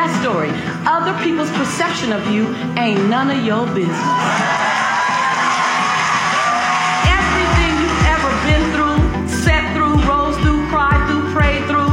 that 0.00 0.22
story. 0.24 0.48
Other 0.88 1.12
people's 1.22 1.50
perception 1.52 2.12
of 2.12 2.24
you 2.32 2.48
ain't 2.80 3.04
none 3.12 3.28
of 3.28 3.44
your 3.44 3.66
business. 3.76 4.00
Everything 7.04 7.72
you've 7.84 8.04
ever 8.08 8.32
been 8.48 8.64
through, 8.72 8.96
sat 9.44 9.68
through, 9.76 10.00
rose 10.08 10.36
through, 10.40 10.64
cried 10.72 11.04
through, 11.04 11.28
prayed 11.36 11.64
through, 11.68 11.92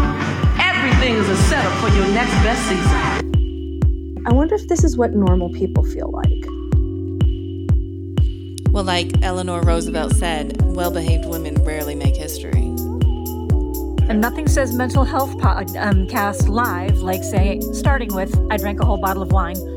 everything 0.55 1.19
is 1.19 1.27
a 1.27 1.35
setup 1.51 1.73
for 1.83 1.89
your 1.97 2.07
next 2.15 2.31
best 2.47 2.63
season. 2.71 4.23
I 4.25 4.31
wonder 4.31 4.55
if 4.55 4.67
this 4.69 4.85
is 4.85 4.95
what 4.95 5.13
normal 5.13 5.49
people 5.49 5.83
feel 5.83 6.09
like. 6.09 6.45
Well, 8.71 8.85
like 8.85 9.11
Eleanor 9.21 9.61
Roosevelt 9.61 10.15
said, 10.15 10.61
well 10.61 10.91
behaved 10.91 11.25
women 11.25 11.55
rarely 11.65 11.95
make 11.95 12.15
history. 12.15 12.73
And 14.09 14.21
nothing 14.21 14.47
says 14.47 14.73
mental 14.73 15.03
health 15.03 15.37
podcast 15.37 16.47
um, 16.47 16.53
live 16.53 16.99
like, 16.99 17.23
say, 17.23 17.59
starting 17.73 18.13
with 18.13 18.33
I 18.49 18.57
drank 18.57 18.79
a 18.79 18.85
whole 18.85 18.97
bottle 18.97 19.21
of 19.21 19.31
wine 19.31 19.76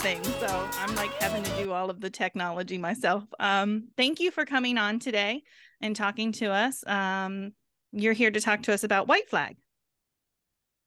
things, 0.00 0.26
so 0.36 0.68
I'm 0.78 0.94
like 0.94 1.12
having 1.14 1.42
to 1.42 1.62
do 1.62 1.72
all 1.72 1.90
of 1.90 2.00
the 2.00 2.10
technology 2.10 2.78
myself. 2.78 3.24
Um, 3.40 3.88
thank 3.96 4.20
you 4.20 4.30
for 4.30 4.44
coming 4.44 4.78
on 4.78 5.00
today 5.00 5.42
and 5.80 5.96
talking 5.96 6.30
to 6.32 6.46
us. 6.52 6.84
Um, 6.86 7.52
you're 7.92 8.12
here 8.12 8.30
to 8.30 8.40
talk 8.40 8.62
to 8.62 8.72
us 8.72 8.84
about 8.84 9.08
White 9.08 9.28
Flag. 9.28 9.56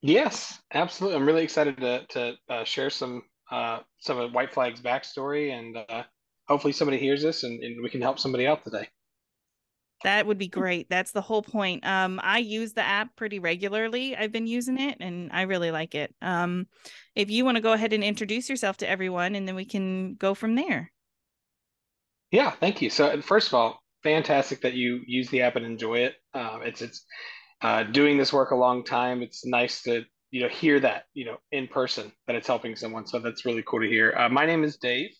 Yes, 0.01 0.59
absolutely. 0.73 1.17
I'm 1.17 1.25
really 1.25 1.43
excited 1.43 1.77
to 1.77 2.05
to 2.07 2.33
uh, 2.49 2.63
share 2.63 2.89
some 2.89 3.23
uh, 3.51 3.79
some 3.99 4.17
of 4.17 4.33
White 4.33 4.53
Flag's 4.53 4.81
backstory, 4.81 5.51
and 5.51 5.77
uh, 5.77 6.03
hopefully 6.47 6.73
somebody 6.73 6.97
hears 6.97 7.21
this 7.21 7.43
and, 7.43 7.61
and 7.63 7.81
we 7.83 7.89
can 7.89 8.01
help 8.01 8.17
somebody 8.17 8.47
out 8.47 8.63
today. 8.63 8.87
That 10.03 10.25
would 10.25 10.37
be 10.37 10.47
great. 10.47 10.89
That's 10.89 11.11
the 11.11 11.21
whole 11.21 11.43
point. 11.43 11.85
Um, 11.85 12.19
I 12.23 12.39
use 12.39 12.73
the 12.73 12.83
app 12.83 13.15
pretty 13.15 13.39
regularly. 13.39 14.15
I've 14.15 14.31
been 14.31 14.47
using 14.47 14.79
it 14.79 14.97
and 14.99 15.31
I 15.31 15.43
really 15.43 15.71
like 15.71 15.93
it. 15.93 16.15
Um, 16.21 16.67
if 17.15 17.29
you 17.29 17.45
want 17.45 17.57
to 17.57 17.61
go 17.61 17.73
ahead 17.73 17.93
and 17.93 18.03
introduce 18.03 18.49
yourself 18.49 18.77
to 18.77 18.89
everyone 18.89 19.35
and 19.35 19.47
then 19.47 19.55
we 19.55 19.65
can 19.65 20.15
go 20.15 20.33
from 20.33 20.55
there. 20.55 20.91
Yeah, 22.31 22.51
thank 22.51 22.81
you. 22.81 22.89
So 22.89 23.21
first 23.21 23.49
of 23.49 23.53
all, 23.53 23.81
fantastic 24.03 24.61
that 24.61 24.73
you 24.73 25.01
use 25.05 25.29
the 25.29 25.41
app 25.41 25.55
and 25.55 25.65
enjoy 25.65 25.99
it. 25.99 26.15
Um, 26.33 26.61
it's 26.63 26.81
it's 26.81 27.05
uh, 27.61 27.83
doing 27.83 28.17
this 28.17 28.33
work 28.33 28.51
a 28.51 28.55
long 28.55 28.83
time. 28.83 29.21
It's 29.21 29.45
nice 29.45 29.83
to 29.83 30.03
you 30.31 30.41
know 30.41 30.49
hear 30.49 30.79
that 30.79 31.03
you 31.13 31.25
know 31.25 31.37
in 31.51 31.67
person 31.67 32.11
that 32.27 32.35
it's 32.35 32.47
helping 32.47 32.75
someone. 32.75 33.05
So 33.05 33.19
that's 33.19 33.45
really 33.45 33.63
cool 33.67 33.81
to 33.81 33.87
hear. 33.87 34.13
Uh, 34.17 34.29
my 34.29 34.45
name 34.45 34.63
is 34.63 34.77
Dave. 34.77 35.11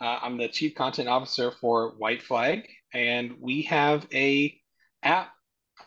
Uh, 0.00 0.18
I'm 0.22 0.38
the 0.38 0.48
chief 0.48 0.74
content 0.74 1.08
officer 1.08 1.52
for 1.60 1.94
White 1.98 2.22
Flag, 2.22 2.66
and 2.92 3.34
we 3.40 3.62
have 3.62 4.06
a 4.12 4.58
app 5.02 5.32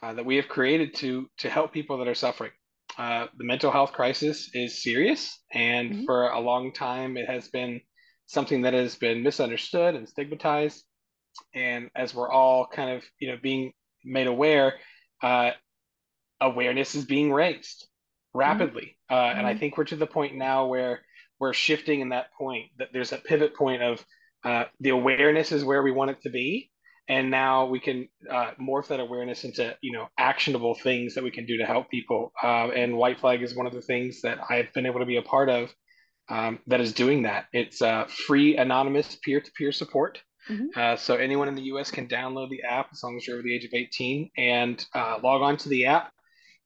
uh, 0.02 0.14
that 0.14 0.26
we 0.26 0.36
have 0.36 0.48
created 0.48 0.94
to 0.96 1.30
to 1.38 1.50
help 1.50 1.74
people 1.74 1.98
that 1.98 2.08
are 2.08 2.16
suffering. 2.16 2.52
Uh, 2.98 3.28
the 3.38 3.44
mental 3.44 3.72
health 3.72 3.92
crisis 3.92 4.50
is 4.54 4.82
serious, 4.82 5.40
and 5.52 5.92
mm-hmm. 5.92 6.06
for 6.06 6.30
a 6.30 6.40
long 6.40 6.72
time, 6.72 7.18
it 7.18 7.28
has 7.28 7.48
been 7.50 7.82
something 8.28 8.62
that 8.62 8.74
has 8.74 8.96
been 8.96 9.24
misunderstood 9.24 9.96
and 9.96 10.08
stigmatized. 10.08 10.84
And 11.54 11.90
as 11.96 12.16
we're 12.16 12.32
all 12.32 12.68
kind 12.68 12.92
of 12.92 13.04
you 13.20 13.30
know 13.30 13.38
being 13.42 13.74
made 14.04 14.28
aware, 14.28 14.76
uh, 15.22 15.52
awareness 16.40 16.96
is 16.96 17.06
being 17.06 17.32
raised 17.32 17.88
rapidly, 18.34 18.98
mm-hmm. 19.12 19.16
Uh, 19.16 19.38
and 19.38 19.46
I 19.46 19.52
mm-hmm. 19.52 19.60
think 19.60 19.78
we're 19.78 19.86
to 19.86 19.96
the 19.96 20.08
point 20.08 20.36
now 20.36 20.68
where 20.68 21.02
we're 21.40 21.54
shifting 21.54 22.00
in 22.00 22.10
that 22.10 22.34
point 22.38 22.72
that 22.78 22.90
there's 22.94 23.12
a 23.12 23.18
pivot 23.18 23.56
point 23.56 23.82
of 23.82 24.06
uh, 24.44 24.66
the 24.80 24.90
awareness 24.90 25.52
is 25.52 25.66
where 25.66 25.84
we 25.84 25.92
want 25.92 26.12
it 26.12 26.22
to 26.22 26.30
be 26.30 26.70
and 27.08 27.30
now 27.30 27.66
we 27.66 27.80
can 27.80 28.08
uh, 28.30 28.52
morph 28.60 28.88
that 28.88 29.00
awareness 29.00 29.44
into 29.44 29.76
you 29.82 29.92
know 29.92 30.08
actionable 30.18 30.76
things 30.76 31.16
that 31.16 31.24
we 31.24 31.32
can 31.32 31.46
do 31.46 31.58
to 31.58 31.66
help 31.66 31.90
people 31.90 32.32
uh, 32.44 32.70
and 32.70 32.96
white 32.96 33.20
flag 33.20 33.42
is 33.42 33.56
one 33.56 33.68
of 33.68 33.74
the 33.74 33.82
things 33.82 34.22
that 34.22 34.40
i've 34.50 34.72
been 34.74 34.86
able 34.86 35.00
to 35.00 35.06
be 35.06 35.18
a 35.18 35.22
part 35.22 35.50
of 35.50 35.74
um, 36.30 36.60
that 36.68 36.82
is 36.82 36.94
doing 36.94 37.24
that 37.24 37.46
it's 37.54 37.82
uh, 37.82 38.06
free 38.28 38.58
anonymous 38.58 39.18
peer-to-peer 39.24 39.72
support 39.72 40.20
mm-hmm. 40.50 40.68
Uh, 40.76 40.96
so 40.96 41.16
anyone 41.16 41.48
in 41.48 41.56
the 41.56 41.64
us 41.64 41.92
can 41.92 42.08
download 42.08 42.50
the 42.50 42.64
app 42.64 42.88
as 42.92 43.04
long 43.04 43.18
as 43.18 43.28
you're 43.28 43.38
over 43.38 43.44
the 43.44 43.54
age 43.54 43.66
of 43.66 43.74
18 43.74 44.30
and 44.38 44.86
uh, 44.94 45.18
log 45.24 45.42
on 45.42 45.58
to 45.58 45.70
the 45.70 45.86
app 45.86 46.12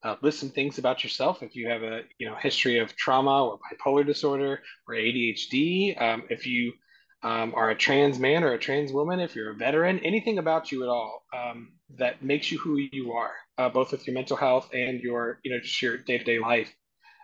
uh, 0.04 0.16
list 0.22 0.40
some 0.40 0.50
things 0.50 0.78
about 0.78 1.04
yourself 1.04 1.44
if 1.44 1.56
you 1.56 1.68
have 1.68 1.84
a 1.84 2.02
you 2.20 2.28
know 2.28 2.36
history 2.36 2.80
of 2.80 2.96
trauma 2.96 3.46
or 3.46 3.60
bipolar 3.60 4.06
disorder 4.06 4.62
or 4.88 4.96
ADHD. 4.96 6.02
Um, 6.02 6.24
if 6.30 6.48
you 6.48 6.74
um, 7.22 7.54
are 7.56 7.70
a 7.70 7.76
trans 7.76 8.20
man 8.20 8.44
or 8.44 8.54
a 8.54 8.60
trans 8.60 8.92
woman, 8.94 9.20
if 9.20 9.36
you're 9.36 9.52
a 9.52 9.56
veteran, 9.56 10.00
anything 10.00 10.38
about 10.38 10.72
you 10.72 10.84
at 10.84 10.90
all 10.90 11.26
um, 11.36 11.74
that 11.98 12.24
makes 12.24 12.52
you 12.52 12.58
who 12.58 12.78
you 12.78 13.14
are, 13.14 13.34
uh, 13.58 13.70
both 13.70 13.92
with 13.92 14.08
your 14.08 14.14
mental 14.14 14.38
health 14.38 14.70
and 14.74 15.02
your 15.02 15.40
you 15.44 15.52
know 15.52 15.60
just 15.60 15.82
your 15.82 15.98
day 15.98 16.18
to 16.18 16.24
day 16.24 16.40
life. 16.40 16.74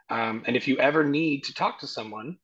Um, 0.10 0.44
and 0.46 0.56
if 0.56 0.68
you 0.68 0.78
ever 0.78 1.04
need 1.04 1.46
to 1.46 1.54
talk 1.54 1.80
to 1.80 1.88
someone, 1.88 2.38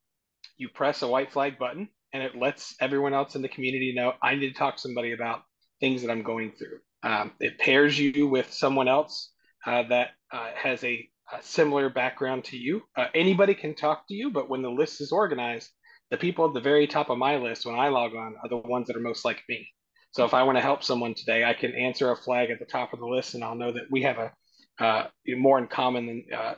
you 0.58 0.70
press 0.70 1.02
a 1.02 1.08
white 1.08 1.32
flag 1.32 1.60
button 1.60 1.90
and 2.14 2.24
it 2.24 2.36
lets 2.36 2.76
everyone 2.80 3.14
else 3.14 3.36
in 3.36 3.42
the 3.42 3.50
community 3.50 3.94
know 3.96 4.14
I 4.22 4.36
need 4.36 4.50
to 4.50 4.58
talk 4.58 4.76
to 4.76 4.82
somebody 4.82 5.12
about 5.12 5.42
things 5.80 6.02
that 6.02 6.12
I'm 6.12 6.24
going 6.24 6.52
through. 6.52 6.80
Um, 7.04 7.32
it 7.40 7.58
pairs 7.58 7.98
you 7.98 8.28
with 8.28 8.54
someone 8.54 8.88
else 8.88 9.32
uh, 9.66 9.84
that 9.90 10.12
uh, 10.32 10.50
has 10.56 10.84
a, 10.84 11.08
a, 11.34 11.42
similar 11.42 11.90
background 11.90 12.44
to 12.46 12.58
you. 12.58 12.84
Uh, 12.96 13.08
anybody 13.16 13.56
can 13.56 13.74
talk 13.74 14.08
to 14.08 14.14
you, 14.14 14.32
but 14.32 14.50
when 14.50 14.62
the 14.62 14.70
list 14.70 15.02
is 15.02 15.12
organized, 15.12 15.70
the 16.12 16.18
people 16.18 16.46
at 16.46 16.54
the 16.54 16.62
very 16.62 16.86
top 16.88 17.10
of 17.10 17.18
my 17.18 17.38
list 17.38 17.66
when 17.66 17.80
I 17.80 17.88
log 17.88 18.14
on 18.16 18.36
are 18.44 18.50
the 18.50 18.58
ones 18.58 18.88
that 18.88 18.98
are 18.98 19.02
most 19.02 19.26
like 19.26 19.42
me. 19.50 19.68
So 20.12 20.26
if 20.26 20.34
I 20.34 20.44
want 20.44 20.58
to 20.58 20.62
help 20.62 20.84
someone 20.84 21.14
today, 21.14 21.46
I 21.46 21.54
can 21.54 21.74
answer 21.74 22.12
a 22.12 22.18
flag 22.18 22.50
at 22.50 22.60
the 22.60 22.66
top 22.66 22.92
of 22.92 23.00
the 23.00 23.08
list, 23.08 23.34
and 23.34 23.44
I'll 23.44 23.56
know 23.56 23.72
that 23.72 23.90
we 23.90 24.04
have 24.04 24.18
a 24.18 24.32
uh, 24.80 25.08
more 25.38 25.58
in 25.58 25.68
common 25.68 26.06
than 26.08 26.26
uh, 26.38 26.54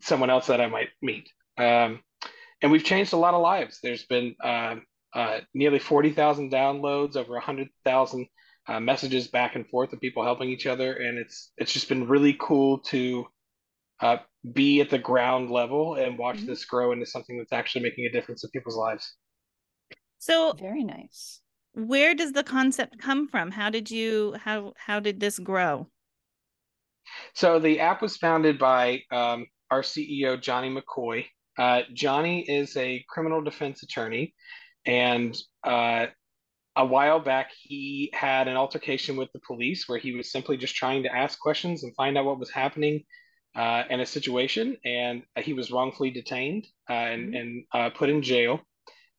someone 0.00 0.30
else 0.30 0.46
that 0.46 0.60
I 0.60 0.68
might 0.68 0.90
meet. 1.02 1.28
Um, 1.58 2.00
and 2.62 2.70
we've 2.70 2.84
changed 2.84 3.12
a 3.12 3.16
lot 3.16 3.34
of 3.34 3.42
lives. 3.42 3.80
There's 3.82 4.04
been 4.04 4.36
um, 4.42 4.82
uh, 5.14 5.40
nearly 5.54 5.78
40,000 5.78 6.52
downloads, 6.52 7.16
over 7.16 7.32
100,000 7.32 8.26
uh, 8.68 8.80
messages 8.80 9.28
back 9.28 9.56
and 9.56 9.66
forth 9.68 9.92
of 9.92 10.00
people 10.00 10.22
helping 10.22 10.50
each 10.50 10.66
other, 10.66 10.92
and 10.92 11.18
it's 11.18 11.52
it's 11.56 11.72
just 11.72 11.88
been 11.88 12.08
really 12.08 12.36
cool 12.38 12.78
to 12.78 13.26
uh, 14.00 14.18
be 14.52 14.80
at 14.80 14.90
the 14.90 14.98
ground 14.98 15.50
level 15.50 15.94
and 15.94 16.18
watch 16.18 16.36
mm-hmm. 16.36 16.46
this 16.46 16.64
grow 16.64 16.92
into 16.92 17.06
something 17.06 17.38
that's 17.38 17.52
actually 17.52 17.82
making 17.82 18.06
a 18.06 18.12
difference 18.12 18.44
in 18.44 18.50
people's 18.50 18.76
lives. 18.76 19.14
So 20.18 20.54
very 20.58 20.84
nice. 20.84 21.40
Where 21.72 22.14
does 22.14 22.32
the 22.32 22.42
concept 22.42 22.98
come 22.98 23.28
from? 23.28 23.50
How 23.50 23.70
did 23.70 23.90
you 23.90 24.34
how 24.42 24.72
how 24.76 24.98
did 25.00 25.20
this 25.20 25.38
grow? 25.38 25.88
So 27.34 27.58
the 27.60 27.80
app 27.80 28.02
was 28.02 28.16
founded 28.16 28.58
by 28.58 29.02
um, 29.10 29.46
our 29.70 29.82
CEO 29.82 30.40
Johnny 30.40 30.74
McCoy. 30.74 31.26
Uh, 31.58 31.82
Johnny 31.92 32.42
is 32.48 32.76
a 32.76 33.04
criminal 33.08 33.42
defense 33.42 33.82
attorney, 33.82 34.34
and 34.84 35.36
uh, 35.64 36.06
a 36.76 36.84
while 36.84 37.20
back 37.20 37.50
he 37.58 38.10
had 38.12 38.48
an 38.48 38.56
altercation 38.56 39.16
with 39.16 39.30
the 39.32 39.40
police 39.46 39.88
where 39.88 39.98
he 39.98 40.14
was 40.14 40.30
simply 40.30 40.56
just 40.56 40.74
trying 40.74 41.02
to 41.02 41.14
ask 41.14 41.38
questions 41.38 41.84
and 41.84 41.94
find 41.94 42.18
out 42.18 42.24
what 42.24 42.38
was 42.38 42.50
happening 42.50 43.02
uh, 43.56 43.84
in 43.90 44.00
a 44.00 44.06
situation 44.06 44.76
and 44.84 45.22
he 45.38 45.52
was 45.52 45.70
wrongfully 45.70 46.10
detained 46.10 46.66
uh, 46.90 46.92
and, 46.92 47.26
mm-hmm. 47.26 47.34
and 47.34 47.64
uh, 47.72 47.90
put 47.90 48.10
in 48.10 48.22
jail 48.22 48.60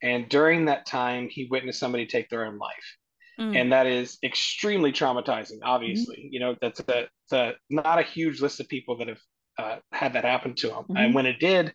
and 0.01 0.29
during 0.29 0.65
that 0.65 0.85
time 0.85 1.27
he 1.29 1.47
witnessed 1.49 1.79
somebody 1.79 2.05
take 2.05 2.29
their 2.29 2.45
own 2.45 2.57
life 2.57 2.97
mm-hmm. 3.39 3.55
and 3.55 3.71
that 3.71 3.87
is 3.87 4.17
extremely 4.23 4.91
traumatizing 4.91 5.59
obviously 5.63 6.17
mm-hmm. 6.17 6.33
you 6.33 6.39
know 6.39 6.55
that's 6.61 6.81
a, 6.87 7.07
a, 7.31 7.53
not 7.69 7.99
a 7.99 8.03
huge 8.03 8.41
list 8.41 8.59
of 8.59 8.67
people 8.67 8.97
that 8.97 9.07
have 9.07 9.21
uh, 9.59 9.77
had 9.91 10.13
that 10.13 10.23
happen 10.23 10.53
to 10.53 10.69
him 10.69 10.85
and 10.89 10.97
mm-hmm. 10.97 11.13
when 11.13 11.25
it 11.25 11.39
did 11.39 11.73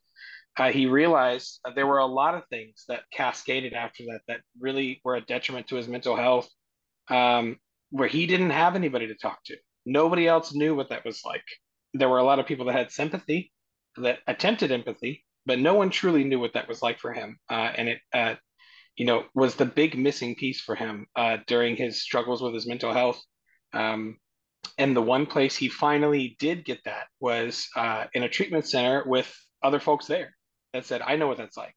uh, 0.59 0.71
he 0.71 0.87
realized 0.87 1.61
there 1.75 1.87
were 1.87 1.99
a 1.99 2.07
lot 2.07 2.35
of 2.35 2.43
things 2.49 2.85
that 2.89 3.05
cascaded 3.13 3.73
after 3.73 4.05
that 4.05 4.21
that 4.29 4.41
really 4.61 5.01
were 5.03 5.17
a 5.17 5.21
detriment 5.21 5.67
to 5.69 5.77
his 5.77 5.89
mental 5.89 6.15
health, 6.15 6.49
um, 7.09 7.57
where 7.91 8.09
he 8.09 8.27
didn't 8.27 8.51
have 8.51 8.77
anybody 8.77 9.07
to 9.07 9.15
talk 9.15 9.39
to. 9.47 9.57
Nobody 9.87 10.29
else 10.29 10.55
knew 10.55 10.75
what 10.75 10.91
that 10.91 11.05
was 11.05 11.23
like. 11.25 11.45
There 11.95 12.09
were 12.09 12.19
a 12.19 12.25
lot 12.25 12.39
of 12.39 12.47
people 12.47 12.67
that 12.67 12.75
had 12.75 12.91
sympathy, 12.91 13.53
that 13.97 14.21
attempted 14.27 14.73
empathy, 14.73 15.25
but 15.47 15.59
no 15.59 15.75
one 15.75 15.91
truly 15.91 16.25
knew 16.25 16.41
what 16.41 16.55
that 16.55 16.69
was 16.69 16.83
like 16.83 16.99
for 16.99 17.13
him. 17.13 17.39
Uh, 17.51 17.71
and 17.77 17.89
it, 17.89 18.01
uh, 18.13 18.35
you 18.97 19.07
know, 19.07 19.25
was 19.35 19.55
the 19.55 19.67
big 19.67 19.97
missing 19.97 20.35
piece 20.35 20.61
for 20.61 20.75
him 20.75 21.07
uh, 21.17 21.39
during 21.47 21.77
his 21.77 22.03
struggles 22.03 22.43
with 22.43 22.55
his 22.55 22.67
mental 22.67 22.93
health. 22.93 23.21
Um, 23.73 24.19
and 24.79 24.95
the 24.97 25.03
one 25.03 25.27
place 25.27 25.57
he 25.57 25.69
finally 25.69 26.37
did 26.39 26.65
get 26.65 26.81
that 26.85 27.07
was 27.21 27.69
uh, 27.77 28.05
in 28.15 28.23
a 28.23 28.29
treatment 28.29 28.67
center 28.67 29.03
with 29.07 29.35
other 29.63 29.81
folks 29.81 30.07
there 30.07 30.35
that 30.73 30.87
said, 30.87 31.03
I 31.03 31.17
know 31.17 31.27
what 31.27 31.39
that's 31.39 31.57
like. 31.57 31.75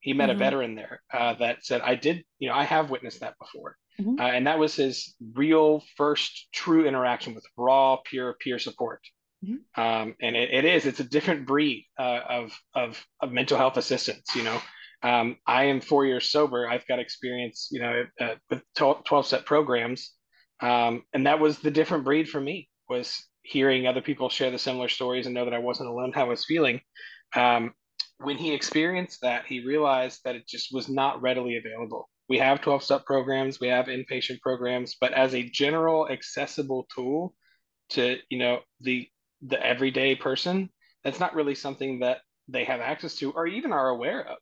He 0.00 0.12
met 0.14 0.30
Mhm. 0.30 0.34
a 0.34 0.38
veteran 0.38 0.74
there 0.74 1.02
uh, 1.12 1.34
that 1.34 1.64
said, 1.64 1.80
"I 1.80 1.94
did, 1.94 2.24
you 2.40 2.48
know, 2.48 2.56
I 2.56 2.64
have 2.64 2.90
witnessed 2.90 3.20
that 3.20 3.38
before," 3.38 3.76
Mhm. 4.00 4.18
uh, 4.18 4.24
and 4.24 4.48
that 4.48 4.58
was 4.58 4.74
his 4.74 5.14
real 5.34 5.84
first 5.96 6.48
true 6.52 6.86
interaction 6.86 7.34
with 7.36 7.46
raw, 7.56 7.98
pure 8.04 8.34
peer 8.34 8.58
support. 8.58 9.00
Mhm. 9.44 9.58
Um, 9.76 10.14
and 10.20 10.36
it, 10.36 10.50
it 10.52 10.64
is, 10.64 10.86
it's 10.86 11.00
a 11.00 11.04
different 11.04 11.46
breed 11.46 11.86
uh, 11.98 12.20
of, 12.28 12.52
of 12.74 13.04
of 13.20 13.32
mental 13.32 13.58
health 13.58 13.76
assistance. 13.76 14.34
You 14.36 14.44
know, 14.44 14.60
um, 15.02 15.36
I 15.46 15.64
am 15.64 15.80
four 15.80 16.06
years 16.06 16.30
sober. 16.30 16.68
I've 16.68 16.86
got 16.86 16.98
experience, 17.00 17.68
you 17.72 17.80
know, 17.80 18.04
uh, 18.20 18.34
with 18.50 18.62
twelve 18.76 19.26
step 19.26 19.44
programs, 19.44 20.12
um, 20.60 21.02
and 21.12 21.26
that 21.26 21.40
was 21.40 21.58
the 21.58 21.70
different 21.70 22.04
breed 22.04 22.28
for 22.28 22.40
me. 22.40 22.68
Was 22.88 23.20
hearing 23.42 23.86
other 23.86 24.02
people 24.02 24.28
share 24.28 24.50
the 24.52 24.58
similar 24.58 24.88
stories 24.88 25.26
and 25.26 25.34
know 25.34 25.44
that 25.44 25.54
I 25.54 25.58
wasn't 25.58 25.88
alone 25.88 26.12
how 26.12 26.26
I 26.26 26.28
was 26.28 26.44
feeling. 26.44 26.80
Um, 27.34 27.74
when 28.18 28.36
he 28.38 28.52
experienced 28.54 29.20
that, 29.22 29.46
he 29.46 29.64
realized 29.66 30.20
that 30.24 30.36
it 30.36 30.46
just 30.46 30.72
was 30.72 30.88
not 30.88 31.20
readily 31.22 31.56
available. 31.56 32.08
We 32.28 32.38
have 32.38 32.60
12 32.60 32.84
step 32.84 33.04
programs, 33.04 33.58
we 33.58 33.68
have 33.68 33.86
inpatient 33.86 34.40
programs, 34.40 34.96
but 35.00 35.12
as 35.12 35.34
a 35.34 35.42
general 35.42 36.08
accessible 36.08 36.86
tool 36.94 37.34
to, 37.90 38.18
you 38.30 38.38
know, 38.38 38.60
the 38.80 39.08
the 39.42 39.64
everyday 39.64 40.14
person, 40.14 40.70
that's 41.04 41.20
not 41.20 41.34
really 41.34 41.54
something 41.54 42.00
that 42.00 42.18
they 42.48 42.64
have 42.64 42.80
access 42.80 43.16
to 43.16 43.32
or 43.32 43.46
even 43.46 43.72
are 43.72 43.88
aware 43.88 44.26
of. 44.26 44.38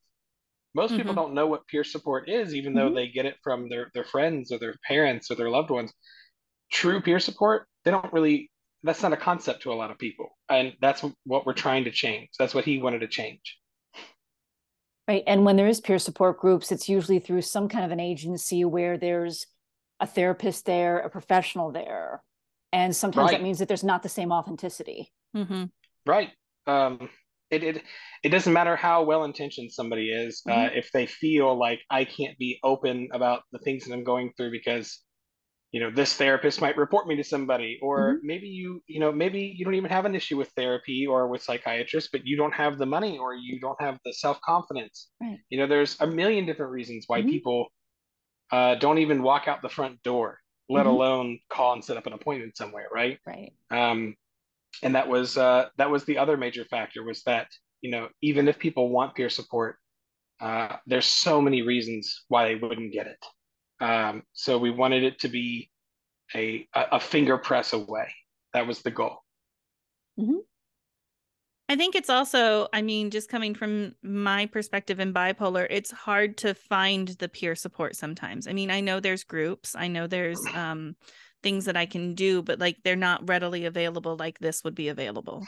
Most 0.74 0.96
people 0.96 1.12
Mhm. 1.12 1.16
don't 1.16 1.34
know 1.34 1.46
what 1.46 1.66
peer 1.66 1.84
support 1.84 2.28
is, 2.28 2.54
even 2.54 2.74
though 2.74 2.90
Mhm. 2.90 2.94
they 2.94 3.08
get 3.08 3.26
it 3.26 3.36
from 3.42 3.68
their, 3.68 3.90
their 3.94 4.04
friends 4.04 4.52
or 4.52 4.58
their 4.58 4.76
parents 4.86 5.30
or 5.30 5.34
their 5.34 5.50
loved 5.50 5.70
ones. 5.70 5.92
True 6.70 7.00
peer 7.00 7.18
support, 7.18 7.66
they 7.84 7.90
don't 7.90 8.12
really, 8.12 8.50
that's 8.82 9.02
not 9.02 9.12
a 9.12 9.16
concept 9.16 9.62
to 9.62 9.72
a 9.72 9.74
lot 9.74 9.90
of 9.90 9.98
people. 9.98 10.38
And 10.48 10.76
that's 10.80 11.02
what 11.24 11.44
we're 11.44 11.54
trying 11.54 11.84
to 11.84 11.90
change. 11.90 12.30
That's 12.38 12.54
what 12.54 12.64
he 12.64 12.78
wanted 12.78 13.00
to 13.00 13.08
change. 13.08 13.58
Right. 15.08 15.24
And 15.26 15.44
when 15.44 15.56
there 15.56 15.66
is 15.66 15.80
peer 15.80 15.98
support 15.98 16.38
groups, 16.38 16.70
it's 16.70 16.88
usually 16.88 17.18
through 17.18 17.42
some 17.42 17.68
kind 17.68 17.84
of 17.84 17.90
an 17.90 17.98
agency 17.98 18.64
where 18.64 18.96
there's 18.96 19.46
a 19.98 20.06
therapist 20.06 20.66
there, 20.66 20.98
a 20.98 21.10
professional 21.10 21.72
there. 21.72 22.22
And 22.72 22.94
sometimes 22.94 23.26
Right. 23.26 23.38
that 23.38 23.42
means 23.42 23.58
that 23.58 23.68
there's 23.68 23.84
not 23.84 24.02
the 24.02 24.08
same 24.08 24.32
authenticity. 24.32 25.12
Mm-hmm. 25.36 25.64
Right. 26.06 26.30
Um, 26.66 27.08
it, 27.50 27.64
it 27.64 27.82
it 28.22 28.28
doesn't 28.28 28.52
matter 28.52 28.76
how 28.76 29.02
well 29.02 29.24
intentioned 29.24 29.72
somebody 29.72 30.10
is 30.12 30.42
uh, 30.48 30.52
Mhm. 30.52 30.76
if 30.76 30.92
they 30.92 31.06
feel 31.06 31.56
like 31.58 31.80
I 31.90 32.04
can't 32.04 32.38
be 32.38 32.60
open 32.62 33.08
about 33.12 33.42
the 33.50 33.58
things 33.58 33.84
that 33.84 33.92
I'm 33.92 34.04
going 34.04 34.32
through 34.36 34.52
because 34.52 35.02
you 35.72 35.80
know 35.80 35.90
this 35.90 36.14
therapist 36.14 36.60
might 36.60 36.76
report 36.76 37.06
me 37.06 37.16
to 37.16 37.24
somebody 37.24 37.78
or 37.80 38.18
maybe 38.22 38.48
you 38.48 38.82
you 38.88 38.98
know 39.00 39.12
maybe 39.12 39.40
you 39.56 39.64
don't 39.64 39.74
even 39.76 39.90
have 39.90 40.04
an 40.04 40.14
issue 40.16 40.36
with 40.36 40.48
therapy 40.50 41.06
or 41.06 41.28
with 41.28 41.42
psychiatrists 41.42 42.10
but 42.12 42.24
you 42.26 42.36
don't 42.36 42.54
have 42.54 42.76
the 42.76 42.86
money 42.86 43.18
or 43.18 43.34
you 43.34 43.60
don't 43.60 43.80
have 43.80 43.96
the 44.04 44.12
self-confidence 44.12 45.10
Right. 45.20 45.38
you 45.48 45.58
know 45.58 45.68
there's 45.68 45.96
a 46.00 46.06
million 46.08 46.44
different 46.44 46.72
reasons 46.72 47.04
why 47.06 47.22
Mhm. 47.22 47.30
people 47.30 47.68
uh, 48.50 48.74
don't 48.76 48.98
even 48.98 49.22
walk 49.22 49.46
out 49.46 49.62
the 49.62 49.68
front 49.68 50.02
door 50.02 50.39
let 50.70 50.86
Mhm. 50.86 50.90
alone 50.90 51.38
call 51.50 51.74
and 51.74 51.84
set 51.84 51.96
up 51.98 52.06
an 52.06 52.14
appointment 52.14 52.56
somewhere 52.56 52.88
right? 52.92 53.18
Right. 53.26 53.52
um, 53.70 54.16
and 54.82 54.94
that 54.94 55.08
was 55.08 55.36
uh, 55.36 55.68
that 55.78 55.90
was 55.90 56.04
the 56.04 56.18
other 56.18 56.36
major 56.36 56.64
factor 56.64 57.02
was 57.04 57.22
that 57.24 57.48
you 57.82 57.90
know 57.90 58.08
even 58.22 58.48
if 58.48 58.58
people 58.58 58.88
want 58.88 59.14
peer 59.14 59.28
support 59.30 59.76
uh, 60.40 60.76
there's 60.86 61.06
so 61.06 61.40
many 61.42 61.62
reasons 61.62 62.24
why 62.28 62.46
they 62.48 62.54
wouldn't 62.54 62.92
get 62.94 63.06
it. 63.06 63.22
Um, 63.84 64.22
so 64.32 64.56
we 64.58 64.70
wanted 64.70 65.02
it 65.04 65.18
to 65.20 65.28
be 65.28 65.70
a 66.34 66.66
a 66.74 66.82
a 66.92 67.00
finger 67.00 67.36
press 67.38 67.72
away. 67.74 68.08
That 68.54 68.66
was 68.66 68.80
the 68.82 68.90
goal 68.90 69.18
I 71.70 71.76
think 71.76 71.94
it's 71.94 72.10
also, 72.10 72.66
I 72.72 72.82
mean, 72.82 73.10
just 73.12 73.28
coming 73.28 73.54
from 73.54 73.94
my 74.02 74.46
perspective 74.46 74.98
in 74.98 75.14
bipolar, 75.14 75.68
it's 75.70 75.92
hard 75.92 76.36
to 76.38 76.52
find 76.52 77.06
the 77.06 77.28
peer 77.28 77.54
support 77.54 77.94
sometimes. 77.94 78.48
I 78.48 78.52
mean, 78.52 78.72
I 78.72 78.80
know 78.80 78.98
there's 78.98 79.22
groups, 79.22 79.76
I 79.76 79.86
know 79.86 80.08
there's 80.08 80.40
um 80.56 80.96
things 81.44 81.66
that 81.66 81.76
I 81.76 81.86
can 81.86 82.14
do, 82.16 82.42
but 82.42 82.58
like 82.58 82.78
they're 82.84 82.96
not 82.96 83.28
readily 83.28 83.66
available 83.66 84.16
like 84.16 84.40
this 84.40 84.64
would 84.64 84.74
be 84.74 84.88
available. 84.88 85.46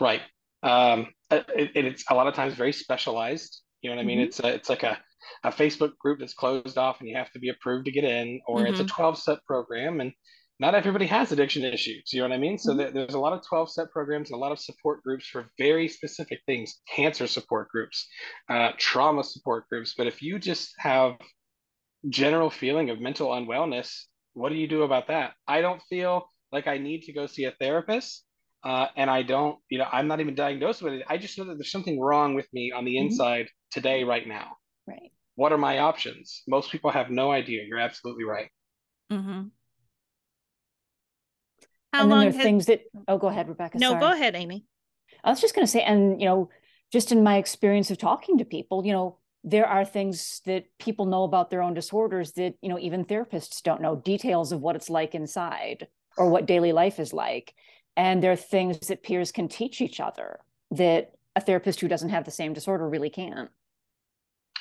right 0.00 0.22
um, 0.62 1.08
it, 1.30 1.46
it- 1.74 1.84
it's 1.86 2.04
a 2.10 2.14
lot 2.14 2.26
of 2.26 2.34
times 2.34 2.54
very 2.54 2.72
specialized 2.72 3.62
you 3.82 3.90
know 3.90 3.96
what 3.96 4.02
i 4.02 4.04
mean 4.06 4.18
Mhm. 4.18 4.24
it's 4.26 4.40
a, 4.40 4.48
it's 4.48 4.68
like 4.68 4.82
a, 4.82 4.98
a 5.44 5.50
facebook 5.50 5.96
group 5.98 6.18
that's 6.18 6.34
closed 6.34 6.78
off 6.78 7.00
and 7.00 7.08
you 7.08 7.16
have 7.16 7.30
to 7.32 7.38
be 7.38 7.50
approved 7.50 7.86
to 7.86 7.92
get 7.92 8.04
in 8.04 8.40
or 8.46 8.66
it's 8.66 8.80
a 8.80 8.84
12 8.84 9.18
step 9.18 9.38
program 9.46 10.00
and 10.00 10.12
not 10.58 10.74
everybody 10.74 11.06
has 11.06 11.32
addiction 11.32 11.64
issues 11.64 12.12
you 12.12 12.20
know 12.20 12.28
what 12.28 12.34
i 12.34 12.38
mean 12.38 12.58
so 12.58 12.74
Mhm. 12.74 12.92
there's 12.94 13.14
a 13.14 13.18
lot 13.18 13.32
of 13.32 13.44
12 13.46 13.70
step 13.70 13.90
programs 13.90 14.30
a 14.30 14.36
lot 14.36 14.52
of 14.52 14.58
support 14.58 15.02
groups 15.02 15.26
for 15.26 15.50
very 15.58 15.88
specific 15.88 16.40
things 16.46 16.80
cancer 16.88 17.26
support 17.26 17.68
groups 17.68 18.08
uh, 18.48 18.72
trauma 18.78 19.22
support 19.24 19.68
groups 19.68 19.94
but 19.96 20.06
if 20.06 20.22
you 20.22 20.38
just 20.38 20.74
have 20.78 21.16
general 22.08 22.50
feeling 22.50 22.90
of 22.90 23.00
mental 23.00 23.30
unwellness 23.30 24.04
what 24.34 24.50
do 24.50 24.54
you 24.56 24.68
do 24.68 24.82
about 24.82 25.08
that 25.08 25.34
i 25.48 25.60
don't 25.60 25.82
feel 25.84 26.26
like 26.52 26.66
i 26.66 26.78
need 26.78 27.02
to 27.02 27.12
go 27.12 27.26
see 27.26 27.44
a 27.44 27.52
therapist 27.52 28.24
uh, 28.64 28.86
and 28.96 29.10
i 29.10 29.22
don't 29.22 29.58
you 29.68 29.78
know 29.78 29.86
i'm 29.92 30.08
not 30.08 30.20
even 30.20 30.34
diagnosed 30.34 30.82
with 30.82 30.94
it 30.94 31.04
i 31.08 31.16
just 31.18 31.38
know 31.38 31.44
that 31.44 31.56
there's 31.56 31.70
something 31.72 32.00
wrong 32.00 32.34
with 32.34 32.46
me 32.52 32.72
on 32.72 32.84
the 32.84 32.96
Mhm. 32.98 33.06
inside 33.06 33.48
today 33.70 34.04
right 34.04 34.26
now 34.28 34.56
Right. 34.86 35.12
what 35.34 35.52
are 35.52 35.58
my 35.58 35.78
options 35.78 36.42
most 36.48 36.70
people 36.70 36.90
have 36.90 37.10
no 37.10 37.30
idea 37.32 37.64
you're 37.64 37.78
absolutely 37.78 38.24
right 38.24 38.50
Mm-hmm. 39.12 39.48
How 41.96 42.02
and 42.02 42.10
then 42.10 42.18
long 42.18 42.24
there 42.26 42.34
are 42.34 42.36
has 42.36 42.42
things 42.42 42.66
that 42.66 42.82
oh 43.08 43.16
go 43.16 43.28
ahead, 43.28 43.48
Rebecca. 43.48 43.78
no, 43.78 43.90
sorry. 43.90 44.00
go 44.00 44.12
ahead, 44.12 44.34
Aimee. 44.34 44.64
I 45.24 45.30
was 45.30 45.40
just 45.40 45.54
going 45.54 45.66
to 45.66 45.70
say, 45.70 45.82
and 45.82 46.20
you 46.20 46.26
know, 46.26 46.50
just 46.92 47.10
in 47.10 47.22
my 47.22 47.38
experience 47.38 47.90
of 47.90 47.96
talking 47.98 48.36
to 48.38 48.44
people, 48.44 48.84
you 48.84 48.92
know, 48.92 49.18
there 49.44 49.66
are 49.66 49.84
things 49.84 50.42
that 50.44 50.66
people 50.78 51.06
know 51.06 51.24
about 51.24 51.48
their 51.48 51.62
own 51.62 51.72
disorders 51.72 52.32
that 52.32 52.54
you 52.60 52.68
know 52.68 52.78
even 52.78 53.04
therapists 53.06 53.62
don't 53.62 53.80
know 53.80 53.96
details 53.96 54.52
of 54.52 54.60
what 54.60 54.76
it's 54.76 54.90
like 54.90 55.14
inside 55.14 55.86
or 56.18 56.28
what 56.28 56.44
daily 56.46 56.72
life 56.72 57.00
is 57.00 57.12
like, 57.14 57.54
and 57.96 58.22
there 58.22 58.32
are 58.32 58.36
things 58.36 58.78
that 58.88 59.02
peers 59.02 59.32
can 59.32 59.48
teach 59.48 59.80
each 59.80 59.98
other 60.00 60.40
that 60.72 61.12
a 61.34 61.40
therapist 61.40 61.80
who 61.80 61.88
doesn't 61.88 62.10
have 62.10 62.24
the 62.24 62.30
same 62.30 62.52
disorder 62.52 62.86
really 62.88 63.10
can't. 63.10 63.48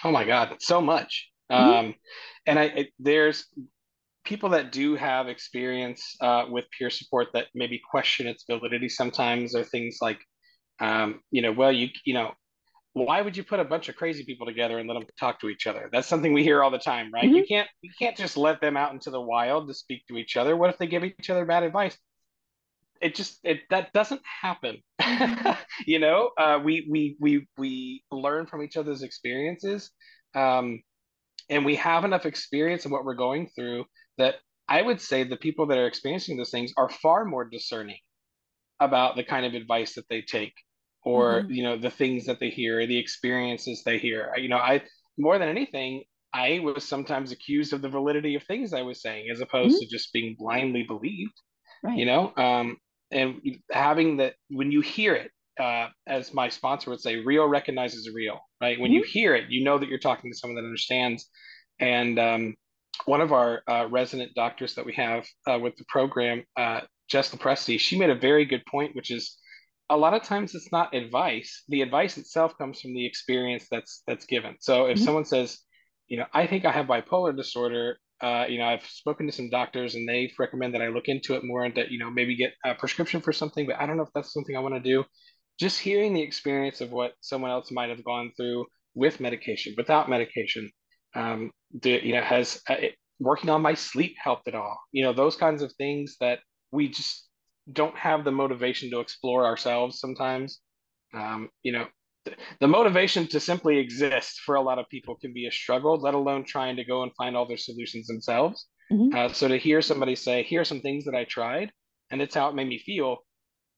oh 0.05 0.11
my 0.11 0.23
god 0.23 0.55
so 0.59 0.79
much 0.81 1.29
Mhm. 1.51 1.55
um, 1.79 1.95
and 2.47 2.59
i 2.59 2.63
it, 2.63 2.87
there's 2.99 3.45
people 4.25 4.49
that 4.49 4.71
do 4.71 4.95
have 4.95 5.27
experience 5.27 6.15
uh, 6.19 6.45
with 6.49 6.65
peer 6.77 6.89
support 6.89 7.27
that 7.33 7.47
maybe 7.53 7.79
question 7.89 8.27
its 8.27 8.43
validity 8.49 8.89
sometimes 8.89 9.55
or 9.55 9.63
things 9.63 9.99
like 10.01 10.19
um, 10.81 11.21
you 11.31 11.41
know 11.41 11.51
well 11.51 11.71
you 11.71 11.89
you 12.03 12.13
know 12.13 12.31
why 12.93 13.21
would 13.21 13.35
you 13.35 13.43
put 13.43 13.59
a 13.59 13.65
bunch 13.65 13.89
of 13.89 13.97
crazy 13.97 14.23
people 14.23 14.45
together 14.45 14.79
and 14.79 14.87
let 14.87 14.93
them 14.93 15.05
talk 15.19 15.41
to 15.41 15.49
each 15.49 15.67
other? 15.67 15.89
That's 15.91 16.07
something 16.07 16.31
we 16.31 16.43
hear 16.43 16.63
all 16.63 16.71
the 16.71 16.79
time 16.79 17.11
right? 17.13 17.29
You 17.29 17.43
can't 17.45 17.67
you 17.81 17.91
can't 17.99 18.15
just 18.15 18.37
let 18.37 18.61
them 18.61 18.77
out 18.77 18.93
into 18.93 19.09
the 19.09 19.19
wild 19.19 19.67
to 19.67 19.73
speak 19.73 20.07
to 20.07 20.17
each 20.17 20.37
other. 20.37 20.55
What 20.55 20.69
if 20.69 20.77
they 20.77 20.87
give 20.87 21.03
each 21.03 21.29
other 21.29 21.45
bad 21.45 21.63
advice? 21.63 21.97
It 23.01 23.13
just 23.13 23.39
it 23.43 23.61
that 23.69 23.91
doesn't 23.93 24.21
happen. 24.41 24.81
You 25.85 25.99
know 25.99 26.31
uh, 26.37 26.59
we 26.63 26.87
we 26.89 27.17
we 27.19 27.47
we 27.57 28.03
learn 28.11 28.47
from 28.47 28.63
each 28.63 28.77
other's 28.77 29.03
experiences 29.03 29.91
um, 30.33 30.81
and 31.49 31.65
we 31.65 31.75
have 31.75 32.05
enough 32.05 32.25
experience 32.25 32.85
in 32.85 32.91
what 32.91 33.03
we're 33.03 33.13
going 33.13 33.49
through 33.55 33.85
that 34.17 34.35
i 34.67 34.81
would 34.81 35.01
say 35.01 35.23
the 35.23 35.37
people 35.37 35.67
that 35.67 35.77
are 35.77 35.87
experiencing 35.87 36.37
those 36.37 36.51
things 36.51 36.73
are 36.77 36.89
far 36.89 37.25
more 37.25 37.45
discerning 37.45 37.99
about 38.79 39.15
the 39.15 39.23
kind 39.23 39.45
of 39.45 39.53
advice 39.53 39.95
that 39.95 40.07
they 40.09 40.21
take 40.21 40.53
or 41.03 41.45
Mhm. 41.45 41.49
you 41.49 41.63
know 41.63 41.77
the 41.77 41.89
things 41.89 42.25
that 42.25 42.39
they 42.39 42.49
hear 42.49 42.85
the 42.87 42.97
experiences 42.97 43.83
they 43.85 43.97
hear. 43.97 44.33
You 44.37 44.49
know 44.49 44.57
i 44.57 44.83
more 45.17 45.39
than 45.39 45.49
anything 45.49 46.03
i 46.33 46.59
was 46.59 46.83
sometimes 46.83 47.31
accused 47.31 47.73
of 47.73 47.81
the 47.81 47.89
validity 47.89 48.35
of 48.35 48.43
things 48.43 48.73
i 48.73 48.81
was 48.81 49.01
saying 49.01 49.29
as 49.31 49.39
opposed 49.41 49.79
to 49.79 49.87
just 49.87 50.11
being 50.13 50.35
blindly 50.37 50.83
believed 50.83 51.33
Right. 51.83 51.97
you 51.97 52.05
know? 52.05 52.33
Um 52.37 52.77
and 53.11 53.41
having 53.71 54.17
that 54.17 54.35
when 54.49 54.71
you 54.71 54.81
hear 54.81 55.13
it 55.15 55.31
uh 55.59 55.87
as 56.07 56.33
my 56.33 56.49
sponsor 56.49 56.89
would 56.89 56.99
say 57.01 57.17
real 57.17 57.45
recognizes 57.47 58.09
real 58.13 58.39
right? 58.61 58.79
When 58.79 58.91
you 58.91 59.03
hear 59.03 59.35
it 59.35 59.49
you 59.49 59.63
know 59.63 59.77
that 59.77 59.89
you're 59.89 59.99
talking 59.99 60.31
to 60.31 60.37
someone 60.37 60.55
that 60.55 60.67
understands. 60.67 61.29
And 61.79 62.19
um 62.19 62.55
one 63.05 63.21
of 63.21 63.31
our 63.33 63.61
uh, 63.67 63.87
resident 63.89 64.31
doctors 64.35 64.75
that 64.75 64.85
we 64.85 64.93
have 64.93 65.25
uh, 65.47 65.59
with 65.59 65.75
the 65.77 65.85
program 65.89 66.43
uh 66.57 66.81
jess 67.09 67.29
Lopresti, 67.33 67.79
she 67.79 67.97
made 67.99 68.09
a 68.09 68.15
very 68.15 68.45
good 68.45 68.63
point 68.65 68.95
which 68.95 69.11
is 69.11 69.37
a 69.89 69.97
lot 69.97 70.13
of 70.13 70.23
times 70.23 70.55
it's 70.55 70.71
not 70.71 70.93
advice 70.95 71.63
the 71.69 71.81
advice 71.81 72.17
itself 72.17 72.57
comes 72.57 72.81
from 72.81 72.93
the 72.93 73.05
experience 73.05 73.67
that's 73.69 74.01
that's 74.07 74.25
given 74.25 74.55
so 74.59 74.87
if 74.87 74.97
Mhm. 74.97 75.01
someone 75.05 75.25
says 75.25 75.59
you 76.07 76.17
know 76.17 76.25
i 76.33 76.47
think 76.47 76.65
i 76.65 76.71
have 76.71 76.87
bipolar 76.87 77.35
disorder 77.35 77.97
uh, 78.21 78.45
you 78.47 78.57
know 78.57 78.65
i've 78.65 78.85
spoken 78.85 79.25
to 79.27 79.31
some 79.31 79.49
doctors 79.49 79.95
and 79.95 80.07
they 80.07 80.31
recommend 80.39 80.73
that 80.73 80.81
i 80.81 80.87
look 80.87 81.07
into 81.07 81.35
it 81.35 81.43
more 81.43 81.65
and 81.65 81.75
that 81.75 81.91
you 81.91 81.99
know 81.99 82.09
maybe 82.09 82.35
get 82.35 82.53
a 82.65 82.73
prescription 82.73 83.21
for 83.21 83.33
something 83.33 83.65
but 83.67 83.79
i 83.79 83.85
don't 83.85 83.97
know 83.97 84.03
if 84.03 84.13
that's 84.15 84.33
something 84.33 84.55
i 84.55 84.59
want 84.59 84.73
to 84.73 84.79
do 84.79 85.03
just 85.59 85.79
hearing 85.79 86.13
the 86.13 86.21
experience 86.21 86.81
of 86.81 86.91
what 86.91 87.13
someone 87.21 87.51
else 87.51 87.71
might 87.71 87.89
have 87.89 88.03
gone 88.03 88.31
through 88.37 88.65
with 88.95 89.19
medication 89.19 89.73
without 89.77 90.09
medication 90.09 90.71
um, 91.15 91.51
the, 91.81 92.05
you 92.05 92.13
know 92.13 92.21
has 92.21 92.61
uh, 92.69 92.73
it, 92.73 92.95
working 93.19 93.49
on 93.49 93.61
my 93.61 93.73
sleep 93.73 94.15
helped 94.21 94.47
at 94.47 94.55
all 94.55 94.77
you 94.91 95.03
know 95.03 95.13
those 95.13 95.35
kinds 95.35 95.61
of 95.61 95.71
things 95.73 96.17
that 96.19 96.39
we 96.71 96.87
just 96.87 97.27
don't 97.71 97.97
have 97.97 98.23
the 98.23 98.31
motivation 98.31 98.89
to 98.91 98.99
explore 98.99 99.45
ourselves 99.45 99.99
sometimes 99.99 100.59
um, 101.13 101.49
you 101.63 101.71
know 101.71 101.87
the 102.59 102.67
motivation 102.67 103.27
to 103.27 103.39
simply 103.39 103.77
exist 103.77 104.41
for 104.45 104.55
a 104.55 104.61
lot 104.61 104.79
of 104.79 104.89
people 104.89 105.15
can 105.15 105.33
be 105.33 105.45
a 105.45 105.51
struggle, 105.51 105.97
let 105.97 106.13
alone 106.13 106.43
trying 106.43 106.75
to 106.77 106.83
go 106.83 107.03
and 107.03 107.11
find 107.15 107.35
all 107.35 107.47
their 107.47 107.57
solutions 107.57 108.07
themselves. 108.07 108.67
Mm-hmm. 108.91 109.15
Uh, 109.15 109.29
so 109.29 109.47
to 109.47 109.57
hear 109.57 109.81
somebody 109.81 110.15
say, 110.15 110.43
"Here 110.43 110.61
are 110.61 110.65
some 110.65 110.81
things 110.81 111.05
that 111.05 111.15
I 111.15 111.25
tried, 111.25 111.71
and 112.11 112.21
it's 112.21 112.35
how 112.35 112.49
it 112.49 112.55
made 112.55 112.67
me 112.67 112.79
feel," 112.79 113.17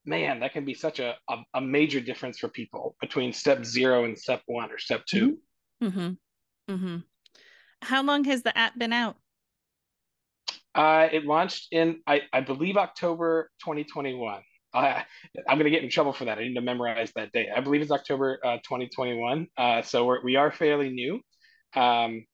man, 0.05 0.39
that 0.41 0.53
can 0.53 0.65
be 0.65 0.73
such 0.73 0.99
a 0.99 1.15
a, 1.29 1.37
a 1.55 1.61
major 1.61 1.99
difference 1.99 2.39
for 2.39 2.49
people 2.49 2.95
between 3.01 3.33
step 3.33 3.65
zero 3.65 4.05
and 4.05 4.17
step 4.17 4.41
one 4.45 4.71
or 4.71 4.77
step 4.77 5.05
2 5.09 5.37
Mm-hmm. 5.83 6.73
Mm-hmm. 6.73 6.97
How 7.81 8.03
long 8.03 8.23
has 8.25 8.43
the 8.43 8.57
app 8.57 8.77
been 8.77 8.93
out? 8.93 9.17
Uh, 10.75 11.07
it 11.11 11.25
launched 11.25 11.67
in, 11.71 12.01
I, 12.05 12.21
I 12.31 12.41
believe, 12.41 12.77
October 12.77 13.49
2021. 13.61 14.41
I, 14.73 15.03
I'm 15.47 15.57
going 15.57 15.65
to 15.65 15.71
get 15.71 15.83
in 15.83 15.89
trouble 15.89 16.13
for 16.13 16.25
that. 16.25 16.37
I 16.37 16.43
need 16.43 16.55
to 16.55 16.61
memorize 16.61 17.11
that 17.15 17.31
date. 17.31 17.47
I 17.55 17.61
believe 17.61 17.81
it's 17.81 17.91
October 17.91 18.39
uh, 18.43 18.57
2021. 18.57 19.47
Uh, 19.57 19.81
so 19.81 20.05
we're, 20.05 20.23
we 20.23 20.35
are 20.35 20.51
fairly 20.51 20.89
new. 20.89 21.19
Um, 21.75 22.25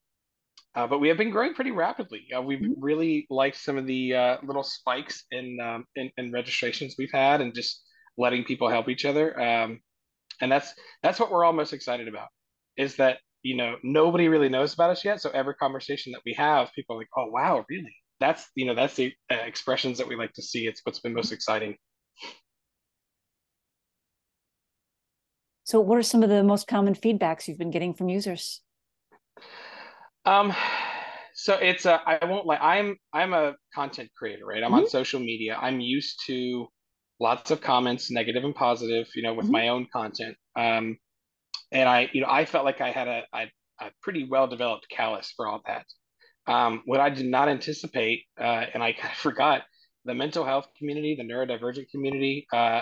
uh, 0.76 0.88
but 0.88 1.00
we 1.00 1.08
have 1.08 1.18
been 1.18 1.30
growing 1.30 1.54
pretty 1.54 1.72
rapidly. 1.72 2.28
Uh, 2.36 2.42
we've 2.42 2.60
mm-hmm. 2.60 2.82
really 2.82 3.28
liked 3.30 3.58
some 3.58 3.78
of 3.78 3.86
the 3.86 4.16
uh, 4.16 4.38
little 4.44 4.64
spikes 4.64 5.24
in, 5.32 5.60
um, 5.62 5.86
in, 5.96 6.10
in 6.18 6.32
registrations 6.32 6.96
we've 6.98 7.12
had, 7.14 7.42
and 7.42 7.54
just 7.54 7.84
letting 8.18 8.44
people 8.44 8.70
help 8.70 8.90
each 8.90 9.06
other. 9.06 9.40
Um, 9.40 9.80
and 10.42 10.52
that's 10.52 10.74
that's 11.04 11.20
what 11.20 11.32
we're 11.32 11.46
all 11.46 11.54
most 11.54 11.74
excited 11.74 12.08
about. 12.08 12.28
Is 12.76 12.96
that 12.96 13.20
you 13.44 13.56
know 13.56 13.76
nobody 13.84 14.28
really 14.28 14.50
knows 14.50 14.74
about 14.74 14.90
us 14.90 15.06
yet, 15.06 15.22
so 15.22 15.30
every 15.32 15.56
conversation 15.56 16.12
that 16.14 16.22
we 16.26 16.34
have, 16.34 16.72
people 16.74 16.96
are 16.96 17.00
like, 17.00 17.10
"Oh 17.18 17.28
wow, 17.28 17.66
really?" 17.70 17.96
That's 18.20 18.50
you 18.56 18.66
know 18.66 18.76
that's 18.76 18.96
the 18.96 19.14
uh, 19.32 19.36
expressions 19.36 19.98
that 19.98 20.08
we 20.08 20.16
like 20.16 20.34
to 20.34 20.42
see. 20.42 20.68
It's 20.68 20.82
what's 20.84 21.00
been 21.00 21.14
most 21.14 21.32
exciting. 21.32 21.76
So, 25.66 25.80
what 25.80 25.98
are 25.98 26.04
some 26.04 26.24
of 26.24 26.30
the 26.30 26.44
most 26.44 26.68
common 26.68 26.94
feedbacks 26.94 27.48
you've 27.48 27.58
been 27.58 27.72
getting 27.72 27.94
from 27.94 28.10
users? 28.10 28.62
Um, 30.26 30.54
so 31.34 31.56
it's 31.56 31.86
a 31.86 32.00
I 32.06 32.26
won't 32.26 32.46
like 32.46 32.60
I'm 32.62 32.98
I'm 33.12 33.34
a 33.34 33.56
content 33.74 34.10
creator, 34.18 34.46
right? 34.46 34.64
I'm 34.64 34.72
mm-hmm. 34.72 34.82
on 34.82 34.90
social 34.90 35.20
media. 35.20 35.58
I'm 35.60 35.80
used 35.80 36.22
to 36.28 36.68
lots 37.20 37.52
of 37.52 37.62
comments, 37.62 38.12
negative 38.12 38.44
and 38.44 38.56
positive, 38.56 39.08
you 39.16 39.24
know, 39.24 39.34
with 39.34 39.46
mm-hmm. 39.46 39.54
my 39.54 39.68
own 39.70 39.88
content. 39.92 40.36
Um, 40.56 40.98
and 41.74 41.90
I, 41.90 42.10
you 42.14 42.22
know, 42.22 42.28
I 42.30 42.46
felt 42.46 42.66
like 42.66 42.82
I 42.82 42.92
had 42.92 43.08
a, 43.08 43.24
a, 43.34 43.52
a 43.82 43.92
pretty 44.02 44.26
well 44.30 44.48
developed 44.48 44.88
callus 44.90 45.34
for 45.36 45.48
all 45.48 45.62
that. 45.66 45.86
Um, 46.46 46.84
what 46.86 47.00
I 47.00 47.10
did 47.10 47.26
not 47.26 47.50
anticipate, 47.50 48.26
uh, 48.40 48.66
and 48.74 48.84
I 48.84 48.94
kind 48.94 49.12
of 49.12 49.18
forgot, 49.18 49.64
the 50.06 50.14
mental 50.14 50.46
health 50.46 50.68
community, 50.78 51.16
the 51.16 51.24
neurodivergent 51.24 51.90
community, 51.90 52.46
uh, 52.54 52.82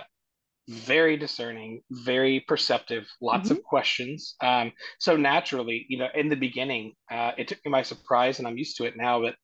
very 0.67 1.17
discerning, 1.17 1.81
very 1.91 2.43
perceptive, 2.47 3.07
lots 3.21 3.49
mm-hmm. 3.49 3.57
of 3.57 3.63
questions. 3.63 4.35
Um, 4.41 4.71
so 4.99 5.15
naturally, 5.15 5.85
you 5.87 5.97
know, 5.99 6.07
in 6.15 6.29
the 6.29 6.35
beginning, 6.35 6.93
uh, 7.11 7.31
it 7.37 7.47
took 7.47 7.59
me 7.65 7.71
by 7.71 7.83
surprise, 7.83 8.39
and 8.39 8.47
I'm 8.47 8.57
used 8.57 8.77
to 8.77 8.85
it 8.85 8.95
now. 8.97 9.21
But 9.21 9.35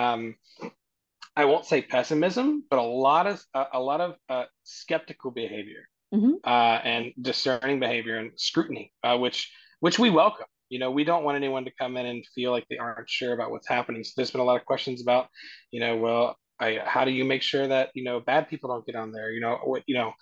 um, 0.00 0.36
I 1.36 1.44
won't 1.44 1.66
say 1.66 1.82
pessimism, 1.82 2.64
but 2.70 2.78
a 2.78 2.82
lot 2.82 3.26
of 3.26 3.42
uh, 3.54 3.64
a 3.72 3.80
lot 3.80 4.00
of 4.00 4.14
uh, 4.28 4.44
skeptical 4.62 5.30
behavior 5.30 5.88
mm-hmm. 6.14 6.32
Uh, 6.44 6.78
and 6.84 7.12
discerning 7.20 7.80
behavior 7.80 8.16
and 8.18 8.32
scrutiny, 8.36 8.92
uh, 9.02 9.16
which 9.16 9.50
which 9.80 9.98
we 9.98 10.10
welcome. 10.10 10.46
You 10.68 10.78
know, 10.78 10.90
we 10.90 11.04
don't 11.04 11.24
want 11.24 11.36
anyone 11.36 11.64
to 11.66 11.72
come 11.78 11.96
in 11.96 12.06
and 12.06 12.24
feel 12.34 12.50
like 12.50 12.66
they 12.68 12.78
aren't 12.78 13.10
sure 13.10 13.34
about 13.34 13.50
what's 13.50 13.68
happening. 13.68 14.02
So 14.02 14.12
there's 14.16 14.30
been 14.30 14.40
a 14.40 14.44
lot 14.44 14.60
of 14.60 14.64
questions 14.64 15.02
about, 15.02 15.28
you 15.70 15.80
know, 15.80 15.96
well, 15.96 16.36
I, 16.58 16.78
how 16.84 17.04
do 17.04 17.10
you 17.10 17.24
make 17.24 17.42
sure 17.42 17.66
that 17.66 17.90
you 17.94 18.04
know 18.04 18.20
bad 18.20 18.48
people 18.48 18.70
don't 18.70 18.86
get 18.86 18.96
on 18.96 19.12
there? 19.12 19.30
You 19.30 19.40
know, 19.40 19.58
what 19.64 19.82
you 19.86 19.94
know, 19.94 20.12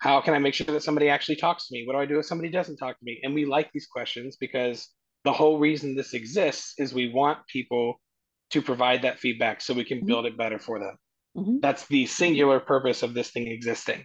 how 0.00 0.20
can 0.20 0.34
I 0.34 0.38
make 0.38 0.54
sure 0.54 0.66
that 0.66 0.82
somebody 0.82 1.08
actually 1.08 1.36
talks 1.36 1.68
to 1.68 1.74
me? 1.74 1.84
What 1.86 1.94
do 1.94 1.98
I 1.98 2.06
do 2.06 2.18
if 2.18 2.26
somebody 2.26 2.50
doesn't 2.50 2.76
talk 2.76 2.98
to 2.98 3.04
me? 3.04 3.20
And 3.22 3.34
we 3.34 3.44
like 3.44 3.70
these 3.72 3.86
questions 3.86 4.36
because 4.40 4.88
the 5.24 5.32
whole 5.32 5.58
reason 5.58 5.94
this 5.94 6.14
exists 6.14 6.74
is 6.78 6.94
we 6.94 7.12
want 7.12 7.46
people 7.46 8.00
to 8.50 8.62
provide 8.62 9.02
that 9.02 9.18
feedback 9.18 9.60
so 9.60 9.74
we 9.74 9.84
can 9.84 9.98
mm-hmm. 9.98 10.06
build 10.06 10.26
it 10.26 10.38
better 10.38 10.58
for 10.58 10.78
them. 10.78 10.96
Mm-hmm. 11.36 11.56
That's 11.60 11.86
the 11.86 12.06
singular 12.06 12.58
purpose 12.58 13.02
of 13.02 13.14
this 13.14 13.30
thing 13.30 13.46
existing, 13.48 14.04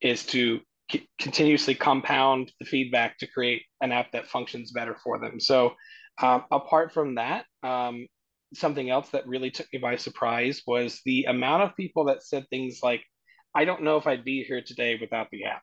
is 0.00 0.24
to 0.26 0.60
c- 0.92 1.08
continuously 1.18 1.74
compound 1.74 2.52
the 2.60 2.66
feedback 2.66 3.18
to 3.18 3.26
create 3.26 3.62
an 3.80 3.92
app 3.92 4.12
that 4.12 4.28
functions 4.28 4.72
better 4.72 4.96
for 5.02 5.18
them. 5.18 5.40
So, 5.40 5.72
um, 6.20 6.44
apart 6.50 6.92
from 6.92 7.14
that, 7.16 7.46
um, 7.62 8.06
something 8.54 8.90
else 8.90 9.08
that 9.10 9.26
really 9.26 9.50
took 9.50 9.66
me 9.72 9.78
by 9.78 9.96
surprise 9.96 10.62
was 10.66 11.00
the 11.04 11.24
amount 11.24 11.62
of 11.62 11.76
people 11.76 12.04
that 12.04 12.22
said 12.22 12.46
things 12.50 12.80
like, 12.82 13.02
I 13.54 13.64
don't 13.64 13.82
know 13.82 13.96
if 13.96 14.06
I'd 14.06 14.24
be 14.24 14.44
here 14.44 14.62
today 14.64 14.98
without 15.00 15.28
the 15.32 15.44
app. 15.44 15.62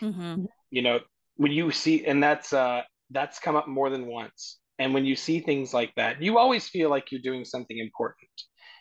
Mm-hmm. 0.00 0.44
You 0.70 0.82
know, 0.82 1.00
when 1.36 1.52
you 1.52 1.70
see, 1.70 2.04
and 2.04 2.22
that's 2.22 2.52
uh, 2.52 2.82
that's 3.10 3.38
come 3.38 3.56
up 3.56 3.68
more 3.68 3.90
than 3.90 4.06
once. 4.06 4.58
And 4.78 4.94
when 4.94 5.04
you 5.04 5.14
see 5.14 5.40
things 5.40 5.74
like 5.74 5.92
that, 5.96 6.22
you 6.22 6.38
always 6.38 6.68
feel 6.68 6.88
like 6.88 7.10
you're 7.10 7.20
doing 7.20 7.44
something 7.44 7.78
important. 7.78 8.30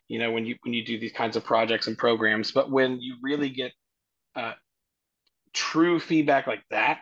You 0.07 0.19
know, 0.19 0.31
when 0.31 0.45
you 0.45 0.55
when 0.63 0.73
you 0.73 0.85
do 0.85 0.99
these 0.99 1.11
kinds 1.11 1.35
of 1.35 1.43
projects 1.43 1.87
and 1.87 1.97
programs, 1.97 2.51
but 2.51 2.71
when 2.71 2.99
you 3.01 3.15
really 3.21 3.49
get 3.49 3.71
uh, 4.35 4.53
true 5.53 5.99
feedback 5.99 6.47
like 6.47 6.63
that, 6.71 6.99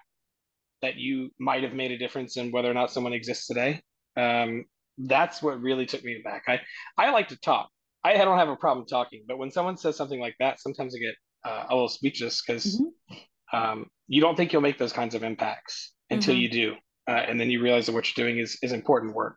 that 0.82 0.96
you 0.96 1.32
might 1.40 1.64
have 1.64 1.74
made 1.74 1.92
a 1.92 1.98
difference 1.98 2.38
in 2.38 2.52
whether 2.52 2.70
or 2.70 2.74
not 2.74 2.92
someone 2.92 3.14
exists 3.14 3.48
today, 3.48 3.82
um, 4.16 4.66
that's 4.98 5.42
what 5.42 5.62
really 5.62 5.86
took 5.86 6.04
me 6.04 6.22
back. 6.24 6.44
I 6.48 6.60
I 6.98 7.12
like 7.12 7.28
to 7.30 7.40
talk. 7.40 7.70
I 8.04 8.14
don't 8.14 8.38
have 8.38 8.50
a 8.50 8.56
problem 8.56 8.86
talking, 8.86 9.24
but 9.28 9.38
when 9.38 9.52
someone 9.52 9.78
says 9.78 9.98
something 9.98 10.20
like 10.20 10.36
that, 10.40 10.60
sometimes 10.60 10.96
I 10.96 11.00
get 11.00 11.16
uh, 11.44 11.66
a 11.70 11.74
little 11.74 11.90
speechless 11.90 12.42
because 12.42 12.80
mm-hmm. 12.80 13.58
um, 13.58 13.86
you 14.08 14.22
don't 14.22 14.36
think 14.36 14.54
you'll 14.54 14.62
make 14.62 14.78
those 14.78 14.94
kinds 14.94 15.14
of 15.14 15.24
impacts 15.24 15.94
until 16.10 16.34
mm-hmm. 16.34 16.42
you 16.42 16.50
do, 16.50 16.76
uh, 17.08 17.12
and 17.28 17.40
then 17.40 17.50
you 17.50 17.62
realize 17.62 17.86
that 17.88 17.94
what 17.94 18.08
you're 18.08 18.26
doing 18.26 18.40
is 18.40 18.58
is 18.62 18.72
important 18.72 19.14
work. 19.14 19.36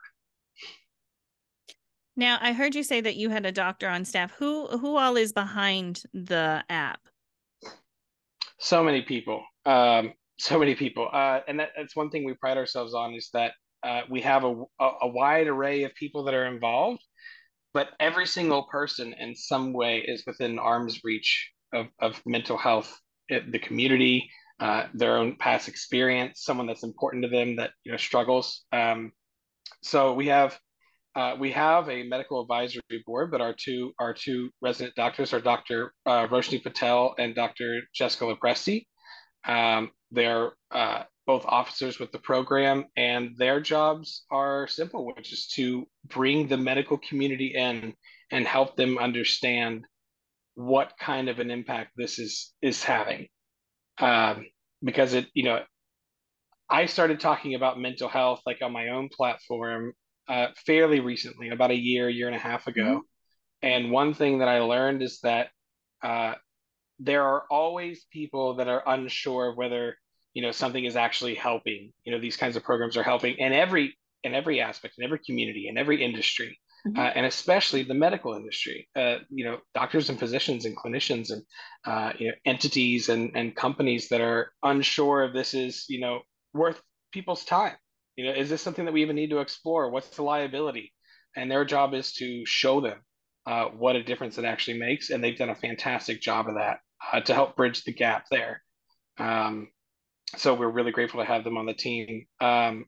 Now, 2.16 2.38
I 2.40 2.52
heard 2.52 2.74
you 2.74 2.82
say 2.82 3.00
that 3.00 3.16
you 3.16 3.30
had 3.30 3.46
a 3.46 3.52
doctor 3.52 3.88
on 3.88 4.04
staff. 4.04 4.32
Who 4.38 4.66
who 4.66 4.96
all 4.96 5.16
is 5.16 5.32
behind 5.32 6.02
the 6.12 6.62
app? 6.68 7.00
So 8.60 8.84
many 8.84 9.02
people. 9.02 9.44
Um, 9.66 10.12
so 10.38 10.58
many 10.58 10.74
people. 10.74 11.08
Uh, 11.12 11.40
and 11.48 11.60
that, 11.60 11.70
that's 11.76 11.96
one 11.96 12.10
thing 12.10 12.24
we 12.24 12.34
pride 12.34 12.56
ourselves 12.56 12.94
on 12.94 13.14
is 13.14 13.28
that 13.34 13.52
uh, 13.82 14.02
we 14.08 14.20
have 14.22 14.44
a, 14.44 14.54
a, 14.80 15.08
wide 15.08 15.46
array 15.46 15.84
of 15.84 15.94
people 15.94 16.24
that 16.24 16.34
are 16.34 16.46
involved, 16.46 17.02
but 17.72 17.88
every 17.98 18.26
single 18.26 18.64
person 18.64 19.14
in 19.18 19.34
some 19.34 19.72
way 19.72 19.98
is 19.98 20.22
within 20.26 20.58
arm's 20.58 21.00
reach 21.02 21.50
of, 21.72 21.86
of 21.98 22.20
mental 22.26 22.58
health, 22.58 23.00
the 23.28 23.58
community, 23.58 24.30
uh, 24.60 24.84
their 24.92 25.16
own 25.16 25.36
past 25.36 25.68
experience, 25.68 26.42
someone 26.44 26.66
that's 26.66 26.82
important 26.82 27.22
to 27.22 27.30
them 27.30 27.56
that 27.56 27.70
you 27.84 27.90
know 27.90 27.96
struggles. 27.96 28.64
Um, 28.72 29.12
so 29.82 30.12
we 30.12 30.26
have 30.28 30.58
uh, 31.16 31.36
we 31.38 31.52
have 31.52 31.88
a 31.88 32.04
medical 32.04 32.40
advisory 32.40 32.82
board, 33.06 33.30
but 33.30 33.40
our 33.40 33.54
two 33.54 33.92
our 33.98 34.14
two 34.14 34.50
resident 34.60 34.94
doctors 34.94 35.32
are 35.32 35.40
Dr. 35.40 35.92
Uh, 36.06 36.26
Roshni 36.28 36.62
Patel 36.62 37.14
and 37.18 37.34
Dr. 37.34 37.80
Jessica 37.94 38.24
Lopresti. 38.24 38.86
Um, 39.46 39.90
they're 40.10 40.52
uh, 40.70 41.04
both 41.26 41.44
officers 41.46 41.98
with 41.98 42.12
the 42.12 42.18
program, 42.18 42.84
and 42.96 43.36
their 43.36 43.60
jobs 43.60 44.24
are 44.30 44.68
simple, 44.68 45.06
which 45.06 45.32
is 45.32 45.48
to 45.54 45.86
bring 46.06 46.46
the 46.48 46.56
medical 46.56 46.98
community 46.98 47.54
in 47.56 47.94
and 48.30 48.46
help 48.46 48.76
them 48.76 48.98
understand 48.98 49.84
what 50.54 50.92
kind 51.00 51.28
of 51.28 51.38
an 51.38 51.50
impact 51.50 51.92
this 51.96 52.18
is 52.18 52.52
is 52.60 52.82
having 52.82 53.28
um, 53.98 54.46
because 54.82 55.14
it 55.14 55.26
you 55.34 55.44
know 55.44 55.60
i 56.68 56.86
started 56.86 57.20
talking 57.20 57.54
about 57.54 57.80
mental 57.80 58.08
health 58.08 58.40
like 58.46 58.58
on 58.62 58.72
my 58.72 58.88
own 58.88 59.08
platform 59.16 59.92
uh, 60.28 60.48
fairly 60.66 61.00
recently 61.00 61.50
about 61.50 61.70
a 61.70 61.74
year 61.74 62.08
year 62.08 62.26
and 62.26 62.36
a 62.36 62.40
half 62.40 62.66
ago 62.66 62.82
mm-hmm. 62.82 63.66
and 63.66 63.90
one 63.90 64.14
thing 64.14 64.38
that 64.38 64.48
i 64.48 64.60
learned 64.60 65.02
is 65.02 65.20
that 65.22 65.48
uh, 66.02 66.34
there 66.98 67.22
are 67.22 67.44
always 67.50 68.06
people 68.12 68.54
that 68.54 68.68
are 68.68 68.82
unsure 68.86 69.54
whether 69.54 69.96
you 70.34 70.42
know 70.42 70.50
something 70.50 70.84
is 70.84 70.96
actually 70.96 71.34
helping 71.34 71.92
you 72.04 72.12
know 72.12 72.20
these 72.20 72.36
kinds 72.36 72.56
of 72.56 72.62
programs 72.62 72.96
are 72.96 73.02
helping 73.02 73.34
in 73.36 73.52
every 73.52 73.96
in 74.22 74.34
every 74.34 74.60
aspect 74.60 74.94
in 74.98 75.04
every 75.04 75.18
community 75.18 75.68
in 75.68 75.76
every 75.76 76.02
industry 76.02 76.58
mm-hmm. 76.86 76.98
uh, 76.98 77.10
and 77.14 77.26
especially 77.26 77.82
the 77.82 77.94
medical 77.94 78.34
industry. 78.34 78.88
Uh, 78.96 79.16
you 79.28 79.44
know, 79.44 79.58
doctors 79.74 80.10
and 80.10 80.18
physicians 80.18 80.64
and 80.64 80.76
clinicians 80.76 81.30
and 81.30 81.42
uh, 81.84 82.12
you 82.18 82.28
know, 82.28 82.34
entities 82.44 83.08
and, 83.08 83.32
and 83.34 83.54
companies 83.54 84.08
that 84.08 84.20
are 84.20 84.52
unsure 84.62 85.24
if 85.24 85.32
this 85.32 85.54
is 85.54 85.84
you 85.88 86.00
know 86.00 86.20
worth 86.52 86.80
people's 87.12 87.44
time. 87.44 87.76
You 88.20 88.26
know, 88.26 88.32
is 88.32 88.50
this 88.50 88.60
something 88.60 88.84
that 88.84 88.92
we 88.92 89.00
even 89.00 89.16
need 89.16 89.30
to 89.30 89.38
explore? 89.38 89.90
What's 89.90 90.10
the 90.10 90.22
liability? 90.22 90.92
And 91.34 91.50
their 91.50 91.64
job 91.64 91.94
is 91.94 92.12
to 92.14 92.44
show 92.44 92.82
them 92.82 92.98
uh, 93.46 93.66
what 93.68 93.96
a 93.96 94.02
difference 94.02 94.36
it 94.36 94.44
actually 94.44 94.78
makes, 94.78 95.08
and 95.08 95.24
they've 95.24 95.38
done 95.38 95.48
a 95.48 95.54
fantastic 95.54 96.20
job 96.20 96.48
of 96.48 96.56
that 96.56 96.80
uh, 97.10 97.20
to 97.20 97.32
help 97.32 97.56
bridge 97.56 97.82
the 97.84 97.94
gap 97.94 98.26
there. 98.30 98.62
Um, 99.18 99.68
so 100.36 100.52
we're 100.52 100.68
really 100.68 100.92
grateful 100.92 101.20
to 101.20 101.26
have 101.26 101.44
them 101.44 101.56
on 101.56 101.64
the 101.64 101.72
team. 101.72 102.26
Um, 102.42 102.84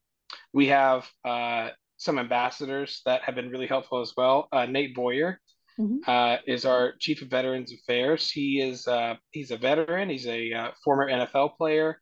we 0.53 0.67
have 0.67 1.09
uh, 1.25 1.71
some 1.97 2.19
ambassadors 2.19 3.01
that 3.07 3.23
have 3.23 3.35
been 3.35 3.49
really 3.49 3.67
helpful 3.67 4.03
as 4.03 4.12
well. 4.15 4.49
Uh, 4.53 4.67
Nate 4.67 4.95
Boyer 4.95 5.41
mm-hmm. 5.81 5.99
uh, 6.07 6.37
is 6.47 6.67
our 6.67 6.93
chief 7.01 7.23
of 7.23 7.29
Veterans 7.29 7.73
Affairs. 7.73 8.31
He 8.31 8.61
is 8.61 8.87
uh, 8.87 9.15
he's 9.31 9.51
a 9.51 9.57
veteran. 9.57 10.11
He's 10.11 10.27
a 10.27 10.53
uh, 10.53 10.71
former 10.85 11.09
NFL 11.09 11.57
player, 11.57 12.01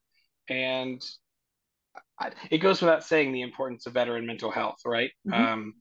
and 0.48 1.00
it 2.50 2.58
goes 2.58 2.80
without 2.80 3.04
saying 3.04 3.32
the 3.32 3.42
importance 3.42 3.86
of 3.86 3.94
veteran 3.94 4.26
mental 4.26 4.50
health, 4.50 4.78
right? 4.84 5.10
Mhm. 5.26 5.34
Um, 5.34 5.74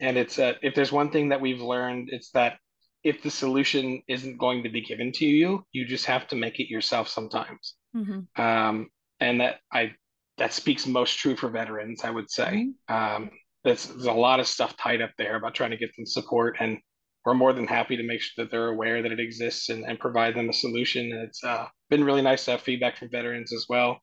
and 0.00 0.16
it's 0.16 0.38
uh, 0.38 0.54
if 0.62 0.74
there's 0.74 0.92
one 0.92 1.10
thing 1.10 1.28
that 1.30 1.40
we've 1.40 1.60
learned, 1.60 2.08
it's 2.10 2.30
that 2.30 2.58
if 3.04 3.22
the 3.22 3.30
solution 3.30 4.02
isn't 4.08 4.38
going 4.38 4.62
to 4.62 4.68
be 4.68 4.80
given 4.80 5.12
to 5.12 5.26
you, 5.26 5.64
you 5.72 5.86
just 5.86 6.06
have 6.06 6.28
to 6.28 6.36
make 6.36 6.60
it 6.60 6.70
yourself 6.70 7.08
sometimes. 7.08 7.74
Mm-hmm. 7.96 8.40
Um, 8.40 8.88
and 9.20 9.40
that 9.40 9.60
I 9.72 9.92
that 10.38 10.52
speaks 10.52 10.86
most 10.86 11.18
true 11.18 11.36
for 11.36 11.48
veterans, 11.48 12.04
I 12.04 12.10
would 12.10 12.30
say. 12.30 12.70
Um, 12.88 13.30
there's, 13.64 13.86
there's 13.86 14.06
a 14.06 14.12
lot 14.12 14.40
of 14.40 14.46
stuff 14.46 14.76
tied 14.76 15.02
up 15.02 15.10
there 15.18 15.36
about 15.36 15.54
trying 15.54 15.70
to 15.70 15.76
get 15.76 15.94
them 15.96 16.06
support, 16.06 16.56
and 16.58 16.78
we're 17.24 17.34
more 17.34 17.52
than 17.52 17.66
happy 17.66 17.96
to 17.96 18.02
make 18.02 18.20
sure 18.20 18.44
that 18.44 18.50
they're 18.50 18.68
aware 18.68 19.02
that 19.02 19.12
it 19.12 19.20
exists 19.20 19.68
and, 19.68 19.84
and 19.84 20.00
provide 20.00 20.34
them 20.34 20.48
a 20.48 20.52
solution. 20.52 21.12
And 21.12 21.22
it's 21.22 21.44
uh, 21.44 21.66
been 21.90 22.02
really 22.02 22.22
nice 22.22 22.44
to 22.46 22.52
have 22.52 22.62
feedback 22.62 22.96
from 22.96 23.10
veterans 23.10 23.52
as 23.52 23.66
well. 23.68 24.00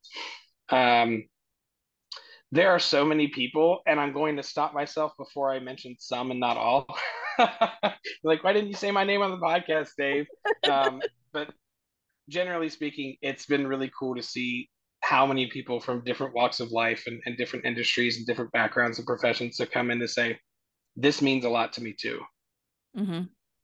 Um, 0.69 1.25
there 2.51 2.71
are 2.71 2.79
so 2.79 3.05
many 3.05 3.27
people, 3.27 3.81
and 3.85 3.99
I'm 3.99 4.13
going 4.13 4.35
to 4.37 4.43
stop 4.43 4.73
myself 4.73 5.13
before 5.17 5.51
I 5.51 5.59
mention 5.59 5.95
some 5.99 6.31
and 6.31 6.39
not 6.39 6.57
all. 6.57 6.87
like, 8.23 8.43
why 8.43 8.53
didn't 8.53 8.69
you 8.69 8.75
say 8.75 8.91
my 8.91 9.03
name 9.03 9.21
on 9.21 9.31
the 9.31 9.37
podcast, 9.37 9.89
Dave? 9.97 10.25
Um, 10.69 11.01
but 11.33 11.53
generally 12.27 12.69
speaking, 12.69 13.17
it's 13.21 13.45
been 13.45 13.67
really 13.67 13.91
cool 13.97 14.15
to 14.15 14.23
see 14.23 14.69
how 15.01 15.25
many 15.25 15.47
people 15.47 15.79
from 15.79 16.03
different 16.03 16.33
walks 16.33 16.59
of 16.59 16.71
life 16.71 17.03
and, 17.07 17.21
and 17.25 17.37
different 17.37 17.65
industries 17.65 18.17
and 18.17 18.25
different 18.25 18.51
backgrounds 18.51 18.97
and 18.97 19.07
professions 19.07 19.57
have 19.57 19.71
come 19.71 19.91
in 19.91 19.99
to 19.99 20.07
say, 20.07 20.37
this 20.95 21.21
means 21.21 21.45
a 21.45 21.49
lot 21.49 21.71
to 21.73 21.81
me 21.81 21.93
too. 21.93 22.19
Mm-hmm. 22.97 23.21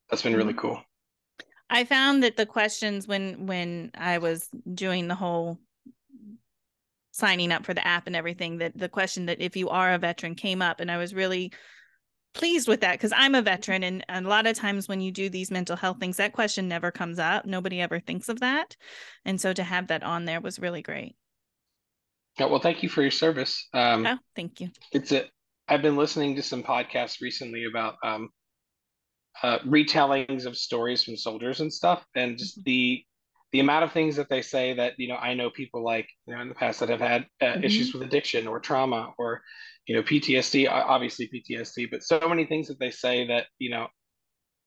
That's 0.10 0.22
been 0.22 0.36
really 0.36 0.54
cool. 0.54 0.82
I 1.70 1.84
found 1.84 2.24
that 2.24 2.38
the 2.38 2.46
questions 2.46 3.08
when 3.08 3.48
when 3.48 3.92
I 3.98 4.20
was 4.20 4.50
doing 4.74 5.08
the 5.08 5.16
whole 5.16 5.60
signing 7.16 7.54
up 7.54 7.66
for 7.66 7.74
the 7.74 7.88
app 7.88 8.08
and 8.08 8.16
everything 8.16 8.58
that 8.58 8.78
the 8.78 8.90
question 8.90 9.28
that 9.28 9.40
if 9.40 9.56
you 9.56 9.70
are 9.70 9.94
a 9.94 9.98
veteran 9.98 10.36
came 10.36 10.62
up 10.62 10.82
and 10.82 10.92
I 10.92 10.98
was 10.98 11.14
really 11.14 11.54
pleased 12.34 12.68
with 12.68 12.82
that 12.82 12.92
because 12.96 13.14
I'm 13.16 13.36
a 13.36 13.42
veteran 13.42 13.84
and, 13.84 14.04
and 14.10 14.26
a 14.26 14.30
lot 14.30 14.46
of 14.46 14.58
times 14.58 14.90
when 14.90 15.00
you 15.00 15.14
do 15.14 15.30
these 15.30 15.50
mental 15.50 15.78
health 15.78 15.98
things 15.98 16.18
that 16.18 16.34
question 16.34 16.68
never 16.68 16.92
comes 16.92 17.18
up. 17.18 17.46
Nobody 17.46 17.80
ever 17.80 18.02
thinks 18.02 18.28
of 18.28 18.42
that. 18.42 18.76
And 19.24 19.40
so 19.40 19.54
to 19.54 19.64
have 19.64 19.88
that 19.88 20.04
on 20.04 20.26
there 20.26 20.42
was 20.42 20.60
really 20.60 20.82
great. 20.82 21.16
Yeah, 22.38 22.48
well, 22.48 22.60
thank 22.60 22.84
you 22.84 22.90
for 22.90 23.02
your 23.02 23.12
service. 23.12 23.66
Um, 23.74 24.06
oh 24.06 24.18
thank 24.36 24.60
you. 24.60 24.72
it's 24.92 25.14
a 25.14 25.24
I've 25.70 25.82
been 25.82 25.96
listening 25.96 26.36
to 26.36 26.44
some 26.44 26.64
podcasts 26.64 27.22
recently 27.22 27.64
about 27.64 27.96
um, 28.04 28.30
uh, 29.42 29.60
retellings 29.60 30.46
of 30.46 30.58
stories 30.58 31.02
from 31.02 31.16
soldiers 31.16 31.62
and 31.62 31.74
stuff, 31.74 32.06
and 32.14 32.38
just 32.38 32.62
the 32.66 33.04
the 33.56 33.62
amount 33.62 33.86
of 33.86 33.94
things 33.94 34.18
that 34.18 34.30
they 34.30 34.42
say 34.42 34.74
that 34.76 34.94
you 35.00 35.08
know 35.08 35.16
I 35.18 35.34
know 35.36 35.50
people 35.50 35.84
like 35.84 36.10
you 36.28 36.36
know 36.36 36.42
in 36.42 36.50
the 36.50 36.56
past 36.56 36.82
that 36.82 36.90
have 36.90 37.02
had 37.02 37.28
uh, 37.42 37.56
Mhm. 37.56 37.64
issues 37.64 37.94
with 37.94 38.04
addiction 38.04 38.48
or 38.48 38.60
trauma 38.60 39.14
or 39.18 39.44
you 39.88 39.96
know 39.96 40.04
PTSD, 40.04 40.68
obviously 40.68 41.30
PTSD, 41.34 41.88
but 41.92 42.04
so 42.04 42.20
many 42.28 42.46
things 42.46 42.68
that 42.70 42.80
they 42.80 42.92
say 42.92 43.28
that 43.28 43.48
you 43.60 43.72
know 43.72 43.88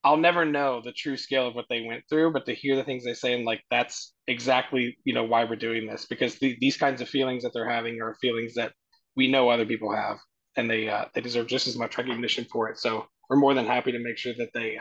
I'll 0.05 0.17
never 0.17 0.45
know 0.45 0.81
the 0.83 0.93
true 0.93 1.17
scale 1.17 1.49
of 1.49 1.55
what 1.55 1.67
they 1.71 1.83
went 1.83 2.05
through, 2.09 2.33
but 2.33 2.47
to 2.47 2.55
hear 2.55 2.77
the 2.77 2.85
things 2.85 3.05
they 3.05 3.15
say 3.15 3.35
and 3.35 3.45
like 3.45 3.63
that's 3.71 4.15
exactly 4.29 4.99
you 5.05 5.15
know 5.15 5.25
why 5.25 5.45
we're 5.45 5.57
doing 5.57 5.87
this 5.87 6.07
because 6.07 6.39
the, 6.39 6.57
these 6.61 6.77
kinds 6.79 7.03
of 7.03 7.09
feelings 7.11 7.45
that 7.45 7.53
they're 7.55 7.71
having 7.71 8.01
are 8.03 8.17
feelings 8.21 8.55
that 8.55 8.73
we 9.17 9.29
know 9.29 9.51
other 9.51 9.67
people 9.67 9.95
have 9.95 10.19
and 10.57 10.71
they 10.71 10.89
uh, 10.89 11.07
they 11.15 11.23
deserve 11.23 11.49
just 11.49 11.69
as 11.69 11.77
much 11.79 11.99
recognition 11.99 12.47
for 12.53 12.71
it. 12.71 12.79
So 12.79 13.07
we're 13.31 13.37
more 13.39 13.55
than 13.55 13.67
happy 13.67 13.93
to 13.93 14.01
make 14.01 14.19
sure 14.19 14.35
that 14.39 14.51
they 14.55 14.79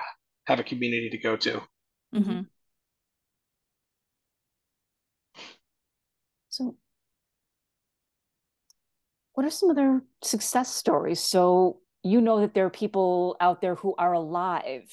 have 0.47 0.59
a 0.59 0.63
community 0.63 1.09
to 1.11 1.19
go 1.19 1.37
to. 1.37 1.61
mm-hmm. 2.13 2.41
So, 6.49 6.75
what 9.37 9.45
are 9.45 9.51
some 9.51 9.69
other 9.69 10.01
success 10.23 10.73
stories? 10.73 11.19
So, 11.19 11.79
you 12.01 12.21
know 12.21 12.41
that 12.41 12.55
there 12.55 12.65
are 12.65 12.71
people 12.71 13.37
out 13.39 13.61
there 13.61 13.75
who 13.75 13.93
are 13.99 14.13
alive, 14.13 14.89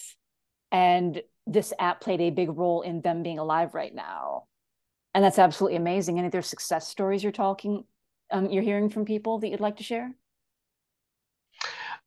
and 0.70 1.22
this 1.46 1.72
app 1.78 2.02
played 2.02 2.20
a 2.20 2.28
big 2.30 2.50
role 2.50 2.82
in 2.82 3.00
them 3.00 3.22
being 3.22 3.38
alive 3.38 3.72
right 3.74 3.94
now. 3.94 4.44
And 5.14 5.24
that's 5.24 5.38
absolutely 5.38 5.76
amazing. 5.78 6.18
Any 6.18 6.28
other 6.28 6.42
success 6.42 6.88
stories 6.88 7.22
you're 7.22 7.32
talking, 7.32 7.84
um, 8.30 8.50
you're 8.50 8.62
hearing 8.62 8.90
from 8.90 9.06
people 9.06 9.38
that 9.38 9.48
you'd 9.48 9.60
like 9.60 9.78
to 9.78 9.84
share? 9.84 10.14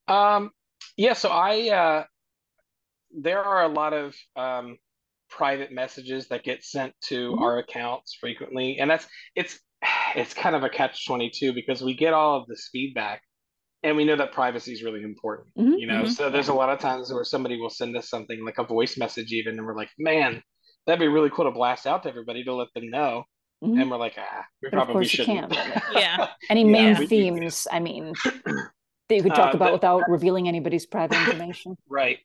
Um, 0.07 0.51
yeah, 0.95 1.13
so 1.13 1.29
I 1.29 1.69
uh, 1.69 2.03
there 3.11 3.43
are 3.43 3.63
a 3.63 3.67
lot 3.67 3.93
of 3.93 4.15
um, 4.35 4.77
private 5.29 5.71
messages 5.71 6.27
that 6.27 6.43
get 6.43 6.63
sent 6.63 6.93
to 7.01 7.35
Mhm. 7.35 7.41
our 7.41 7.59
accounts 7.59 8.13
frequently, 8.13 8.79
and 8.79 8.89
that's 8.89 9.07
it's 9.35 9.59
it's 10.17 10.33
kind 10.33 10.55
of 10.55 10.63
a 10.63 10.69
catch 10.69 11.05
22 11.05 11.53
because 11.53 11.81
we 11.81 11.93
get 11.93 12.13
all 12.13 12.39
of 12.39 12.47
this 12.47 12.69
feedback 12.71 13.21
and 13.83 13.95
we 13.95 14.03
know 14.03 14.15
that 14.15 14.31
privacy 14.31 14.73
is 14.73 14.83
really 14.83 15.03
important, 15.03 15.47
Mhm, 15.55 15.79
you 15.79 15.85
know. 15.87 16.03
mhm. 16.03 16.09
So 16.09 16.29
there's 16.29 16.47
a 16.49 16.53
lot 16.53 16.69
of 16.69 16.79
times 16.79 17.13
where 17.13 17.23
somebody 17.23 17.57
will 17.61 17.69
send 17.69 17.95
us 17.95 18.09
something 18.09 18.43
like 18.43 18.57
a 18.57 18.63
voice 18.63 18.97
message 18.97 19.31
even 19.31 19.57
and 19.57 19.65
we're 19.65 19.75
like, 19.77 19.91
"Man, 19.99 20.41
that'd 20.85 20.99
be 20.99 21.07
really 21.07 21.29
cool 21.29 21.45
to 21.45 21.51
blast 21.51 21.85
out 21.85 22.03
to 22.03 22.09
everybody 22.09 22.43
to 22.43 22.53
let 22.53 22.69
them 22.73 22.89
know." 22.89 23.23
Mhm. 23.63 23.81
And 23.81 23.91
we're 23.91 23.97
like, 23.97 24.15
"Ah, 24.17 24.45
we 24.61 24.69
But 24.69 24.73
probably 24.77 25.05
shouldn't." 25.05 25.51
Yeah. 25.93 26.29
Any 26.49 26.61
Yeah, 26.65 26.71
main 26.71 26.93
we- 26.95 26.99
we- 27.01 27.07
themes, 27.07 27.67
I 27.71 27.79
mean, 27.79 28.13
that 29.09 29.15
you 29.15 29.21
could 29.23 29.35
talk 29.35 29.53
Uh, 29.53 29.57
about 29.57 29.67
the- 29.67 29.73
without 29.73 30.09
revealing 30.09 30.47
anybody's 30.47 30.85
private 30.85 31.17
information? 31.17 31.75
Right. 31.87 32.19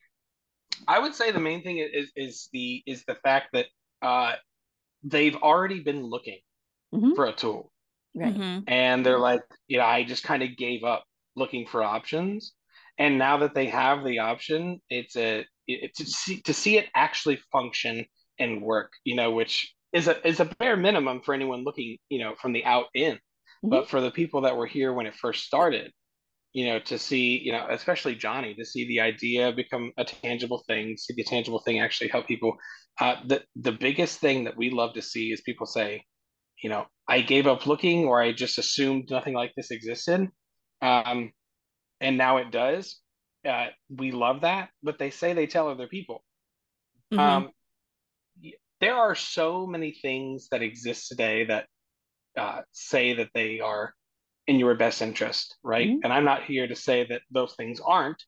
I 0.88 0.98
would 0.98 1.14
say 1.14 1.30
the 1.30 1.40
main 1.40 1.62
thing 1.62 1.78
is 1.78 2.10
is 2.16 2.48
the 2.52 2.82
is 2.86 3.04
the 3.04 3.14
fact 3.16 3.48
that 3.52 3.66
uh, 4.00 4.34
they've 5.04 5.36
already 5.36 5.80
been 5.80 6.02
looking 6.04 6.40
Mhm. 6.94 7.14
for 7.14 7.26
a 7.26 7.32
tool, 7.32 7.71
Right. 8.14 8.34
Mhm. 8.34 8.64
and 8.66 9.06
they're 9.06 9.18
like, 9.18 9.42
you 9.68 9.78
know, 9.78 9.84
I 9.84 10.04
just 10.04 10.22
kind 10.22 10.42
of 10.42 10.56
gave 10.56 10.84
up 10.84 11.04
looking 11.36 11.66
for 11.66 11.82
options, 11.82 12.52
and 12.98 13.18
now 13.18 13.38
that 13.38 13.54
they 13.54 13.66
have 13.66 14.04
the 14.04 14.18
option, 14.20 14.80
it's 14.90 15.16
a 15.16 15.46
it, 15.66 15.94
to 15.96 16.04
see 16.04 16.42
to 16.42 16.52
see 16.54 16.76
it 16.78 16.88
actually 16.94 17.36
function 17.52 18.04
and 18.38 18.62
work, 18.62 18.92
you 19.04 19.14
know, 19.16 19.30
which 19.30 19.74
is 19.92 20.08
a 20.08 20.26
is 20.26 20.40
a 20.40 20.44
bare 20.44 20.76
minimum 20.76 21.22
for 21.22 21.32
anyone 21.34 21.64
looking, 21.64 21.98
you 22.10 22.18
know, 22.18 22.34
from 22.36 22.52
the 22.52 22.64
out 22.66 22.86
in, 22.94 23.18
but 23.70 23.88
for 23.88 24.00
the 24.00 24.10
people 24.10 24.42
that 24.42 24.56
were 24.56 24.66
here 24.66 24.92
when 24.92 25.06
it 25.06 25.14
first 25.14 25.44
started 25.44 25.92
you 26.52 26.66
know, 26.66 26.78
to 26.80 26.98
see, 26.98 27.38
you 27.38 27.52
know, 27.52 27.66
especially 27.70 28.14
Johnny, 28.14 28.54
to 28.54 28.64
see 28.64 28.86
the 28.86 29.00
idea 29.00 29.52
become 29.52 29.92
a 29.96 30.04
tangible 30.04 30.62
thing, 30.66 30.96
see 30.96 31.14
the 31.14 31.24
tangible 31.24 31.60
thing 31.60 31.80
actually 31.80 32.08
help 32.08 32.26
people. 32.26 32.56
Uh, 33.00 33.16
the 33.26 33.42
the 33.56 33.72
biggest 33.72 34.20
thing 34.20 34.44
that 34.44 34.56
we 34.56 34.70
love 34.70 34.94
to 34.94 35.02
see 35.02 35.32
is 35.32 35.40
people 35.42 35.66
say, 35.66 36.04
you 36.62 36.70
know, 36.70 36.86
I 37.08 37.20
gave 37.22 37.46
up 37.46 37.66
looking, 37.66 38.04
or 38.06 38.22
I 38.22 38.32
just 38.32 38.58
assumed 38.58 39.10
nothing 39.10 39.34
like 39.34 39.52
this 39.56 39.70
existed, 39.70 40.28
um, 40.80 41.32
and 42.00 42.16
now 42.16 42.38
it 42.38 42.50
does. 42.50 43.00
Uh, 43.46 43.66
we 43.90 44.12
love 44.12 44.42
that, 44.42 44.70
but 44.82 44.98
they 44.98 45.10
say 45.10 45.32
they 45.32 45.46
tell 45.48 45.68
other 45.68 45.88
people. 45.88 46.24
Mhm. 47.12 47.18
Um, 47.18 47.50
there 48.80 48.94
are 48.94 49.14
so 49.14 49.66
many 49.66 49.92
things 49.92 50.48
that 50.50 50.62
exist 50.62 51.08
today 51.08 51.44
that 51.44 51.66
uh, 52.36 52.62
say 52.72 53.12
that 53.14 53.28
they 53.34 53.60
are 53.60 53.94
in 54.46 54.58
your 54.58 54.74
best 54.74 55.02
interest, 55.02 55.56
right? 55.62 55.88
Mhm. 55.88 56.00
And 56.02 56.12
I'm 56.12 56.24
not 56.24 56.44
here 56.44 56.66
to 56.66 56.74
say 56.74 57.04
that 57.04 57.22
those 57.30 57.54
things 57.56 57.78
aren't, 57.80 58.22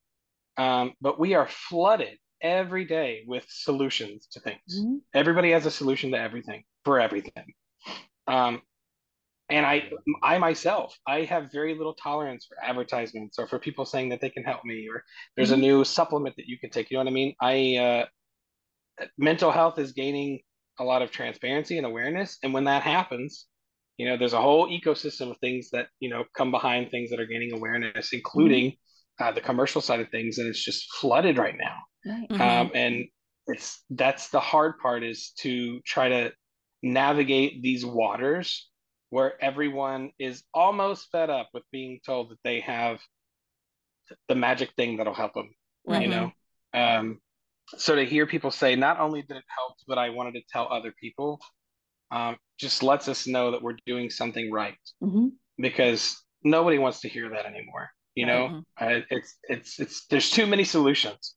um, 0.57 0.93
but 1.01 1.19
we 1.19 1.35
are 1.35 1.49
flooded 1.49 2.19
every 2.41 2.85
day 2.85 3.25
with 3.27 3.47
solutions 3.49 4.27
to 4.33 4.41
things. 4.41 4.81
Mhm. 4.81 5.01
Everybody 5.15 5.53
has 5.53 5.65
a 5.67 5.71
solution 5.71 6.11
to 6.13 6.19
everything 6.19 6.65
for 6.85 7.01
everything. 7.01 7.55
Um, 8.27 8.63
and 9.51 9.67
I, 9.67 9.91
I 10.23 10.39
myself, 10.39 10.97
I 11.07 11.23
have 11.23 11.53
very 11.53 11.75
little 11.77 11.95
tolerance 11.95 12.47
for 12.47 12.57
advertisements 12.63 13.39
or 13.39 13.47
for 13.47 13.59
people 13.59 13.85
saying 13.85 14.09
that 14.09 14.21
they 14.21 14.31
can 14.31 14.43
help 14.43 14.65
me 14.65 14.89
or 14.91 15.05
there's 15.37 15.51
a 15.51 15.57
Mhm. 15.57 15.61
new 15.61 15.85
supplement 15.85 16.37
that 16.37 16.47
you 16.47 16.59
can 16.59 16.71
take. 16.71 16.91
You 16.91 16.97
know 16.97 17.05
what 17.05 17.11
I 17.11 17.15
mean? 17.15 17.35
I, 17.41 17.77
uh, 17.77 18.07
mental 19.19 19.51
health 19.51 19.79
is 19.79 19.93
gaining 19.93 20.41
a 20.79 20.85
lot 20.85 21.03
of 21.03 21.11
transparency 21.11 21.77
and 21.79 21.87
awareness, 21.87 22.39
and 22.43 22.53
when 22.53 22.65
that 22.65 22.83
happens, 22.83 23.47
you 23.97 24.09
know, 24.09 24.17
there's 24.17 24.33
a 24.33 24.41
whole 24.41 24.69
ecosystem 24.69 25.31
of 25.31 25.39
things 25.39 25.71
that 25.71 25.89
you 26.01 26.11
know 26.11 26.25
come 26.37 26.51
behind 26.51 26.91
things 26.91 27.11
that 27.11 27.21
are 27.21 27.27
gaining 27.27 27.53
awareness, 27.53 28.13
including 28.13 28.75
uh, 29.21 29.31
the 29.33 29.41
commercial 29.41 29.81
side 29.81 30.01
of 30.01 30.09
things, 30.11 30.39
and 30.39 30.49
it's 30.49 30.65
just 30.65 30.93
flooded 30.95 31.39
right 31.39 31.57
now. 31.57 31.77
Right. 32.07 32.29
Mhm. 32.31 32.41
Um, 32.41 32.71
and 32.75 33.05
it's 33.47 33.85
that's 33.91 34.31
the 34.31 34.41
hard 34.41 34.79
part 34.81 35.05
is 35.05 35.33
to 35.41 35.81
try 35.83 36.09
to 36.09 36.33
navigate 36.85 37.63
these 37.63 37.85
waters 37.85 38.69
where 39.11 39.43
everyone 39.43 40.11
is 40.19 40.43
almost 40.53 41.09
fed 41.11 41.31
up 41.31 41.49
with 41.55 41.63
being 41.73 41.99
told 42.05 42.31
that 42.31 42.39
they 42.45 42.61
have 42.61 43.01
the 44.29 44.35
magic 44.35 44.71
thing 44.77 44.99
that'll 44.99 45.15
help 45.15 45.33
them 45.35 45.51
Right. 45.87 46.03
you 46.03 46.09
know 46.09 46.33
um, 46.75 47.21
so 47.79 47.95
to 47.95 48.05
hear 48.05 48.27
people 48.27 48.51
say 48.51 48.77
not 48.77 49.01
only 49.01 49.23
did 49.23 49.37
it 49.39 49.45
help 49.57 49.75
but 49.89 49.97
i 49.99 50.11
wanted 50.11 50.35
to 50.35 50.43
tell 50.53 50.69
other 50.71 50.93
people 51.01 51.41
um, 52.11 52.37
just 52.59 52.83
lets 52.83 53.09
us 53.09 53.27
know 53.27 53.51
that 53.53 53.63
we're 53.63 53.77
doing 53.87 54.11
something 54.11 54.53
right 54.53 54.77
Mhm. 55.03 55.33
because 55.57 56.23
nobody 56.43 56.79
wants 56.79 57.01
to 57.01 57.09
hear 57.09 57.31
that 57.31 57.47
anymore 57.47 57.91
you 58.15 58.27
know 58.27 58.49
Mhm. 58.49 58.65
uh, 58.81 59.01
it's 59.11 59.39
it's 59.45 59.81
it's 59.81 60.07
there's 60.07 60.31
too 60.31 60.47
many 60.47 60.65
solutions 60.65 61.35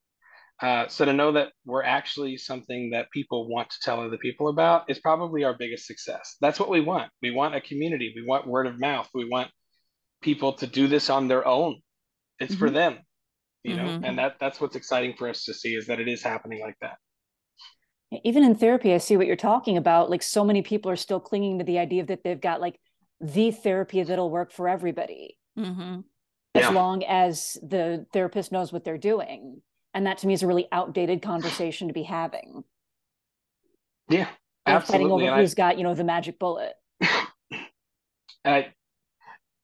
uh, 0.62 0.88
so 0.88 1.06
to 1.06 1.13
know 1.13 1.32
that 1.32 1.50
we're 1.65 1.84
actually 1.84 2.36
something 2.38 2.89
that 2.91 3.12
people 3.12 3.48
want 3.48 3.70
to 3.70 3.78
tell 3.84 4.00
other 4.02 4.17
people 4.17 4.48
about 4.48 4.89
is 4.89 5.00
probably 5.00 5.43
our 5.43 5.56
biggest 5.58 5.86
success 5.86 6.36
that's 6.41 6.60
what 6.60 6.70
we 6.70 6.82
want 6.82 7.12
we 7.22 7.32
want 7.32 7.56
a 7.56 7.62
community 7.62 8.13
we 8.15 8.26
want 8.26 8.48
word 8.48 8.65
of 8.67 8.80
mouth 8.80 9.08
we 9.13 9.28
want 9.30 9.50
people 10.22 10.52
to 10.54 10.65
do 10.65 10.88
this 10.88 11.12
on 11.12 11.28
their 11.28 11.46
own. 11.48 11.80
It's 12.39 12.56
for 12.56 12.70
Mhm. 12.70 12.74
them, 12.74 13.00
you 13.63 13.76
know, 13.76 13.86
Mhm. 13.89 14.02
and 14.04 14.17
that 14.17 14.38
that's 14.39 14.60
what's 14.60 14.76
exciting 14.76 15.15
for 15.15 15.30
us 15.30 15.43
to 15.43 15.54
see 15.54 15.76
is 15.76 15.86
that 15.88 16.00
it 16.00 16.08
is 16.08 16.24
happening 16.24 16.60
like 16.60 16.78
that. 16.82 16.98
even 18.24 18.43
in 18.43 18.56
therapy 18.56 18.93
i 18.93 18.98
see 18.98 19.17
what 19.17 19.28
you're 19.28 19.36
talking 19.36 19.76
about 19.78 20.10
like 20.10 20.24
so 20.24 20.43
many 20.43 20.62
people 20.62 20.89
are 20.89 20.96
still 20.96 21.20
clinging 21.20 21.60
to 21.60 21.65
the 21.65 21.78
idea 21.78 22.06
that 22.06 22.24
they've 22.24 22.39
got 22.39 22.62
like 22.62 22.80
the 23.20 23.52
therapy 23.52 24.02
that'll 24.02 24.32
work 24.32 24.52
for 24.52 24.67
everybody 24.70 25.38
Mm-hmm. 25.60 26.00
as 26.56 26.63
Yeah. 26.63 26.70
long 26.70 27.04
as 27.04 27.58
the 27.62 28.06
therapist 28.13 28.52
knows 28.52 28.72
what 28.72 28.84
they're 28.86 28.98
doing 28.98 29.62
and 29.98 30.06
that 30.06 30.20
to 30.20 30.28
me 30.28 30.34
is 30.34 30.44
a 30.44 30.48
really 30.48 30.68
outdated 30.72 31.24
conversation 31.24 31.88
to 31.88 31.94
be 31.94 32.04
having 32.04 32.64
Yeah, 34.10 34.28
Like 34.68 34.86
fighting 34.86 35.12
over 35.12 35.24
And 35.24 35.34
I, 35.34 35.40
who's 35.42 35.56
got 35.56 35.78
you 35.80 35.84
know 35.84 35.96
the 35.96 36.04
magic 36.04 36.38
bullet 36.38 36.74
and 37.02 37.16
I, 38.46 38.68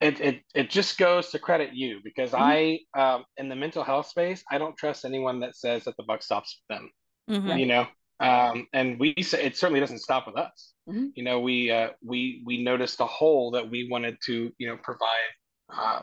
it, 0.01 0.19
it 0.19 0.41
it 0.55 0.69
just 0.71 0.97
goes 0.97 1.29
to 1.29 1.39
credit 1.39 1.73
you 1.73 1.99
because 2.03 2.31
Mhm. 2.31 2.79
I 2.95 2.99
um 2.99 3.23
in 3.37 3.47
the 3.47 3.55
mental 3.55 3.83
health 3.83 4.07
space, 4.07 4.43
I 4.51 4.57
don't 4.57 4.75
trust 4.75 5.05
anyone 5.05 5.39
that 5.41 5.55
says 5.55 5.83
that 5.85 5.95
the 5.97 6.03
buck 6.03 6.23
stops 6.23 6.59
with 6.59 6.77
them. 6.77 6.91
Mm-hmm. 7.29 7.57
You 7.59 7.65
know, 7.67 7.87
um, 8.19 8.67
and 8.73 8.99
we 8.99 9.13
say 9.21 9.45
it 9.45 9.55
certainly 9.55 9.79
doesn't 9.79 9.99
stop 9.99 10.25
with 10.27 10.35
us. 10.35 10.73
Mhm. 10.89 11.11
You 11.15 11.23
know, 11.23 11.39
we 11.41 11.71
uh, 11.71 11.89
we 12.03 12.41
we 12.43 12.63
noticed 12.63 12.99
a 12.99 13.05
hole 13.05 13.51
that 13.51 13.69
we 13.69 13.87
wanted 13.87 14.17
to 14.25 14.51
you 14.57 14.67
know 14.67 14.77
provide 14.77 15.31
uh, 15.69 16.01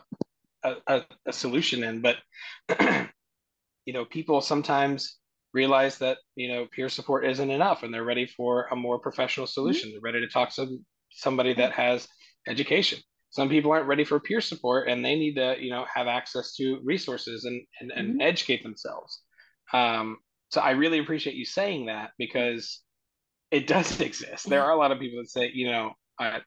a, 0.63 0.75
a, 0.87 1.05
a 1.27 1.33
solution 1.33 1.83
in, 1.83 2.01
but 2.01 2.17
you 3.85 3.93
know, 3.93 4.05
people 4.05 4.41
sometimes 4.41 5.17
realize 5.53 5.97
that 5.97 6.17
you 6.35 6.47
know 6.47 6.65
peer 6.71 6.89
support 6.89 7.25
isn't 7.25 7.49
enough, 7.51 7.83
and 7.83 7.93
they're 7.93 8.03
ready 8.03 8.25
for 8.25 8.67
a 8.71 8.75
more 8.75 8.99
professional 8.99 9.47
solution. 9.47 9.91
They're 9.91 10.01
ready 10.01 10.21
to 10.21 10.31
talk 10.31 10.53
to 10.55 10.77
somebody 11.11 11.53
that 11.55 11.73
has 11.73 12.07
education. 12.47 12.99
Some 13.31 13.49
people 13.49 13.71
aren't 13.71 13.87
ready 13.87 14.03
for 14.03 14.19
peer 14.19 14.41
support, 14.41 14.87
and 14.89 15.03
they 15.03 15.15
need 15.15 15.35
to 15.35 15.55
you 15.59 15.71
know 15.71 15.85
have 15.93 16.07
access 16.07 16.55
to 16.55 16.79
resources 16.83 17.45
and 17.45 17.61
and, 17.79 17.91
and 17.91 18.19
Mhm. 18.19 18.23
educate 18.23 18.63
themselves. 18.63 19.21
Um, 19.73 20.17
so 20.49 20.61
I 20.61 20.71
really 20.71 20.99
appreciate 20.99 21.35
you 21.35 21.45
saying 21.45 21.85
that 21.87 22.11
because 22.17 22.81
it 23.51 23.67
does 23.75 23.99
exist. 24.01 24.49
There 24.49 24.63
are 24.63 24.71
a 24.71 24.77
lot 24.77 24.91
of 24.91 24.99
people 24.99 25.21
that 25.21 25.29
say, 25.29 25.51
you 25.53 25.67
know, 25.71 25.93
uh, 26.19 26.39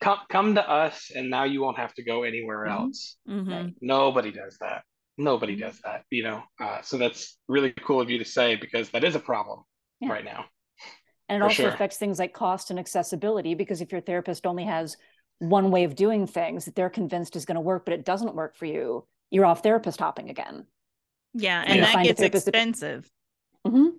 come 0.00 0.18
come 0.28 0.54
to 0.56 0.68
us, 0.68 1.10
and 1.14 1.30
now 1.30 1.44
you 1.44 1.62
won't 1.62 1.78
have 1.78 1.94
to 1.94 2.02
go 2.04 2.22
anywhere 2.22 2.64
Mhm. 2.66 2.70
else. 2.72 3.16
Mm-hmm. 3.28 3.68
Nobody 3.80 4.30
does 4.32 4.58
that. 4.58 4.84
Nobody 5.18 5.56
does 5.56 5.80
that. 5.84 6.04
You 6.10 6.24
know, 6.24 6.42
uh, 6.60 6.82
so 6.82 6.98
that's 6.98 7.38
really 7.48 7.72
cool 7.72 8.00
of 8.00 8.10
you 8.10 8.18
to 8.18 8.24
say 8.24 8.56
because 8.56 8.90
that 8.90 9.04
is 9.04 9.14
a 9.14 9.20
problem 9.20 9.64
Yeah. 10.00 10.10
right 10.10 10.24
now. 10.24 10.44
and 11.28 11.36
it 11.36 11.42
also 11.42 11.62
sure. 11.64 11.70
affects 11.70 11.96
things 11.96 12.18
like 12.18 12.32
cost 12.32 12.70
and 12.70 12.78
accessibility 12.78 13.54
because 13.54 13.80
if 13.80 13.90
your 13.90 14.00
therapist 14.00 14.46
only 14.46 14.64
has 14.64 14.96
one 15.38 15.70
way 15.72 15.84
of 15.84 15.94
doing 15.96 16.26
things 16.26 16.64
that 16.66 16.74
they're 16.76 16.88
convinced 16.90 17.34
is 17.36 17.44
going 17.44 17.56
to 17.56 17.60
work 17.60 17.84
but 17.84 17.92
it 17.94 18.04
doesn't 18.04 18.34
work 18.36 18.56
for 18.56 18.66
you 18.66 19.04
you're 19.30 19.44
off 19.44 19.62
therapist 19.62 19.98
hopping 20.00 20.30
again 20.30 20.64
Yeah, 21.34 21.62
Yeah. 21.64 21.72
and 21.72 21.82
that 21.82 22.04
gets 22.04 22.20
therapist 22.20 22.44
that- 22.46 22.54
expensive. 22.54 23.10
Mhm. 23.66 23.98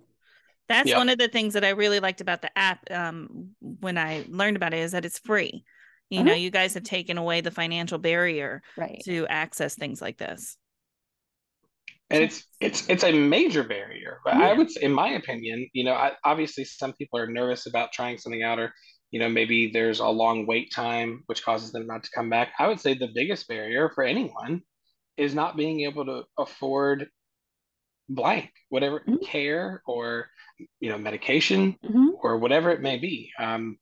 That's 0.68 0.88
Yeah. 0.90 0.96
one 0.98 1.08
of 1.10 1.18
the 1.18 1.28
things 1.28 1.54
that 1.54 1.64
I 1.64 1.70
really 1.70 2.00
liked 2.00 2.20
about 2.20 2.42
the 2.42 2.56
app 2.58 2.90
um, 2.90 3.54
when 3.60 3.96
I 3.98 4.24
learned 4.28 4.56
about 4.56 4.72
it 4.74 4.78
is 4.80 4.92
that 4.92 5.04
it's 5.04 5.18
free. 5.18 5.64
You 6.10 6.24
know, 6.24 6.32
Uh-huh. 6.32 6.40
you 6.40 6.50
guys 6.50 6.74
have 6.74 6.82
taken 6.84 7.18
away 7.18 7.40
the 7.42 7.50
financial 7.50 7.98
barrier 7.98 8.62
right 8.76 9.00
to 9.04 9.26
access 9.28 9.74
things 9.74 10.00
like 10.00 10.16
this. 10.18 10.56
And 12.10 12.22
it's 12.24 12.44
it's 12.60 12.88
it's 12.88 13.04
a 13.04 13.12
major 13.12 13.62
barrier 13.62 14.20
but 14.24 14.34
i 14.34 14.52
would 14.52 14.70
say 14.70 14.82
in 14.82 14.92
my 14.92 15.10
opinion 15.10 15.68
you 15.72 15.84
know 15.84 15.92
I, 15.92 16.12
obviously 16.24 16.64
some 16.64 16.92
people 16.94 17.18
are 17.18 17.26
nervous 17.26 17.66
about 17.66 17.92
trying 17.92 18.18
something 18.18 18.42
out 18.42 18.58
or 18.58 18.72
you 19.10 19.20
know 19.20 19.28
maybe 19.28 19.70
there's 19.70 20.00
a 20.00 20.08
long 20.08 20.46
wait 20.46 20.72
time 20.72 21.22
which 21.26 21.44
causes 21.44 21.72
them 21.72 21.86
not 21.86 22.04
to 22.04 22.10
come 22.14 22.30
back 22.30 22.52
i 22.58 22.66
would 22.66 22.80
say 22.80 22.94
the 22.94 23.10
biggest 23.14 23.46
barrier 23.48 23.90
for 23.94 24.04
anyone 24.04 24.62
is 25.16 25.34
not 25.34 25.56
being 25.56 25.80
able 25.82 26.04
to 26.04 26.24
afford 26.38 27.08
blank 28.08 28.50
whatever 28.70 29.00
Mhm. 29.06 29.22
care 29.22 29.82
or 29.86 30.28
you 30.80 30.88
know 30.88 30.98
medication 30.98 31.76
Mhm. 31.84 32.12
or 32.22 32.38
whatever 32.38 32.70
it 32.70 32.80
may 32.80 32.96
be 32.98 33.30
um, 33.38 33.78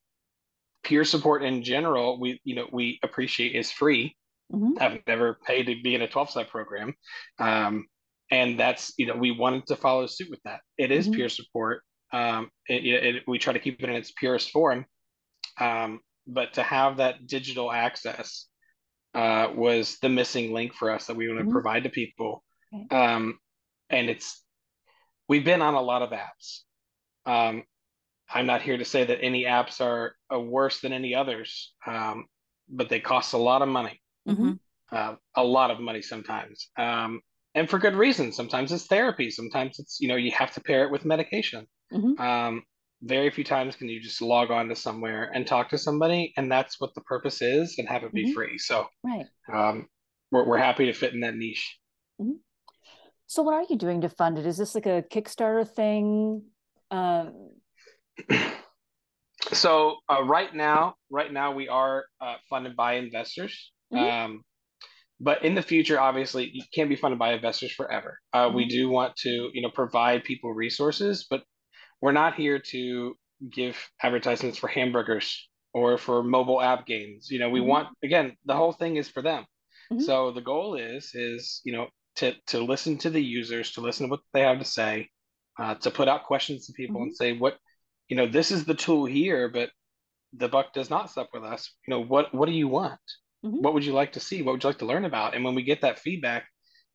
peer 0.83 1.05
support 1.05 1.43
in 1.43 1.63
general 1.63 2.19
we 2.21 2.41
you 2.45 2.55
know 2.57 2.69
we 2.73 2.99
appreciate 3.03 3.55
is 3.55 3.71
free 3.71 4.17
Mhm. 4.53 4.81
I've 4.81 5.01
never 5.09 5.35
paid 5.45 5.67
to 5.67 5.83
be 5.83 5.97
in 5.97 6.03
a 6.03 6.09
12 6.09 6.31
step 6.31 6.51
program. 6.51 6.95
Um, 7.41 7.89
and 8.31 8.59
that's, 8.59 8.93
you 8.99 9.07
know, 9.07 9.17
we 9.17 9.31
wanted 9.31 9.67
to 9.67 9.77
follow 9.77 10.07
suit 10.07 10.31
with 10.31 10.43
that. 10.45 10.61
It 10.79 10.91
is 10.91 11.09
Mhm. 11.09 11.15
peer 11.15 11.29
support. 11.29 11.83
Um, 12.13 12.51
it, 12.69 12.85
it, 12.85 13.17
it- 13.17 13.25
we 13.29 13.39
try 13.39 13.53
to 13.53 13.59
keep 13.59 13.83
it 13.83 13.89
in 13.89 13.95
its 13.97 14.13
purest 14.13 14.51
form. 14.51 14.87
Um, 15.59 16.01
but 16.27 16.55
to 16.55 16.63
have 16.63 16.97
that 16.99 17.27
digital 17.27 17.71
access 17.73 18.47
uh, 19.15 19.51
was 19.55 19.97
the 20.03 20.09
missing 20.09 20.53
link 20.53 20.75
for 20.75 20.91
us 20.91 21.07
that 21.07 21.17
we 21.17 21.27
want 21.29 21.41
to 21.41 21.47
Mhm. 21.47 21.53
provide 21.53 21.85
to 21.85 21.89
people. 21.91 22.45
Right. 22.73 22.93
Um, 22.93 23.39
and 23.89 24.11
it's, 24.11 24.45
we've 25.29 25.45
been 25.45 25.63
on 25.63 25.75
a 25.75 25.81
lot 25.81 26.03
of 26.03 26.11
apps. 26.11 26.63
Um, 27.25 27.63
I'm 28.29 28.47
not 28.47 28.61
here 28.61 28.77
to 28.77 28.85
say 28.85 29.05
that 29.05 29.23
any 29.23 29.45
apps 29.45 29.81
are, 29.81 30.17
are 30.29 30.41
worse 30.41 30.81
than 30.81 30.93
any 30.93 31.15
others, 31.15 31.73
um, 31.87 32.27
but 32.69 32.89
they 32.89 33.01
cost 33.01 33.33
a 33.35 33.39
lot 33.39 33.63
of 33.63 33.69
money 33.69 34.01
Mhm. 34.29 34.59
uh, 34.91 35.15
a 35.37 35.45
lot 35.45 35.71
of 35.71 35.79
money 35.81 36.03
sometimes 36.03 36.71
um, 36.77 37.21
and 37.57 37.69
for 37.69 37.79
good 37.79 37.97
reason. 37.97 38.31
Sometimes 38.33 38.71
it's 38.71 38.87
therapy. 38.87 39.31
Sometimes 39.31 39.79
it's 39.81 39.99
you 40.01 40.07
know 40.07 40.15
you 40.17 40.31
have 40.31 40.53
to 40.55 40.61
pair 40.61 40.85
it 40.85 40.93
with 40.93 41.05
medication. 41.05 41.67
Mhm. 41.93 42.21
um, 42.21 42.63
very 43.03 43.31
few 43.31 43.45
times 43.45 43.77
can 43.77 43.89
you 43.89 44.01
just 44.01 44.23
log 44.23 44.51
on 44.51 44.69
to 44.69 44.75
somewhere 44.75 45.31
and 45.35 45.47
talk 45.47 45.69
to 45.69 45.79
somebody 45.79 46.33
and 46.37 46.51
that's 46.51 46.81
what 46.81 46.95
the 46.95 47.03
purpose 47.03 47.43
is 47.43 47.77
and 47.79 47.87
have 47.89 48.05
it 48.05 48.13
be 48.13 48.25
Mhm. 48.25 48.35
free. 48.35 48.59
So 48.59 48.87
right. 49.05 49.27
um, 49.53 49.89
we're, 50.31 50.45
we're 50.45 50.59
happy 50.59 50.87
to 50.87 50.95
fit 50.95 51.13
in 51.13 51.21
that 51.21 51.37
niche. 51.37 51.79
So 53.27 53.43
what 53.43 53.55
are 53.55 53.67
you 53.69 53.77
doing 53.77 54.01
to 54.01 54.09
fund 54.09 54.39
it? 54.39 54.47
Is 54.47 54.57
this 54.57 54.75
like 54.75 54.87
a 54.87 55.03
kickstarter 55.03 55.69
thing? 55.69 56.43
Um 56.91 57.51
so 59.53 59.97
uh, 60.09 60.23
right 60.25 60.55
now 60.55 60.95
right 61.11 61.33
now 61.33 61.53
we 61.53 61.69
are 61.69 62.07
uh, 62.21 62.37
funded 62.49 62.77
by 62.77 62.95
investors. 62.95 63.73
Mhm. 63.93 63.99
um, 63.99 64.45
but 65.21 65.45
in 65.45 65.55
the 65.55 65.63
future 65.63 65.99
obviously 66.01 66.51
you 66.53 66.63
can't 66.75 66.89
be 66.89 66.97
funded 66.97 67.19
by 67.19 67.33
investors 67.33 67.73
forever 67.73 68.19
uh, 68.33 68.51
we 68.55 68.65
Mhm. 68.67 68.71
do 68.71 68.91
want 68.91 69.17
to 69.17 69.51
you 69.55 69.63
know 69.63 69.71
provide 69.71 70.25
people 70.25 70.53
resources 70.53 71.27
but 71.29 71.43
we're 72.01 72.13
not 72.13 72.35
here 72.35 72.59
to 72.59 73.17
give 73.51 73.77
advertisements 74.03 74.59
for 74.59 74.69
hamburgers 74.69 75.49
or 75.75 75.99
for 75.99 76.23
mobile 76.23 76.61
app 76.61 76.87
games 76.87 77.31
you 77.31 77.39
know 77.39 77.51
we 77.51 77.61
Mhm. 77.61 77.67
want 77.67 77.89
again 78.03 78.37
the 78.45 78.55
whole 78.57 78.73
thing 78.73 78.97
is 78.97 79.09
for 79.09 79.23
them 79.23 79.45
Mhm. 79.93 80.03
so 80.03 80.33
the 80.33 80.41
goal 80.41 80.75
is 80.75 81.15
is 81.15 81.61
you 81.65 81.73
know 81.73 81.89
to 82.17 82.35
to 82.47 82.61
listen 82.61 82.99
to 82.99 83.11
the 83.11 83.23
users 83.23 83.73
to 83.73 83.81
listen 83.81 84.07
to 84.07 84.11
what 84.11 84.21
they 84.33 84.41
have 84.41 84.59
to 84.59 84.65
say 84.65 85.09
uh, 85.59 85.75
to 85.77 85.91
put 85.91 86.09
out 86.09 86.25
questions 86.25 86.67
to 86.67 86.73
people 86.73 87.03
and 87.03 87.15
say 87.17 87.33
what 87.33 87.59
you 88.09 88.17
know 88.17 88.27
this 88.27 88.51
is 88.51 88.65
the 88.65 88.75
tool 88.75 89.05
here 89.07 89.49
but 89.49 89.71
the 90.33 90.49
buck 90.49 90.73
does 90.73 90.91
not 90.91 91.11
stop 91.11 91.29
with 91.33 91.45
us 91.45 91.73
you 91.87 91.93
know 91.93 92.03
what 92.03 92.35
what 92.35 92.47
do 92.47 92.53
you 92.53 92.69
want 92.69 93.01
Mhm. 93.47 93.61
what 93.61 93.75
would 93.75 93.85
you 93.85 93.93
like 93.93 94.13
to 94.13 94.21
see 94.21 94.43
what 94.43 94.53
would 94.53 94.63
you 94.63 94.69
like 94.69 94.79
to 94.79 94.87
learn 94.87 95.05
about 95.05 95.35
and 95.35 95.45
when 95.45 95.55
we 95.55 95.63
get 95.63 95.81
that 95.83 95.99
feedback 95.99 96.45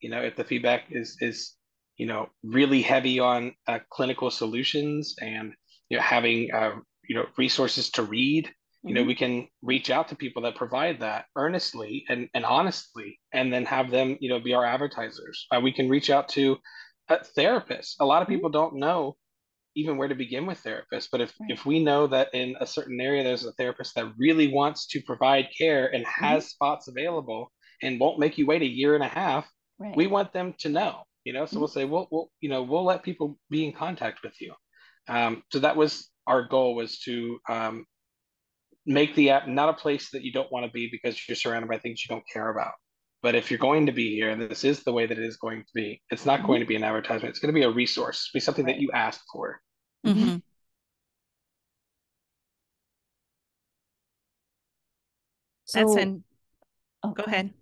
you 0.01 0.09
know 0.09 0.21
if 0.21 0.35
the 0.35 0.43
feedback 0.43 0.83
is 0.91 1.17
is 1.21 1.55
you 1.97 2.05
know 2.05 2.29
really 2.43 2.81
heavy 2.81 3.19
on 3.19 3.53
uh, 3.67 3.79
clinical 3.91 4.31
solutions 4.31 5.15
and 5.21 5.53
you 5.89 5.97
know 5.97 6.03
having 6.03 6.51
uh, 6.53 6.75
you 7.07 7.15
know 7.15 7.25
resources 7.37 7.89
to 7.91 8.03
read 8.03 8.49
you 8.87 8.95
know 8.95 9.03
Mhm. 9.03 9.05
we 9.05 9.15
can 9.15 9.47
reach 9.61 9.89
out 9.89 10.07
to 10.09 10.15
people 10.15 10.41
that 10.43 10.55
provide 10.55 10.99
that 11.01 11.25
earnestly 11.35 12.03
and, 12.09 12.29
and 12.33 12.45
honestly 12.45 13.19
and 13.33 13.53
then 13.53 13.65
have 13.65 13.91
them 13.91 14.17
you 14.19 14.29
know 14.29 14.39
be 14.39 14.53
our 14.53 14.65
advertisers 14.65 15.47
uh, 15.51 15.59
we 15.59 15.71
can 15.71 15.89
reach 15.89 16.09
out 16.09 16.29
to 16.29 16.57
uh, 17.09 17.17
therapists 17.37 17.95
a 17.99 18.05
lot 18.05 18.21
of 18.21 18.27
Mhm. 18.27 18.33
people 18.33 18.49
don't 18.49 18.75
know 18.75 19.15
even 19.75 19.97
where 19.97 20.07
to 20.07 20.15
begin 20.15 20.45
with 20.45 20.61
therapists 20.63 21.07
but 21.11 21.21
if 21.21 21.33
Right. 21.39 21.51
if 21.51 21.65
we 21.65 21.83
know 21.83 22.07
that 22.07 22.29
in 22.33 22.55
a 22.59 22.65
certain 22.65 22.99
area 22.99 23.23
there's 23.23 23.45
a 23.45 23.53
therapist 23.53 23.95
that 23.95 24.13
really 24.17 24.47
wants 24.47 24.87
to 24.87 25.01
provide 25.01 25.47
care 25.57 25.93
and 25.93 26.05
has 26.05 26.49
spots 26.49 26.87
available 26.87 27.51
and 27.81 27.99
won't 27.99 28.19
make 28.19 28.37
you 28.37 28.45
wait 28.45 28.61
a 28.61 28.65
year 28.65 28.95
and 28.95 29.03
a 29.03 29.07
half 29.07 29.49
right. 29.79 29.95
we 29.95 30.07
want 30.07 30.33
them 30.33 30.53
to 30.59 30.69
know 30.69 31.03
you 31.23 31.33
know? 31.33 31.45
So 31.45 31.55
Mhm. 31.55 31.59
we'll 31.59 31.67
say 31.67 31.85
we'll, 31.85 32.07
we'll 32.11 32.31
you 32.39 32.49
know 32.49 32.63
we'll 32.63 32.83
let 32.83 33.03
people 33.03 33.37
be 33.49 33.65
in 33.65 33.73
contact 33.73 34.23
with 34.23 34.39
you. 34.41 34.53
Um, 35.07 35.43
so 35.51 35.59
that 35.59 35.75
was 35.75 36.09
our 36.27 36.47
goal 36.47 36.75
was 36.75 36.99
to 36.99 37.39
um, 37.49 37.85
make 38.85 39.15
the 39.15 39.31
app 39.31 39.47
not 39.47 39.69
a 39.69 39.73
place 39.73 40.09
that 40.11 40.23
you 40.23 40.31
don't 40.31 40.51
want 40.51 40.65
to 40.65 40.71
be 40.71 40.89
because 40.91 41.19
you're 41.27 41.35
surrounded 41.35 41.67
by 41.69 41.77
things 41.77 42.03
you 42.03 42.13
don't 42.13 42.27
care 42.31 42.49
about 42.49 42.73
but 43.21 43.35
if 43.35 43.51
you're 43.51 43.59
going 43.59 43.85
to 43.85 43.91
be 43.91 44.15
here 44.15 44.29
and 44.31 44.41
this 44.41 44.63
is 44.63 44.83
the 44.83 44.91
way 44.91 45.05
that 45.05 45.17
it 45.17 45.23
is 45.23 45.37
going 45.37 45.61
to 45.61 45.69
be 45.73 46.01
it's 46.09 46.25
not 46.25 46.43
going 46.43 46.59
to 46.59 46.65
be 46.65 46.75
an 46.75 46.83
advertisement 46.83 47.29
it's 47.29 47.39
going 47.39 47.53
to 47.53 47.59
be 47.59 47.63
a 47.65 47.69
resource 47.69 48.29
be 48.33 48.39
something 48.39 48.65
that 48.65 48.79
you 48.79 48.89
asked 48.93 49.23
for 49.31 49.61
Mhm. 50.05 50.13
Mhm. 50.15 50.41
That's 55.73 55.93
so 55.93 56.21
oh, 57.03 57.11
go 57.11 57.23
ahead. 57.23 57.53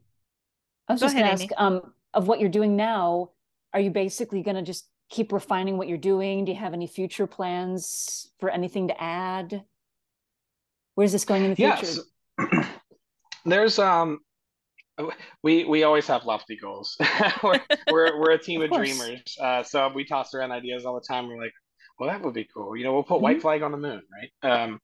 I 0.88 0.94
was 0.94 1.02
Go 1.02 1.06
just 1.06 1.16
going 1.16 1.26
to 1.26 1.32
ahead, 1.32 1.42
ask, 1.42 1.52
Aimee. 1.60 1.78
um, 1.84 1.94
of 2.14 2.28
what 2.28 2.40
you're 2.40 2.50
doing 2.50 2.76
now, 2.76 3.32
are 3.74 3.80
you 3.80 3.92
basically 3.92 4.42
going 4.42 4.56
to 4.56 4.64
just 4.64 4.90
keep 5.10 5.32
refining 5.32 5.78
what 5.78 5.88
you're 5.88 5.98
doing? 6.00 6.46
Do 6.46 6.52
you 6.52 6.58
have 6.58 6.74
any 6.74 6.88
future 6.88 7.28
plans 7.28 8.32
for 8.40 8.50
anything 8.50 8.88
to 8.88 9.00
add? 9.02 9.64
Where's 10.96 11.12
this 11.12 11.26
going 11.26 11.44
in 11.44 11.52
the 11.52 11.56
future? 11.56 11.86
yes 11.86 12.00
there's 13.46 13.78
um 13.78 14.20
we 15.44 15.66
we 15.66 15.84
always 15.84 16.08
have 16.08 16.26
lofty 16.26 16.58
goals. 16.58 16.98
we're, 17.44 17.60
we're, 17.92 18.20
we're 18.20 18.32
a 18.32 18.38
team 18.38 18.62
of, 18.62 18.72
Of 18.72 18.78
dreamers. 18.78 19.38
Uh, 19.42 19.64
so 19.64 19.90
we 19.94 20.04
toss 20.06 20.34
around 20.34 20.52
ideas 20.52 20.86
all 20.86 20.96
the 20.96 21.06
time. 21.08 21.28
We're 21.28 21.42
like, 21.42 21.54
well, 22.00 22.10
that 22.10 22.22
would 22.22 22.34
be 22.34 22.48
cool. 22.54 22.76
You 22.78 22.84
know, 22.86 22.94
we'll 22.94 23.04
put 23.04 23.20
Mhm. 23.20 23.22
white 23.22 23.42
flag 23.42 23.62
on 23.62 23.72
the 23.72 23.78
moon, 23.78 24.02
right? 24.12 24.52
Um, 24.52 24.80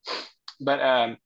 but 0.62 0.82
um, 0.82 1.18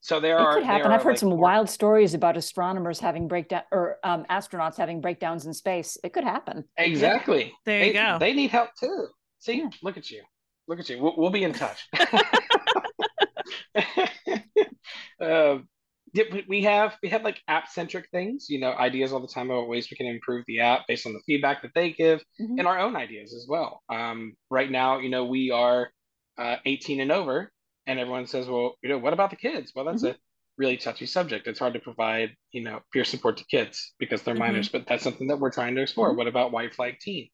so 0.00 0.18
there 0.20 0.36
It 0.36 0.40
are. 0.40 0.54
could 0.54 0.64
happen. 0.64 0.90
are, 0.90 0.94
I've 0.94 1.02
heard 1.02 1.10
like, 1.12 1.18
some 1.18 1.28
more- 1.30 1.38
wild 1.38 1.70
stories 1.70 2.14
about 2.14 2.36
astronomers 2.36 2.98
having 2.98 3.28
breakdown 3.28 3.62
or 3.70 3.98
um, 4.04 4.24
astronauts 4.30 4.76
having 4.76 5.00
breakdowns 5.00 5.46
in 5.46 5.54
space. 5.54 5.96
It 6.02 6.12
could 6.12 6.24
happen. 6.24 6.64
Exactly. 6.76 7.52
There 7.66 7.80
they, 7.80 7.86
you 7.88 7.92
go. 7.94 8.16
They 8.18 8.32
need 8.32 8.50
help 8.50 8.70
too. 8.78 9.08
See, 9.38 9.58
Yeah. 9.58 9.70
look 9.82 9.96
at 9.96 10.10
you. 10.10 10.22
Look 10.68 10.78
at 10.80 10.88
you. 10.88 11.00
We'll, 11.02 11.14
we'll 11.16 11.30
be 11.30 11.44
in 11.44 11.52
touch. 11.52 11.88
um, 15.20 15.20
yeah, 15.20 15.58
we- 16.14 16.44
we 16.48 16.62
have 16.62 16.96
we 17.02 17.08
have 17.08 17.22
like 17.22 17.40
app 17.48 17.68
centric 17.68 18.08
things, 18.10 18.46
you 18.50 18.60
know, 18.60 18.72
ideas 18.72 19.12
all 19.12 19.20
the 19.20 19.28
time 19.28 19.50
about 19.50 19.68
ways 19.68 19.88
we 19.90 19.96
can 19.96 20.06
improve 20.06 20.44
the 20.46 20.60
app 20.60 20.86
based 20.86 21.06
on 21.06 21.12
the 21.12 21.20
feedback 21.26 21.62
that 21.62 21.72
they 21.74 21.92
give 21.92 22.22
Mhm. 22.40 22.58
and 22.58 22.66
our 22.66 22.78
own 22.78 22.96
ideas 22.96 23.34
as 23.34 23.46
well. 23.48 23.82
Um, 23.88 24.34
right 24.50 24.70
now, 24.70 24.98
you 24.98 25.08
know, 25.08 25.24
we 25.24 25.50
are 25.50 25.90
uh, 26.38 26.56
18 26.66 27.00
and 27.00 27.12
over, 27.12 27.52
and 27.86 27.98
everyone 27.98 28.26
says, 28.26 28.46
well, 28.46 28.76
you 28.82 28.88
know, 28.88 28.98
what 28.98 29.12
about 29.12 29.30
the 29.30 29.36
kids? 29.36 29.72
Well, 29.74 29.84
that's 29.84 30.02
a 30.02 30.16
really 30.58 30.76
touchy 30.76 31.06
subject. 31.06 31.46
It's 31.46 31.58
hard 31.58 31.74
to 31.74 31.80
provide, 31.80 32.36
you 32.52 32.62
know, 32.62 32.80
peer 32.92 33.04
support 33.04 33.38
to 33.38 33.44
kids 33.44 33.94
because 33.98 34.22
they're 34.22 34.34
Mhm. 34.34 34.38
minors, 34.38 34.68
but 34.68 34.86
that's 34.86 35.02
something 35.02 35.28
that 35.28 35.38
we're 35.38 35.50
trying 35.50 35.74
to 35.76 35.82
explore. 35.82 36.14
What 36.14 36.26
about 36.26 36.52
white 36.52 36.74
flag 36.74 36.98
teen? 37.00 37.28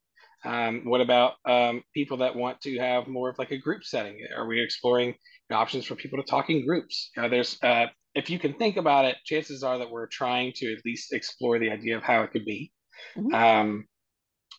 Um, 0.44 0.84
what 0.84 1.00
about 1.00 1.34
um, 1.44 1.82
people 1.94 2.18
that 2.18 2.36
want 2.36 2.60
to 2.62 2.78
have 2.78 3.08
more 3.08 3.28
of 3.30 3.38
like 3.38 3.50
a 3.50 3.58
group 3.58 3.84
setting? 3.84 4.18
Are 4.36 4.46
we 4.46 4.60
exploring 4.60 5.14
options 5.50 5.84
for 5.84 5.96
people 5.96 6.22
to 6.22 6.28
talk 6.28 6.48
in 6.50 6.64
groups? 6.64 7.10
Uh, 7.16 7.28
there's, 7.28 7.58
uh, 7.62 7.86
if 8.14 8.30
you 8.30 8.38
can 8.38 8.54
think 8.54 8.76
about 8.76 9.04
it, 9.04 9.16
chances 9.24 9.62
are 9.62 9.78
that 9.78 9.90
we're 9.90 10.06
trying 10.06 10.52
to 10.56 10.72
at 10.72 10.84
least 10.84 11.12
explore 11.12 11.58
the 11.58 11.70
idea 11.70 11.96
of 11.96 12.02
how 12.02 12.22
it 12.22 12.30
could 12.32 12.44
be. 12.44 12.72
Mhm. 13.16 13.32
Um, 13.32 13.86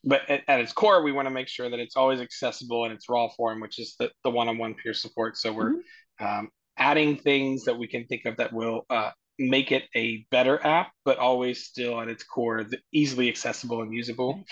but 0.03 0.29
at, 0.29 0.43
at 0.47 0.59
its 0.61 0.71
core, 0.71 1.01
we 1.03 1.11
want 1.11 1.25
to 1.25 1.33
make 1.33 1.47
sure 1.47 1.69
that 1.69 1.79
it's 1.79 1.97
always 1.97 2.21
accessible 2.21 2.85
in 2.85 2.91
its 2.91 3.09
raw 3.09 3.27
form, 3.29 3.59
which 3.59 3.79
is 3.79 3.95
the, 3.99 4.11
the 4.23 4.29
one-on-one 4.29 4.75
peer 4.75 4.93
support. 4.93 5.35
So 5.37 5.51
we're 5.51 5.73
um, 6.19 6.49
adding 6.77 7.17
things 7.17 7.65
that 7.65 7.77
we 7.77 7.87
can 7.87 8.05
think 8.05 8.25
of 8.25 8.37
that 8.37 8.53
will 8.53 8.85
uh, 8.89 9.11
make 9.37 9.71
it 9.71 9.83
a 9.95 10.25
better 10.31 10.65
app, 10.65 10.91
but 11.03 11.17
always 11.17 11.65
still 11.65 11.99
at 11.99 12.07
its 12.07 12.23
core, 12.23 12.63
the, 12.63 12.77
easily 12.93 13.27
accessible 13.27 13.81
and 13.81 13.93
usable. 13.93 14.43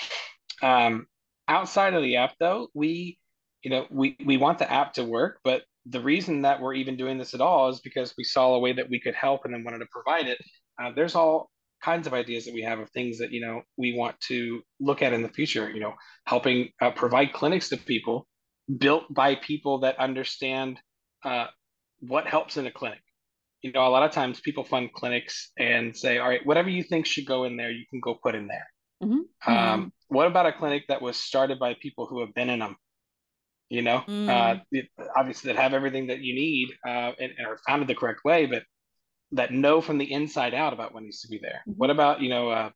Um, 0.61 1.07
outside 1.47 1.93
of 1.93 2.03
the 2.03 2.17
app, 2.17 2.33
though, 2.39 2.67
we, 2.73 3.17
you 3.63 3.71
know, 3.71 3.85
we 3.89 4.17
we 4.25 4.37
want 4.37 4.59
the 4.59 4.71
app 4.71 4.93
to 4.93 5.03
work, 5.03 5.39
but 5.43 5.63
the 5.89 6.01
reason 6.01 6.41
that 6.41 6.61
we're 6.61 6.73
even 6.73 6.97
doing 6.97 7.17
this 7.17 7.33
at 7.33 7.41
all 7.41 7.69
is 7.69 7.79
because 7.79 8.13
we 8.17 8.23
saw 8.23 8.53
a 8.53 8.59
way 8.59 8.73
that 8.73 8.89
we 8.89 8.99
could 8.99 9.15
help 9.15 9.45
and 9.45 9.53
then 9.53 9.63
wanted 9.63 9.79
to 9.79 9.87
provide 9.91 10.27
it. 10.27 10.37
Uh, 10.81 10.91
there's 10.95 11.15
all 11.15 11.49
kinds 11.83 12.07
of 12.07 12.13
ideas 12.13 12.45
that 12.45 12.53
we 12.53 12.61
have 12.63 12.79
of 12.79 12.89
things 12.89 13.19
that 13.19 13.31
you 13.31 13.39
know 13.39 13.61
we 13.77 13.95
want 13.95 14.19
to 14.19 14.61
look 14.79 15.01
at 15.01 15.13
in 15.13 15.21
the 15.21 15.29
future. 15.29 15.69
You 15.69 15.79
know, 15.79 15.93
helping 16.25 16.69
uh, 16.81 16.91
provide 16.91 17.33
clinics 17.33 17.69
to 17.69 17.77
people 17.77 18.27
built 18.77 19.11
by 19.13 19.35
people 19.35 19.79
that 19.79 19.97
understand 19.99 20.79
uh, 21.23 21.47
what 21.99 22.27
helps 22.27 22.57
in 22.57 22.67
a 22.67 22.71
clinic. 22.71 22.99
You 23.61 23.71
know, 23.71 23.87
a 23.87 23.89
lot 23.89 24.03
of 24.03 24.11
times 24.11 24.39
people 24.39 24.63
fund 24.63 24.91
clinics 24.93 25.51
and 25.57 25.95
say, 25.95 26.17
"All 26.17 26.27
right, 26.27 26.45
whatever 26.45 26.69
you 26.69 26.83
think 26.83 27.05
should 27.05 27.25
go 27.25 27.45
in 27.45 27.57
there, 27.57 27.71
you 27.71 27.85
can 27.89 27.99
go 27.99 28.15
put 28.15 28.35
in 28.35 28.47
there." 28.47 28.67
Mhm. 29.03 29.21
Um, 29.45 29.93
what 30.07 30.27
about 30.27 30.47
a 30.47 30.53
clinic 30.53 30.85
that 30.87 31.01
was 31.01 31.17
started 31.17 31.59
by 31.59 31.75
people 31.75 32.07
who 32.07 32.21
have 32.21 32.33
been 32.33 32.49
in 32.49 32.59
them? 32.59 32.77
You 33.69 33.81
know, 33.81 34.03
Mm. 34.07 34.29
uh, 34.29 34.59
it- 34.71 34.89
obviously 35.15 35.51
that 35.51 35.61
have 35.61 35.73
everything 35.73 36.07
that 36.07 36.19
you 36.21 36.33
need 36.35 36.69
uh, 36.85 37.11
and, 37.19 37.33
and 37.37 37.47
are 37.47 37.57
founded 37.67 37.87
the 37.87 37.95
correct 37.95 38.21
way, 38.23 38.45
but 38.45 38.63
that 39.31 39.51
know 39.51 39.81
from 39.81 39.97
the 39.97 40.11
inside 40.11 40.53
out 40.53 40.73
about 40.73 40.93
what 40.93 41.03
needs 41.03 41.21
to 41.21 41.27
be 41.29 41.39
there. 41.39 41.61
Mhm. 41.67 41.75
What 41.77 41.89
about 41.89 42.21
you 42.21 42.29
know 42.29 42.49
uh, 42.49 42.71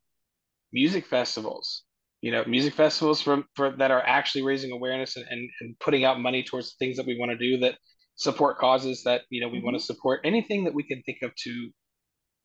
music 0.72 1.06
festivals? 1.06 1.84
You 2.20 2.32
know, 2.32 2.44
music 2.46 2.74
festivals 2.74 3.20
for, 3.20 3.44
for 3.56 3.72
that 3.78 3.90
are 3.90 4.02
actually 4.06 4.42
raising 4.42 4.72
awareness 4.72 5.16
and, 5.16 5.26
and, 5.28 5.50
and 5.60 5.78
putting 5.80 6.04
out 6.04 6.20
money 6.20 6.44
towards 6.44 6.74
things 6.76 6.96
that 6.98 7.06
we 7.06 7.18
want 7.18 7.32
to 7.32 7.38
do 7.38 7.58
that 7.58 7.78
support 8.16 8.58
causes 8.58 9.02
that 9.04 9.22
you 9.30 9.40
know 9.40 9.48
we 9.48 9.60
want 9.62 9.76
to 9.76 9.82
support. 9.82 10.20
Anything 10.24 10.64
that 10.64 10.74
we 10.74 10.84
can 10.84 11.02
think 11.02 11.18
of 11.22 11.34
to, 11.44 11.70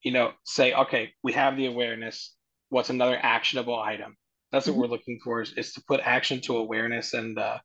you 0.04 0.12
know, 0.12 0.32
say 0.46 0.74
okay, 0.74 1.12
we 1.24 1.34
have 1.34 1.58
the 1.58 1.68
awareness. 1.68 2.36
What's 2.70 2.90
another 2.90 3.18
actionable 3.22 3.80
item? 3.80 4.16
That's 4.52 4.68
what 4.68 4.76
Mhm. 4.76 4.80
we're 4.80 4.88
looking 4.88 5.20
for 5.24 5.42
is, 5.42 5.54
is 5.54 5.74
to 5.74 5.84
put 5.88 6.00
action 6.02 6.42
to 6.42 6.58
awareness 6.58 7.14
and 7.14 7.38
uh, 7.38 7.60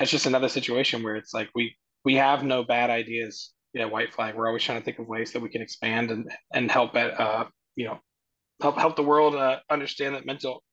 it's 0.00 0.10
just 0.10 0.26
another 0.26 0.48
situation 0.48 1.02
where 1.02 1.16
it's 1.16 1.34
like 1.34 1.50
we 1.54 1.76
we 2.04 2.14
have 2.14 2.44
no 2.44 2.64
bad 2.64 2.90
ideas 2.90 3.52
you 3.72 3.80
know 3.80 3.88
white 3.88 4.12
flag. 4.14 4.34
We're 4.34 4.46
always 4.48 4.62
trying 4.62 4.80
to 4.80 4.84
think 4.84 4.98
of 4.98 5.08
ways 5.08 5.32
that 5.32 5.42
we 5.42 5.48
can 5.50 5.62
expand 5.62 6.10
and 6.10 6.30
and 6.52 6.70
help 6.70 6.94
at 6.96 7.18
uh 7.20 7.46
you 7.76 7.86
know 7.86 7.98
help 8.62 8.78
help 8.78 8.96
the 8.96 9.02
world 9.02 9.34
uh, 9.36 9.60
understand 9.70 10.14
that 10.16 10.26
mental 10.26 10.64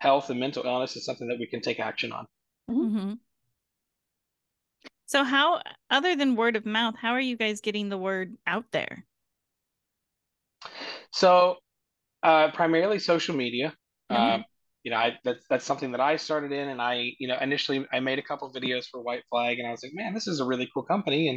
health 0.00 0.30
and 0.30 0.40
mental 0.40 0.64
illness 0.64 0.96
is 0.96 1.04
something 1.06 1.28
that 1.28 1.38
we 1.40 1.46
can 1.48 1.60
take 1.62 1.80
action 1.80 2.12
on. 2.12 2.26
Hmm 2.68 3.14
So, 5.06 5.24
how, 5.24 5.62
other 5.88 6.14
than 6.14 6.36
word 6.36 6.56
of 6.56 6.66
mouth, 6.66 6.96
how 6.96 7.12
are 7.12 7.20
you 7.20 7.38
guys 7.38 7.62
getting 7.62 7.88
the 7.88 7.96
word 7.96 8.36
out 8.46 8.70
there? 8.72 9.06
so 11.12 11.56
uh 12.22 12.50
primarily 12.52 12.98
social 12.98 13.36
media. 13.36 13.74
Mhm. 14.10 14.44
You 14.84 14.90
know 14.90 14.98
I 14.98 15.18
that's 15.24 15.44
that's 15.48 15.64
something 15.64 15.92
that 15.92 16.00
I 16.00 16.16
started 16.16 16.52
in 16.52 16.68
and 16.68 16.80
I 16.80 17.12
you 17.18 17.26
know 17.26 17.38
initially 17.40 17.86
I 17.92 18.00
made 18.00 18.18
a 18.18 18.22
couple 18.22 18.52
videos 18.52 18.86
for 18.86 19.02
white 19.02 19.24
flag 19.30 19.58
and 19.58 19.66
I 19.66 19.72
was 19.72 19.82
like 19.82 19.92
man 19.94 20.14
this 20.14 20.28
is 20.28 20.40
a 20.40 20.44
really 20.44 20.70
cool 20.72 20.84
company. 20.84 21.28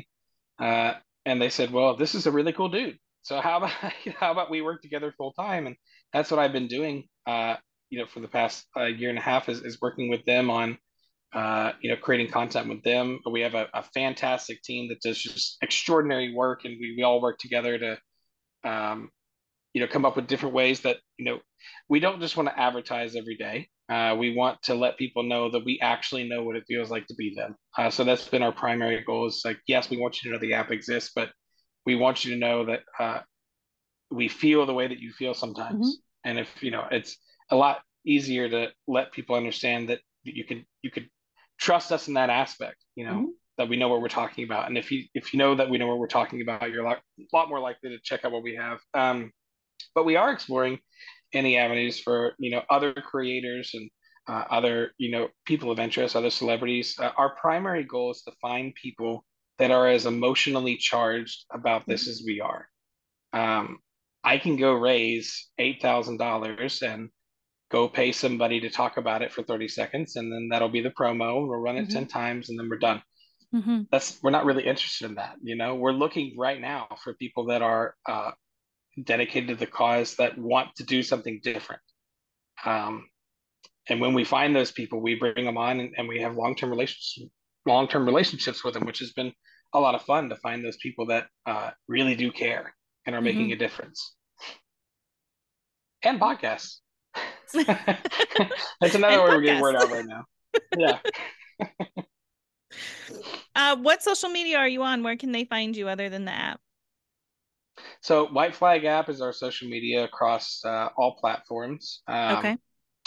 And 0.60 0.68
uh 0.68 0.98
and 1.26 1.42
they 1.42 1.50
said 1.50 1.72
well 1.72 1.96
this 1.96 2.14
is 2.14 2.28
a 2.28 2.32
really 2.32 2.54
cool 2.54 2.70
dude. 2.70 2.98
So 3.24 3.42
how 3.42 3.58
about 3.58 3.72
how 4.20 4.32
about 4.32 4.52
we 4.52 4.62
work 4.62 4.82
together 4.82 5.14
full 5.18 5.34
time? 5.34 5.66
And 5.66 5.78
that's 6.14 6.30
what 6.30 6.40
I've 6.40 6.54
been 6.54 6.68
doing 6.68 7.06
uh 7.26 7.56
you 7.90 8.00
know 8.00 8.06
for 8.06 8.20
the 8.20 8.28
past 8.28 8.66
uh, 8.76 8.86
year 8.86 9.10
and 9.10 9.18
a 9.18 9.22
half 9.22 9.50
is, 9.50 9.62
is 9.64 9.80
working 9.82 10.10
with 10.10 10.26
them 10.26 10.50
on 10.50 10.78
uh 11.34 11.72
you 11.82 11.90
know 11.90 11.96
creating 11.96 12.32
content 12.32 12.68
with 12.68 12.84
them. 12.84 13.20
We 13.32 13.42
have 13.42 13.56
a, 13.56 13.68
a 13.74 13.84
fantastic 13.84 14.62
team 14.62 14.90
that 14.90 15.02
does 15.02 15.18
just 15.18 15.58
extraordinary 15.62 16.34
work 16.34 16.66
and 16.66 16.76
we, 16.80 16.96
we 16.98 17.04
all 17.04 17.22
work 17.22 17.40
together 17.40 17.80
to 17.80 17.98
um 18.70 19.10
you 19.74 19.82
know 19.82 19.88
come 19.88 20.06
up 20.06 20.16
with 20.16 20.28
different 20.28 20.56
ways 20.56 20.82
that 20.82 20.98
you 21.18 21.26
know 21.26 21.40
we 21.90 22.00
don't 22.00 22.20
just 22.22 22.38
want 22.38 22.50
to 22.50 22.60
advertise 22.60 23.16
every 23.16 23.38
day. 23.38 23.70
Uh, 23.90 24.16
we 24.20 24.36
want 24.36 24.62
to 24.64 24.76
let 24.76 24.98
people 24.98 25.24
know 25.24 25.50
that 25.52 25.64
we 25.66 25.80
actually 25.82 26.28
know 26.28 26.44
what 26.44 26.58
it 26.58 26.64
feels 26.68 26.90
like 26.92 27.08
to 27.08 27.16
be 27.16 27.34
them. 27.36 27.56
Uh, 27.78 27.90
so 27.90 28.04
that's 28.04 28.28
been 28.28 28.44
our 28.44 28.52
primary 28.52 29.04
goal. 29.06 29.28
Is 29.28 29.42
like 29.46 29.60
yes 29.68 29.90
we 29.90 29.98
want 29.98 30.24
you 30.24 30.32
to 30.32 30.36
know 30.36 30.42
the 30.42 30.54
app 30.56 30.72
exists 30.72 31.12
but 31.16 31.30
we 31.86 31.96
want 31.96 32.26
you 32.26 32.34
to 32.34 32.38
know 32.40 32.66
that 32.66 32.82
uh, 33.00 33.20
we 34.12 34.28
feel 34.28 34.66
the 34.66 34.74
way 34.74 34.88
that 34.88 35.00
you 35.00 35.12
feel 35.12 35.34
sometimes. 35.34 36.00
And 36.26 36.40
if 36.40 36.64
you 36.64 36.72
know 36.72 36.86
it's 36.92 37.18
a 37.52 37.56
lot 37.56 37.82
easier 38.06 38.50
to 38.50 38.68
let 38.88 39.12
people 39.12 39.36
understand 39.36 39.90
that 39.90 40.00
you 40.24 40.44
can 40.46 40.66
you 40.82 40.92
could 40.92 41.10
trust 41.60 41.92
us 41.92 42.08
in 42.08 42.14
that 42.16 42.30
aspect 42.30 42.78
you 42.96 43.06
know 43.06 43.22
Mhm. 43.22 43.34
that 43.58 43.70
we 43.70 43.78
know 43.78 43.90
what 43.90 44.02
we're 44.02 44.10
talking 44.10 44.44
about. 44.46 44.68
And 44.68 44.78
if 44.78 44.92
you 44.92 45.06
if 45.14 45.34
you 45.34 45.40
know 45.40 45.56
that 45.56 45.70
we 45.70 45.78
know 45.78 45.88
what 45.88 45.98
we're 46.00 46.08
talking 46.08 46.42
about 46.42 46.70
you're 46.72 46.86
a 46.86 46.90
lot, 46.90 47.02
lot 47.34 47.50
more 47.50 47.60
likely 47.60 47.90
to 47.92 48.00
check 48.04 48.24
out 48.26 48.32
what 48.32 48.44
we 48.44 48.56
have. 48.56 48.80
Um, 48.94 49.32
but 49.98 50.06
we 50.06 50.16
are 50.16 50.32
exploring 50.32 50.78
any 51.34 51.58
avenues 51.58 52.00
for 52.00 52.34
you 52.38 52.52
know 52.52 52.62
other 52.70 52.94
creators 52.94 53.72
and 53.74 53.90
uh, 54.30 54.44
other 54.58 54.92
you 55.00 55.10
know 55.10 55.28
people 55.46 55.72
of 55.72 55.80
interest 55.80 56.16
other 56.16 56.30
celebrities. 56.30 56.96
Uh, 57.00 57.10
our 57.18 57.32
primary 57.36 57.84
goal 57.84 58.12
is 58.12 58.22
to 58.22 58.32
find 58.40 58.76
people 58.76 59.26
that 59.58 59.72
are 59.72 59.88
as 59.88 60.06
emotionally 60.06 60.78
charged 60.78 61.46
about 61.52 61.82
this 61.88 62.08
as 62.08 62.22
we 62.30 62.40
are. 62.52 62.64
Um, 63.34 63.80
i 64.24 64.38
can 64.38 64.56
go 64.58 64.74
raise 64.74 65.30
$8000 65.60 66.82
and 66.94 67.10
go 67.72 67.88
pay 67.88 68.12
somebody 68.12 68.60
to 68.62 68.70
talk 68.70 68.98
about 68.98 69.22
it 69.22 69.32
for 69.34 69.42
30 69.44 69.68
seconds 69.68 70.16
and 70.16 70.32
then 70.32 70.50
that'll 70.52 70.70
be 70.78 70.82
the 70.82 70.92
promo. 71.00 71.30
We'll 71.48 71.60
run 71.68 71.78
it 71.78 71.88
Mhm. 71.88 71.94
10 71.94 72.08
times 72.08 72.50
and 72.50 72.60
then 72.60 72.70
we're 72.70 72.86
done. 72.90 73.02
Mm-hmm. 73.56 73.84
that's 73.92 74.22
we're 74.22 74.38
not 74.38 74.44
really 74.44 74.66
interested 74.72 75.06
in 75.10 75.16
that 75.16 75.36
you 75.42 75.56
know? 75.56 75.72
We're 75.76 75.94
looking 76.04 76.36
right 76.38 76.60
now 76.60 76.82
for 77.02 77.14
people 77.14 77.46
that 77.52 77.62
are 77.62 77.96
uh, 78.14 78.32
dedicated 79.04 79.50
to 79.50 79.56
the 79.56 79.68
cause 79.68 80.16
that 80.16 80.38
want 80.38 80.70
to 80.76 80.84
do 80.84 81.04
something 81.04 81.40
different. 81.44 81.82
Um, 82.66 83.08
and 83.90 84.02
when 84.02 84.14
we 84.14 84.24
find 84.24 84.56
those 84.56 84.72
people 84.72 85.00
we 85.02 85.16
bring 85.16 85.46
them 85.46 85.58
on 85.58 85.80
and, 85.80 85.94
and 85.98 86.08
we 86.08 86.20
have 86.22 86.36
long-term 86.36 86.70
relationships 86.70 87.32
long-term 87.66 88.06
relationships 88.06 88.64
with 88.64 88.74
them 88.74 88.86
which 88.86 89.00
has 89.00 89.14
been 89.14 89.32
a 89.74 89.80
lot 89.80 89.96
of 89.96 90.02
fun 90.02 90.30
to 90.30 90.36
find 90.38 90.64
those 90.64 90.78
people 90.78 91.06
that 91.08 91.28
uh, 91.46 91.72
really 91.88 92.16
do 92.16 92.32
care 92.32 92.74
and 93.06 93.16
are 93.16 93.22
making 93.22 93.52
a 93.52 93.56
difference. 93.56 94.16
And 96.04 96.20
podcasts. 96.20 96.78
That's 97.54 98.96
another 98.96 99.24
way 99.24 99.30
we're 99.30 99.42
getting 99.42 99.62
word 99.62 99.76
out 99.76 99.90
right 99.90 100.06
now. 100.06 100.26
Yeah. 100.78 101.00
Uh, 103.56 103.76
what 103.76 104.04
social 104.04 104.30
media 104.30 104.56
are 104.56 104.68
you 104.68 104.84
on? 104.84 105.02
Where 105.02 105.18
can 105.18 105.32
they 105.32 105.44
find 105.44 105.76
you 105.76 105.88
other 105.88 106.10
than 106.10 106.26
the 106.26 106.32
app? 106.32 106.60
So 108.02 108.28
White 108.28 108.56
Flag 108.56 108.86
app 108.86 109.10
is 109.10 109.22
our 109.22 109.34
social 109.34 109.68
media 109.70 110.04
across 110.04 110.64
uh, 110.66 110.90
all 110.98 111.16
platforms. 111.20 112.02
Um, 112.08 112.38
Okay. 112.38 112.58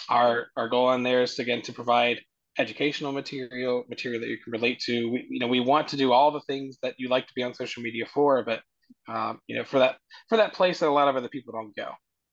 Our 0.08 0.48
our 0.56 0.68
goal 0.68 0.86
on 0.88 1.02
there 1.02 1.22
is 1.22 1.38
again 1.38 1.62
to 1.62 1.72
provide 1.72 2.20
educational 2.58 3.12
material, 3.12 3.84
material 3.88 4.20
that 4.20 4.28
you 4.28 4.38
can 4.42 4.52
relate 4.52 4.80
to. 4.80 5.10
We, 5.10 5.26
you 5.30 5.38
know, 5.40 5.46
we 5.46 5.60
want 5.60 5.88
to 5.88 5.96
do 5.96 6.12
all 6.12 6.30
the 6.32 6.40
things 6.42 6.78
that 6.82 6.94
you 6.98 7.08
like 7.08 7.26
to 7.26 7.32
be 7.34 7.42
on 7.42 7.54
social 7.54 7.82
media 7.82 8.06
for, 8.06 8.44
but 8.44 8.60
um, 9.08 9.40
you 9.46 9.56
know, 9.56 9.64
for 9.64 9.78
that 9.80 9.98
for 10.28 10.36
that 10.38 10.52
place 10.54 10.80
that 10.80 10.88
a 10.88 10.90
lot 10.92 11.08
of 11.08 11.16
other 11.16 11.28
people 11.28 11.52
don't 11.52 11.74
go. 11.76 11.90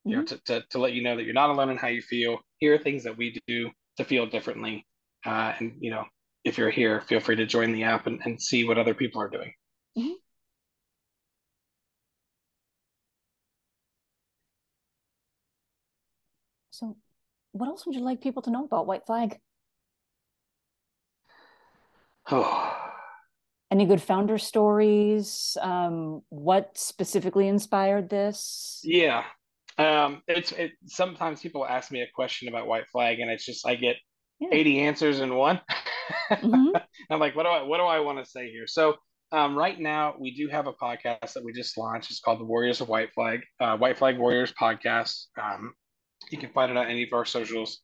you 0.08 0.16
know, 0.18 0.24
to, 0.24 0.38
to, 0.46 0.64
to 0.72 0.80
let 0.80 0.94
you 0.94 1.04
know 1.04 1.16
that 1.18 1.24
you're 1.24 1.34
not 1.34 1.50
alone 1.50 1.70
in 1.70 1.78
how 1.78 1.88
you 1.90 2.02
feel. 2.02 2.40
Here 2.60 2.74
are 2.76 2.78
things 2.78 3.04
that 3.04 3.18
we 3.18 3.40
do 3.48 3.70
to 3.98 4.06
feel 4.06 4.26
differently. 4.26 4.86
Uh, 5.26 5.54
and, 5.60 5.78
you 5.82 5.92
know, 5.92 6.06
if 6.46 6.58
you're 6.58 6.72
here, 6.72 7.02
feel 7.02 7.20
free 7.20 7.36
to 7.38 7.46
join 7.46 7.74
the 7.74 7.84
app 7.84 8.08
and, 8.08 8.22
and 8.26 8.42
see 8.42 8.66
what 8.66 8.78
other 8.78 8.94
people 8.94 9.22
are 9.22 9.30
doing. 9.30 9.54
Mhm. 9.98 10.16
So, 16.70 16.96
what 17.52 17.68
else 17.68 17.86
would 17.86 17.96
you 17.96 18.02
like 18.02 18.22
people 18.22 18.42
to 18.44 18.52
know 18.52 18.66
about 18.66 18.88
White 18.88 19.06
Flag? 19.06 19.38
Oh, 22.32 22.74
Any 23.72 23.86
good 23.86 24.02
founder 24.02 24.38
stories? 24.38 25.58
Um, 25.62 26.22
what 26.30 26.78
specifically 26.78 27.48
inspired 27.50 28.10
this? 28.10 28.80
yeah. 28.84 29.24
Um, 29.80 30.24
it's 30.28 30.52
it, 30.54 30.72
sometimes 30.88 31.40
people 31.42 31.64
ask 31.64 31.92
me 31.92 32.02
a 32.02 32.08
question 32.16 32.48
about 32.48 32.66
white 32.66 32.88
flag, 32.92 33.20
and 33.20 33.30
it's 33.30 33.46
just 33.46 33.68
I 33.68 33.76
get 33.76 33.98
Yeah. 34.40 34.50
80 34.54 34.80
answers 34.80 35.20
in 35.20 35.36
one. 35.36 35.62
Mhm. 36.32 36.82
I'm 37.12 37.20
like, 37.20 37.36
what 37.36 37.44
do 37.44 37.50
I 37.50 37.62
what 37.62 37.78
do 37.78 37.84
I 37.84 38.00
want 38.00 38.18
to 38.18 38.26
say 38.26 38.50
here? 38.50 38.66
So 38.66 38.96
um, 39.32 39.56
right 39.56 39.80
now 39.80 40.16
we 40.18 40.32
do 40.34 40.48
have 40.48 40.66
a 40.66 40.74
podcast 40.74 41.34
that 41.34 41.44
we 41.44 41.52
just 41.54 41.78
launched. 41.78 42.10
It's 42.10 42.20
called 42.22 42.40
the 42.40 42.46
Warriors 42.46 42.82
of 42.82 42.88
White 42.90 43.14
Flag, 43.14 43.42
uh, 43.60 43.78
White 43.78 43.98
Flag 44.00 44.18
Warriors 44.18 44.52
podcast. 44.60 45.26
Um, 45.40 45.74
you 46.30 46.38
can 46.38 46.52
find 46.52 46.72
it 46.72 46.78
on 46.78 46.88
any 46.88 47.04
of 47.04 47.14
our 47.14 47.26
socials. 47.26 47.80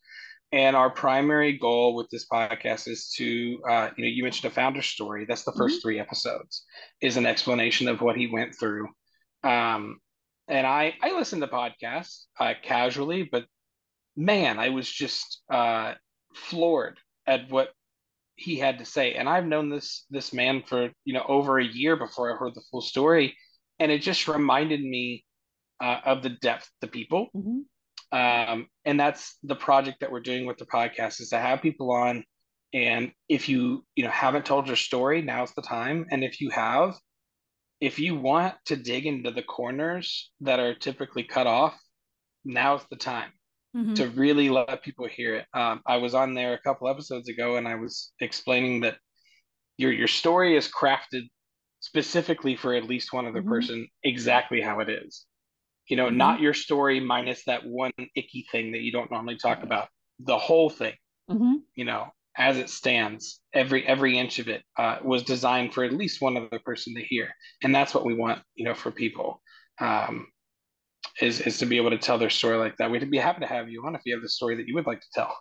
And 0.51 0.75
our 0.75 0.91
primary 0.91 1.57
goal 1.57 1.95
with 1.95 2.09
this 2.11 2.27
podcast 2.31 2.87
is 2.87 3.09
to, 3.17 3.59
uh, 3.67 3.89
you 3.97 4.03
know, 4.03 4.09
you 4.09 4.21
mentioned 4.21 4.51
a 4.51 4.53
founder 4.53 4.83
story. 4.83 5.25
That's 5.25 5.43
the 5.43 5.51
1st 5.53 5.81
three 5.81 5.99
episodes, 5.99 6.63
is 7.01 7.17
an 7.17 7.25
explanation 7.25 7.87
of 7.87 8.01
what 8.01 8.15
he 8.15 8.27
went 8.27 8.53
through. 8.59 8.87
Um, 9.43 9.99
and 10.47 10.67
I 10.67 10.93
I 11.01 11.13
listen 11.13 11.39
to 11.39 11.47
podcasts 11.47 12.25
uh, 12.39 12.53
casually, 12.61 13.27
but 13.31 13.45
man, 14.15 14.59
I 14.59 14.69
was 14.69 14.87
just 14.89 15.41
uh, 15.51 15.93
floored 16.35 16.99
at 17.25 17.49
what 17.49 17.69
he 18.35 18.57
had 18.57 18.77
to 18.79 18.85
say. 18.85 19.13
And 19.15 19.27
I've 19.27 19.45
known 19.45 19.69
this 19.69 20.05
this 20.11 20.33
man 20.33 20.61
for 20.67 20.91
you 21.05 21.13
know 21.13 21.25
over 21.27 21.57
a 21.59 21.65
year 21.65 21.95
before 21.95 22.31
I 22.31 22.37
heard 22.37 22.53
the 22.53 22.63
full 22.69 22.81
story, 22.81 23.35
and 23.79 23.91
it 23.91 24.03
just 24.03 24.27
reminded 24.27 24.81
me 24.81 25.25
uh, 25.81 25.99
of 26.05 26.21
the 26.21 26.29
depth 26.29 26.69
the 26.81 26.87
people. 26.87 27.29
Mhm. 27.35 27.63
Um, 28.13 28.69
and 28.85 28.99
that's 28.99 29.37
the 29.43 29.55
project 29.57 30.01
that 30.01 30.11
we're 30.13 30.21
doing 30.21 30.47
with 30.47 30.59
the 30.59 30.67
podcast 30.67 31.21
is 31.21 31.29
to 31.31 31.39
have 31.39 31.63
people 31.63 31.91
on. 31.91 32.25
And 32.73 33.13
if 33.29 33.49
you 33.49 33.85
you 33.95 34.05
know 34.05 34.11
haven't 34.11 34.45
told 34.45 34.67
your 34.67 34.77
story, 34.77 35.23
now's 35.23 35.53
the 35.55 35.63
time. 35.63 36.07
And 36.11 36.23
if 36.23 36.41
you 36.41 36.51
have, 36.51 36.95
if 37.81 37.99
you 37.99 38.15
want 38.15 38.55
to 38.67 38.75
dig 38.75 39.05
into 39.07 39.31
the 39.31 39.43
corners 39.43 40.31
that 40.41 40.59
are 40.59 40.75
typically 40.75 41.23
cut 41.23 41.47
off, 41.47 41.79
now's 42.45 42.85
the 42.89 42.97
time 42.97 43.31
Mhm. 43.75 43.95
to 43.95 44.09
really 44.09 44.49
let 44.49 44.83
people 44.83 45.07
hear 45.07 45.35
it. 45.37 45.47
Um, 45.53 45.81
I 45.87 45.97
was 45.97 46.15
on 46.15 46.35
there 46.35 46.53
a 46.53 46.61
couple 46.61 46.89
episodes 46.89 47.29
ago, 47.29 47.57
and 47.57 47.67
I 47.67 47.75
was 47.75 48.13
explaining 48.21 48.81
that 48.81 48.97
your 49.77 49.91
your 49.93 50.07
story 50.07 50.57
is 50.57 50.69
crafted 50.71 51.29
specifically 51.81 52.55
for 52.55 52.75
at 52.75 52.85
least 52.85 53.13
one 53.13 53.27
other 53.27 53.43
Mhm. 53.43 53.47
person, 53.49 53.87
exactly 54.03 54.61
how 54.61 54.81
it 54.81 54.89
is. 54.89 55.25
You 55.87 55.97
know, 55.97 56.09
Mhm. 56.09 56.15
not 56.15 56.39
your 56.41 56.53
story 56.53 56.99
minus 56.99 57.43
that 57.45 57.65
one 57.65 57.91
icky 58.15 58.47
thing 58.51 58.71
that 58.71 58.81
you 58.81 58.91
don't 58.91 59.11
normally 59.11 59.37
talk 59.37 59.57
Right. 59.57 59.65
about. 59.65 59.89
The 60.19 60.37
whole 60.37 60.69
thing, 60.69 60.95
Mhm. 61.29 61.63
you 61.75 61.85
know, 61.85 62.11
as 62.37 62.57
it 62.57 62.69
stands, 62.69 63.41
every 63.53 63.85
every 63.87 64.17
inch 64.17 64.39
of 64.39 64.47
it 64.47 64.63
uh, 64.77 64.99
was 65.03 65.23
designed 65.23 65.73
for 65.73 65.83
at 65.83 65.93
least 65.93 66.21
one 66.21 66.37
other 66.37 66.59
person 66.59 66.95
to 66.95 67.03
hear, 67.03 67.33
and 67.63 67.73
that's 67.75 67.93
what 67.93 68.05
we 68.05 68.13
want, 68.15 68.43
you 68.55 68.65
know, 68.65 68.73
for 68.75 68.91
people. 68.91 69.41
Um, 69.79 70.27
is 71.21 71.41
is 71.41 71.57
to 71.59 71.65
be 71.65 71.77
able 71.77 71.91
to 71.91 71.97
tell 71.97 72.17
their 72.17 72.29
story 72.29 72.57
like 72.57 72.77
that. 72.77 72.89
We'd 72.91 73.09
be 73.11 73.17
happy 73.17 73.41
to 73.41 73.47
have 73.47 73.69
you 73.69 73.83
on 73.85 73.95
if 73.95 74.01
you 74.05 74.13
have 74.15 74.23
the 74.23 74.29
story 74.29 74.55
that 74.55 74.67
you 74.67 74.75
would 74.75 74.87
like 74.87 75.01
to 75.01 75.07
tell. 75.13 75.37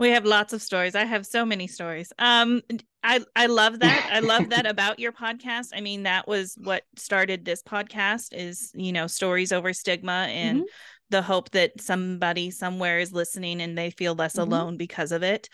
We 0.00 0.10
have 0.10 0.24
lots 0.24 0.54
of 0.54 0.62
stories. 0.62 0.94
I 0.94 1.04
have 1.04 1.26
so 1.26 1.44
many 1.44 1.66
stories. 1.66 2.10
Um, 2.18 2.62
I 3.04 3.20
I 3.36 3.46
love 3.46 3.80
that. 3.80 4.06
I 4.08 4.20
love 4.20 4.48
that 4.48 4.64
about 4.74 4.98
your 4.98 5.12
podcast. 5.12 5.68
I 5.74 5.82
mean, 5.82 6.04
that 6.04 6.26
was 6.26 6.56
what 6.58 6.84
started 6.96 7.44
this 7.44 7.62
podcast. 7.62 8.28
Is 8.32 8.72
you 8.74 8.92
know 8.92 9.06
stories 9.06 9.52
over 9.52 9.74
stigma 9.74 10.26
and 10.30 10.62
the 11.10 11.20
hope 11.20 11.50
that 11.50 11.78
somebody 11.80 12.50
somewhere 12.50 12.98
is 12.98 13.12
listening 13.12 13.60
and 13.60 13.76
they 13.76 13.90
feel 13.90 14.14
less 14.14 14.36
Mhm. 14.36 14.42
alone 14.42 14.76
because 14.78 15.12
of 15.12 15.22
it. 15.22 15.50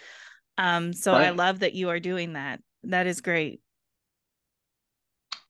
Um, 0.58 0.92
so 0.92 1.12
I 1.12 1.30
love 1.30 1.58
that 1.60 1.74
you 1.74 1.88
are 1.88 2.00
doing 2.00 2.34
that. 2.34 2.60
That 2.84 3.06
is 3.08 3.20
great. 3.20 3.60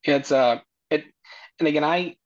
It's 0.04 0.32
uh 0.32 0.60
it 0.90 1.04
and 1.58 1.68
again 1.68 1.84
I 1.84 2.16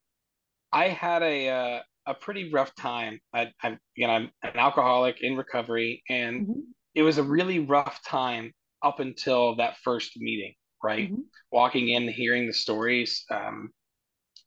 I 0.72 0.88
had 0.88 1.22
a 1.24 1.48
uh, 1.48 1.80
a 2.06 2.14
pretty 2.14 2.50
rough 2.52 2.74
time. 2.74 3.20
I 3.34 3.52
I 3.62 3.78
again 3.96 4.10
I'm 4.10 4.30
an 4.42 4.56
alcoholic 4.58 5.18
in 5.22 5.36
recovery 5.36 6.02
and 6.08 6.44
Mhm. 6.44 6.72
it 6.94 7.02
was 7.02 7.18
a 7.18 7.22
really 7.22 7.60
rough 7.60 8.02
time 8.04 8.52
up 8.82 9.00
until 9.00 9.56
that 9.56 9.76
first 9.84 10.12
meeting, 10.18 10.54
right? 10.82 11.10
Mhm. 11.10 11.30
Walking 11.52 11.88
in, 11.88 12.08
hearing 12.08 12.46
the 12.46 12.52
stories, 12.52 13.24
um, 13.30 13.70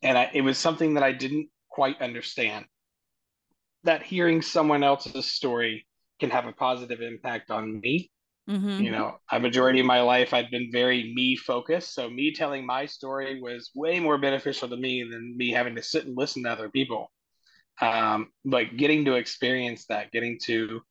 and 0.04 0.18
I, 0.18 0.32
it 0.34 0.42
was 0.42 0.58
something 0.60 0.96
that 0.96 1.04
I 1.04 1.14
didn't 1.14 1.50
quite 1.70 2.02
understand. 2.02 2.66
That 3.84 4.04
hearing 4.04 4.42
someone 4.42 4.84
else's 4.84 5.32
story 5.32 5.86
can 6.20 6.30
have 6.32 6.46
a 6.48 6.54
positive 6.54 7.02
impact 7.02 7.52
on 7.52 7.80
me 7.82 8.10
Mhm. 8.48 8.84
you 8.84 8.92
know 8.92 9.20
a 9.32 9.40
majority 9.40 9.80
of 9.82 9.88
my 9.88 10.02
life 10.02 10.34
i've 10.34 10.52
been 10.52 10.72
very 10.74 11.14
me 11.16 11.38
focused 11.38 11.94
so 11.96 12.10
me 12.10 12.34
telling 12.34 12.66
my 12.66 12.88
story 12.88 13.42
was 13.42 13.72
way 13.76 14.00
more 14.02 14.18
beneficial 14.20 14.70
to 14.70 14.78
me 14.78 15.04
than 15.04 15.38
me 15.38 15.52
having 15.52 15.76
to 15.76 15.84
sit 15.84 16.08
and 16.08 16.18
listen 16.18 16.44
to 16.44 16.52
other 16.52 16.70
people 16.72 17.13
um, 17.82 18.30
but 18.46 18.78
getting 18.78 19.06
to 19.06 19.16
experience 19.16 19.86
that 19.88 20.12
getting 20.12 20.40
to 20.44 20.82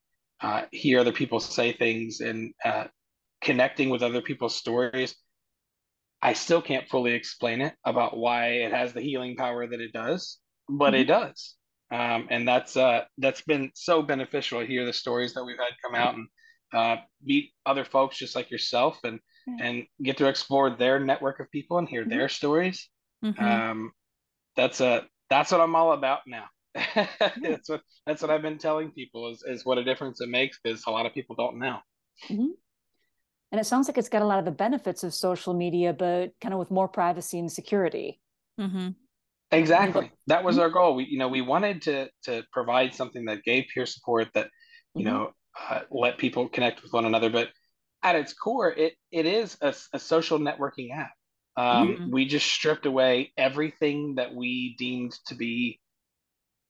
uh, 0.40 0.62
hear 0.72 1.00
other 1.00 1.12
people 1.12 1.40
say 1.40 1.72
things 1.72 2.20
and 2.20 2.52
uh, 2.64 2.84
connecting 3.42 3.90
with 3.90 4.02
other 4.02 4.22
people's 4.22 4.54
stories 4.54 5.14
i 6.20 6.32
still 6.32 6.62
can't 6.62 6.88
fully 6.88 7.12
explain 7.12 7.60
it 7.60 7.74
about 7.84 8.16
why 8.16 8.46
it 8.48 8.72
has 8.72 8.92
the 8.92 9.00
healing 9.00 9.36
power 9.36 9.66
that 9.66 9.80
it 9.80 9.92
does 9.92 10.38
but 10.68 10.94
it 10.94 11.04
does. 11.04 11.56
Um, 11.90 12.28
and 12.30 12.48
that's 12.48 12.76
uh, 12.76 13.04
that's 13.18 13.42
been 13.42 13.70
so 13.74 14.00
beneficial 14.00 14.60
to 14.60 14.66
hear 14.66 14.86
the 14.86 14.92
stories 14.94 15.34
that 15.34 15.44
we've 15.44 15.58
had 15.58 15.74
come 15.84 15.94
out 15.94 16.14
and 16.14 16.28
uh, 16.72 16.96
meet 17.22 17.52
other 17.66 17.84
folks 17.84 18.16
just 18.16 18.34
like 18.34 18.50
yourself 18.50 18.98
and 19.04 19.20
Yeah. 19.46 19.56
and 19.66 19.86
get 20.02 20.16
to 20.18 20.28
explore 20.28 20.70
their 20.70 21.00
network 21.00 21.40
of 21.40 21.50
people 21.50 21.78
and 21.78 21.88
hear 21.88 22.04
their 22.06 22.28
stories. 22.28 22.88
Mhm. 23.22 23.42
um, 23.42 23.92
that's 24.56 24.80
a 24.80 25.06
that's 25.28 25.50
what 25.52 25.60
i'm 25.60 25.74
all 25.76 25.92
about 25.92 26.20
now 26.26 26.46
that's 27.42 27.68
what 27.68 27.82
that's 28.06 28.22
what 28.22 28.30
i've 28.30 28.42
been 28.42 28.58
telling 28.58 28.90
people 28.92 29.30
is, 29.30 29.42
is 29.46 29.64
what 29.64 29.78
a 29.78 29.84
difference 29.84 30.20
it 30.20 30.28
makes 30.28 30.58
because 30.62 30.82
a 30.86 30.90
lot 30.90 31.04
of 31.06 31.12
people 31.12 31.36
don't 31.36 31.58
know 31.58 31.78
And 33.52 33.60
it 33.60 33.64
sounds 33.64 33.86
like 33.88 33.98
it's 33.98 34.08
got 34.08 34.22
a 34.22 34.26
lot 34.26 34.38
of 34.38 34.44
the 34.44 34.50
benefits 34.50 35.04
of 35.04 35.14
social 35.14 35.54
media, 35.54 35.92
but 35.92 36.32
kind 36.40 36.52
of 36.54 36.58
with 36.58 36.70
more 36.70 36.88
privacy 36.88 37.38
and 37.38 37.52
security. 37.52 38.20
Mhm. 38.58 38.96
exactly 39.50 40.10
that 40.26 40.44
was 40.44 40.56
Mhm. 40.56 40.58
our 40.58 40.70
goal 40.70 40.94
we 40.94 41.04
you 41.04 41.18
know 41.18 41.28
we 41.28 41.42
wanted 41.42 41.82
to 41.82 42.08
to 42.22 42.42
provide 42.52 42.94
something 42.94 43.26
that 43.26 43.42
gave 43.44 43.64
peer 43.72 43.84
support 43.84 44.28
that 44.34 44.48
you 44.96 45.04
Mhm. 45.04 45.04
know 45.04 45.30
uh, 45.68 45.80
let 45.90 46.16
people 46.16 46.48
connect 46.48 46.82
with 46.82 46.92
one 46.92 47.04
another 47.04 47.28
but 47.28 47.48
at 48.02 48.16
its 48.16 48.32
core 48.32 48.72
it 48.72 48.94
it 49.10 49.26
is 49.26 49.56
a, 49.60 49.74
a 49.92 49.98
social 49.98 50.38
networking 50.38 50.96
app 50.96 51.12
um, 51.54 52.00
Mhm. 52.00 52.06
we 52.06 52.24
just 52.26 52.46
stripped 52.46 52.86
away 52.86 53.30
everything 53.36 54.14
that 54.14 54.34
we 54.34 54.74
deemed 54.78 55.12
to 55.26 55.34
be 55.34 55.78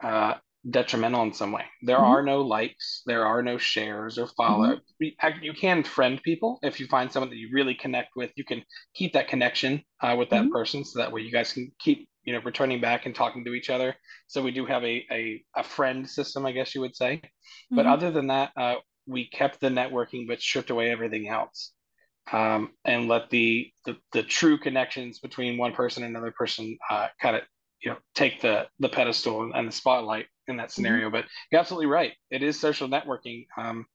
uh, 0.02 0.34
detrimental 0.70 1.22
in 1.24 1.32
some 1.32 1.50
way 1.50 1.64
there 1.82 1.98
Mhm. 1.98 2.04
are 2.04 2.22
no 2.22 2.40
likes 2.40 3.02
there 3.06 3.26
are 3.26 3.42
no 3.42 3.58
shares 3.58 4.16
or 4.16 4.28
follow 4.28 4.78
ac- 5.02 5.34
you 5.42 5.52
can 5.52 5.82
friend 5.82 6.22
people 6.22 6.60
if 6.62 6.78
you 6.78 6.86
find 6.86 7.10
someone 7.10 7.30
that 7.30 7.36
you 7.36 7.48
really 7.52 7.74
connect 7.74 8.10
with 8.14 8.30
you 8.36 8.44
can 8.44 8.62
keep 8.94 9.12
that 9.12 9.26
connection 9.26 9.82
uh, 10.02 10.14
with 10.16 10.30
that 10.30 10.48
Mhm. 10.48 10.52
person 10.52 10.84
so 10.84 11.00
that 11.00 11.10
way 11.10 11.20
you 11.20 11.32
guys 11.32 11.52
can 11.52 11.72
keep 11.80 12.08
you 12.24 12.32
know 12.32 12.40
returning 12.44 12.80
back 12.80 13.06
and 13.06 13.14
talking 13.14 13.44
to 13.44 13.54
each 13.54 13.70
other 13.70 13.96
so 14.28 14.40
we 14.40 14.52
do 14.52 14.64
have 14.64 14.84
a 14.84 15.04
a, 15.10 15.42
a 15.56 15.64
friend 15.64 16.08
system 16.08 16.46
i 16.46 16.52
guess 16.52 16.76
you 16.76 16.80
would 16.80 16.94
say 16.94 17.20
but 17.74 17.86
Mhm. 17.86 17.86
other 17.86 18.10
than 18.12 18.28
that 18.28 18.52
uh, 18.56 18.76
we 19.06 19.28
kept 19.30 19.60
the 19.60 19.68
networking 19.68 20.28
but 20.28 20.40
stripped 20.40 20.70
away 20.70 20.90
everything 20.90 21.28
else 21.28 21.72
um, 22.32 22.70
and 22.84 23.08
let 23.08 23.30
the, 23.30 23.70
the 23.84 23.96
the 24.12 24.22
true 24.22 24.58
connections 24.58 25.18
between 25.18 25.58
one 25.58 25.72
person 25.72 26.04
and 26.04 26.14
another 26.16 26.32
person 26.32 26.78
uh, 26.90 27.08
kind 27.20 27.36
of 27.36 27.42
you 27.82 27.90
know 27.90 27.98
take 28.14 28.40
the 28.40 28.66
the 28.78 28.88
pedestal 28.88 29.50
and 29.54 29.68
the 29.68 29.72
spotlight 29.72 30.26
in 30.48 30.56
that 30.56 30.70
scenario. 30.72 31.10
But 31.10 31.24
you're 31.50 31.60
absolutely 31.60 31.86
right. 31.86 32.12
It 32.30 32.42
is 32.42 32.58
social 32.58 32.88
networking 32.88 33.46
um, 33.56 33.86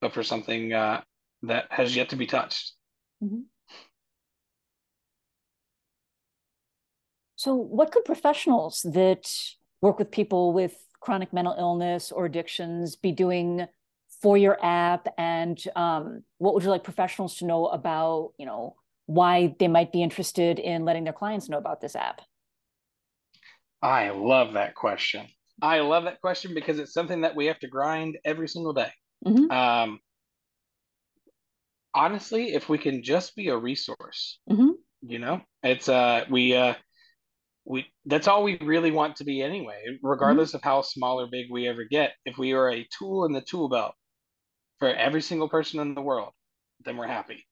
but 0.00 0.14
for 0.14 0.22
something 0.22 0.72
uh, 0.72 1.00
that 1.42 1.66
has 1.70 1.94
yet 1.96 2.10
to 2.10 2.16
be 2.16 2.26
touched. 2.26 2.72
So, 7.36 7.54
what 7.54 7.92
could 7.92 8.04
professionals 8.04 8.84
that 8.92 9.30
work 9.80 9.98
with 9.98 10.10
people 10.10 10.52
with 10.52 10.74
chronic 11.00 11.32
mental 11.32 11.54
illness 11.58 12.10
or 12.10 12.26
addictions 12.26 12.96
be 12.96 13.12
doing 13.12 13.66
for 14.20 14.36
your 14.36 14.58
app? 14.64 15.06
And 15.16 15.62
um, 15.76 16.24
what 16.38 16.54
would 16.54 16.64
you 16.64 16.70
like 16.70 16.84
professionals 16.84 17.36
to 17.36 17.46
know 17.46 17.66
about, 17.66 18.32
you 18.38 18.46
know, 18.46 18.76
why 19.06 19.54
they 19.58 19.68
might 19.68 19.92
be 19.92 20.02
interested 20.02 20.58
in 20.58 20.84
letting 20.84 21.04
their 21.04 21.12
clients 21.12 21.48
know 21.48 21.58
about 21.58 21.80
this 21.80 21.94
app? 21.94 22.20
I 23.82 24.10
love 24.10 24.54
that 24.54 24.74
question. 24.74 25.26
I 25.60 25.80
love 25.80 26.04
that 26.04 26.20
question 26.20 26.54
because 26.54 26.78
it's 26.78 26.92
something 26.92 27.22
that 27.22 27.36
we 27.36 27.46
have 27.46 27.58
to 27.60 27.68
grind 27.68 28.18
every 28.24 28.48
single 28.48 28.72
day. 28.72 28.92
Mhm. 29.24 29.50
Um, 29.50 30.00
honestly, 31.94 32.54
if 32.54 32.68
we 32.68 32.78
can 32.78 33.02
just 33.02 33.34
be 33.34 33.48
a 33.48 33.56
resource, 33.56 34.40
Mhm. 34.48 34.74
you 35.02 35.18
know, 35.18 35.42
it's 35.62 35.88
uh 35.88 36.26
we 36.30 36.54
uh 36.54 36.74
we 37.64 37.86
that's 38.06 38.28
all 38.28 38.42
we 38.42 38.56
really 38.58 38.90
want 38.90 39.16
to 39.16 39.24
be 39.24 39.42
anyway, 39.42 39.98
regardless 40.02 40.54
of 40.54 40.62
how 40.62 40.82
small 40.82 41.20
or 41.20 41.26
big 41.26 41.50
we 41.50 41.68
ever 41.68 41.84
get. 41.84 42.14
If 42.24 42.38
we 42.38 42.52
are 42.52 42.70
a 42.70 42.86
tool 42.96 43.24
in 43.24 43.32
the 43.32 43.42
tool 43.42 43.68
belt 43.68 43.94
for 44.78 44.88
every 44.88 45.22
single 45.22 45.48
person 45.48 45.80
in 45.80 45.94
the 45.94 46.02
world, 46.02 46.32
then 46.84 46.96
we're 46.96 47.08
happy. 47.08 47.46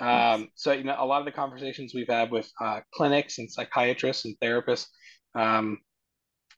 Um, 0.00 0.50
so 0.54 0.72
you 0.72 0.84
know, 0.84 0.96
a 0.98 1.04
lot 1.04 1.20
of 1.20 1.26
the 1.26 1.32
conversations 1.32 1.94
we've 1.94 2.08
had 2.08 2.30
with 2.30 2.50
uh, 2.58 2.80
clinics 2.94 3.38
and 3.38 3.50
psychiatrists 3.50 4.24
and 4.24 4.34
therapists 4.40 4.86
um, 5.34 5.78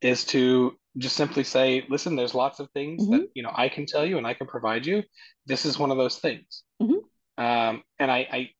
is 0.00 0.24
to 0.26 0.76
just 0.98 1.16
simply 1.16 1.44
say, 1.44 1.86
listen, 1.88 2.16
there's 2.16 2.34
lots 2.34 2.60
of 2.60 2.70
things 2.72 3.08
that 3.08 3.28
you 3.34 3.42
know 3.42 3.52
I 3.54 3.68
can 3.68 3.86
tell 3.86 4.04
you 4.04 4.18
and 4.18 4.26
I 4.26 4.34
can 4.34 4.46
provide 4.46 4.84
you. 4.86 5.02
This 5.46 5.64
is 5.64 5.78
one 5.78 5.90
of 5.90 5.96
those 5.96 6.18
things. 6.18 6.62
Mhm. 6.80 7.00
Um, 7.38 7.82
and 7.98 8.10
I, 8.10 8.18
I 8.30 8.50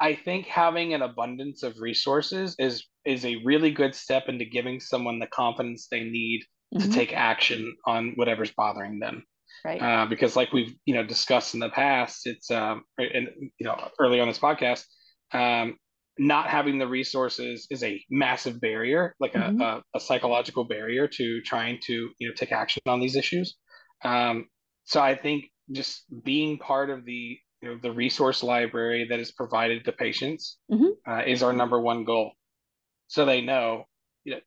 I 0.00 0.14
think 0.14 0.46
having 0.46 0.94
an 0.94 1.02
abundance 1.02 1.62
of 1.62 1.80
resources 1.80 2.56
is 2.58 2.86
is 3.04 3.24
a 3.24 3.36
really 3.44 3.70
good 3.70 3.94
step 3.94 4.28
into 4.28 4.44
giving 4.44 4.80
someone 4.80 5.18
the 5.18 5.26
confidence 5.26 5.88
they 5.88 6.04
need 6.04 6.42
to 6.78 6.86
Mhm. 6.86 6.92
take 6.94 7.12
action 7.12 7.76
on 7.86 8.12
whatever's 8.16 8.52
bothering 8.52 8.98
them. 8.98 9.24
Right. 9.64 9.80
Uh, 9.82 10.06
because 10.06 10.36
like 10.36 10.52
we've 10.52 10.74
you 10.86 10.94
know 10.94 11.04
discussed 11.04 11.54
in 11.54 11.60
the 11.60 11.68
past, 11.70 12.26
it's 12.26 12.50
um 12.50 12.84
and 12.98 13.28
you 13.58 13.66
know 13.66 13.90
early 13.98 14.20
on 14.20 14.28
this 14.28 14.38
podcast, 14.38 14.84
um, 15.32 15.76
not 16.18 16.48
having 16.48 16.78
the 16.78 16.86
resources 16.86 17.66
is 17.70 17.82
a 17.82 18.02
massive 18.10 18.60
barrier, 18.60 19.14
like 19.20 19.34
a, 19.34 19.38
Mhm. 19.38 19.60
a, 19.60 19.82
a 19.94 20.00
psychological 20.00 20.64
barrier 20.64 21.08
to 21.08 21.40
trying 21.42 21.78
to 21.86 22.10
you 22.18 22.28
know 22.28 22.34
take 22.34 22.52
action 22.52 22.82
on 22.86 23.00
these 23.00 23.16
issues. 23.16 23.56
Um, 24.04 24.48
so 24.84 25.00
I 25.00 25.14
think 25.14 25.46
just 25.72 26.04
being 26.24 26.58
part 26.58 26.90
of 26.90 27.04
the 27.04 27.38
you 27.62 27.68
know 27.68 27.78
the 27.80 27.92
resource 27.92 28.42
library 28.42 29.06
that 29.08 29.20
is 29.20 29.32
provided 29.32 29.84
to 29.84 29.92
patients 29.92 30.58
Mhm. 30.70 30.96
uh, 31.06 31.22
is 31.26 31.42
our 31.42 31.52
number 31.52 31.80
one 31.80 32.04
goal. 32.04 32.32
So 33.08 33.24
they 33.24 33.40
know, 33.40 33.84
you 34.24 34.34
know, 34.34 34.40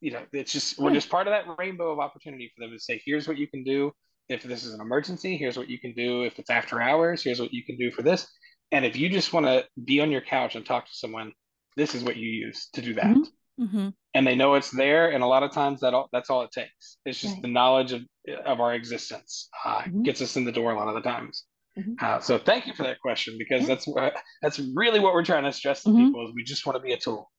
you 0.00 0.10
know, 0.12 0.24
it's 0.32 0.52
just 0.52 0.78
we're 0.78 0.92
just 0.94 1.10
part 1.10 1.26
of 1.26 1.32
that 1.32 1.56
rainbow 1.58 1.92
of 1.92 1.98
opportunity 1.98 2.50
for 2.54 2.64
them 2.64 2.72
to 2.72 2.80
say, 2.80 3.00
here's 3.04 3.28
what 3.28 3.36
you 3.36 3.46
can 3.46 3.64
do 3.64 3.92
if 4.28 4.42
this 4.42 4.64
is 4.64 4.74
an 4.74 4.80
emergency. 4.80 5.36
Here's 5.36 5.56
what 5.58 5.68
you 5.68 5.78
can 5.78 5.92
do 5.92 6.22
if 6.22 6.38
it's 6.38 6.50
after 6.50 6.80
hours. 6.80 7.22
Here's 7.22 7.40
what 7.40 7.52
you 7.52 7.64
can 7.64 7.76
do 7.76 7.90
for 7.90 8.02
this. 8.02 8.26
And 8.72 8.84
if 8.84 8.96
you 8.96 9.08
just 9.08 9.32
want 9.32 9.46
to 9.46 9.66
be 9.84 10.00
on 10.00 10.10
your 10.10 10.20
couch 10.20 10.54
and 10.54 10.64
talk 10.64 10.86
to 10.86 10.94
someone, 10.94 11.32
this 11.76 11.94
is 11.94 12.04
what 12.04 12.16
you 12.16 12.28
use 12.28 12.68
to 12.74 12.82
do 12.82 12.94
that. 12.94 13.16
Mhm. 13.16 13.26
Mm-hmm. 13.58 13.88
And 14.14 14.26
they 14.26 14.34
know 14.34 14.54
it's 14.54 14.70
there. 14.70 15.10
And 15.10 15.22
a 15.22 15.26
lot 15.26 15.42
of 15.42 15.52
times 15.52 15.80
that 15.80 15.92
all, 15.94 16.08
that's 16.12 16.30
all 16.30 16.42
it 16.42 16.50
takes. 16.52 16.98
It's 17.04 17.20
just 17.20 17.34
Right. 17.34 17.42
the 17.42 17.48
knowledge 17.48 17.92
of 17.92 18.02
of 18.44 18.60
our 18.60 18.74
existence 18.74 19.48
uh, 19.64 19.80
Mhm. 19.82 20.04
gets 20.04 20.20
us 20.20 20.36
in 20.36 20.44
the 20.44 20.52
door 20.52 20.72
a 20.72 20.76
lot 20.76 20.88
of 20.88 20.94
the 20.94 21.00
times. 21.00 21.46
Mhm. 21.76 22.00
Uh, 22.00 22.20
so 22.20 22.38
thank 22.38 22.66
you 22.66 22.74
for 22.74 22.82
that 22.84 23.00
question 23.00 23.36
because 23.38 23.62
Yeah. 23.62 23.68
that's 23.68 23.86
what 23.86 24.14
that's 24.42 24.58
really 24.74 25.00
what 25.00 25.14
we're 25.14 25.24
trying 25.24 25.44
to 25.44 25.52
stress 25.52 25.82
to 25.84 25.88
Mhm. 25.88 26.06
people 26.06 26.28
is 26.28 26.34
we 26.34 26.44
just 26.44 26.64
want 26.66 26.76
to 26.76 26.82
be 26.82 26.92
a 26.92 26.98
tool. 26.98 27.30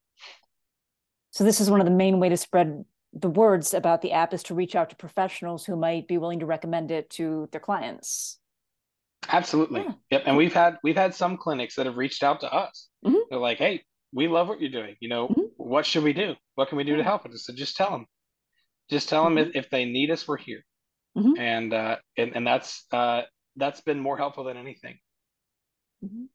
So 1.30 1.44
this 1.44 1.62
is 1.62 1.70
one 1.70 1.80
of 1.80 1.86
the 1.86 1.92
main 1.92 2.20
way 2.20 2.30
to 2.30 2.36
spread 2.36 2.84
the 3.14 3.30
words 3.30 3.74
about 3.74 4.02
the 4.02 4.12
app 4.12 4.34
is 4.34 4.42
to 4.44 4.56
reach 4.56 4.76
out 4.76 4.90
to 4.90 4.96
professionals 4.96 5.66
who 5.66 5.76
might 5.76 6.08
be 6.08 6.18
willing 6.18 6.40
to 6.40 6.46
recommend 6.48 6.92
it 6.92 7.10
to 7.12 7.48
their 7.52 7.62
clients. 7.62 8.40
Absolutely. 9.30 9.82
Yeah. 9.82 9.94
Yep. 10.12 10.24
And 10.26 10.38
we've 10.38 10.54
had 10.54 10.78
we've 10.84 10.96
had 10.96 11.14
some 11.16 11.38
clinics 11.38 11.76
that 11.76 11.86
have 11.86 11.98
reached 11.98 12.24
out 12.24 12.42
to 12.42 12.52
us. 12.52 12.90
Mhm. 13.06 13.22
They're 13.30 13.40
like, 13.40 13.58
"Hey, 13.60 13.84
we 14.12 14.28
love 14.28 14.48
what 14.48 14.60
you're 14.60 14.72
doing. 14.72 14.96
You 15.00 15.10
know, 15.10 15.28
Mhm. 15.30 15.52
what 15.58 15.86
should 15.86 16.04
we 16.04 16.14
do? 16.14 16.36
What 16.56 16.70
can 16.70 16.78
we 16.78 16.84
do 16.84 16.98
to 16.98 17.04
help?" 17.04 17.26
And 17.26 17.40
so 17.40 17.54
just 17.54 17.76
tell 17.78 17.92
them. 17.92 18.08
Just 18.90 19.10
tell 19.10 19.24
them 19.24 19.38
if, 19.38 19.56
if 19.56 19.70
they 19.70 19.86
need 19.86 20.12
us, 20.12 20.28
we're 20.28 20.38
here. 20.38 20.66
Mhm. 21.16 21.38
And 21.40 21.74
uh, 21.74 21.98
and 22.18 22.36
and 22.36 22.46
that's 22.48 22.86
uh, 22.92 23.24
that's 23.56 23.82
been 23.82 24.00
more 24.00 24.18
helpful 24.18 24.44
than 24.44 24.58
anything. 24.58 25.00
Mhm. 26.04 26.28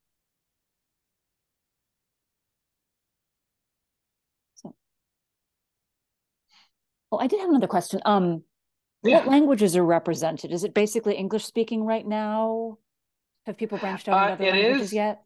So, 4.55 4.75
oh, 7.13 7.19
I 7.19 7.27
did 7.27 7.41
have 7.41 7.49
another 7.51 7.67
question. 7.67 8.01
Um, 8.05 8.45
Yeah. 9.07 9.19
what 9.19 9.29
languages 9.29 9.77
are 9.77 9.85
represented? 9.85 10.53
Is 10.53 10.65
it 10.65 10.75
basically 10.75 11.15
English 11.17 11.45
speaking 11.45 11.85
right 11.85 12.07
now? 12.07 12.79
Have 13.47 13.57
people 13.57 13.79
branched 13.79 14.09
out 14.09 14.15
Uh, 14.31 14.33
other 14.35 14.45
languages 14.51 14.83
is. 14.89 14.93
yet? 14.93 15.23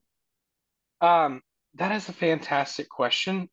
Um, 1.01 1.43
that 1.75 1.93
is 1.93 2.09
a 2.09 2.13
fantastic 2.13 2.89
question. 2.89 3.49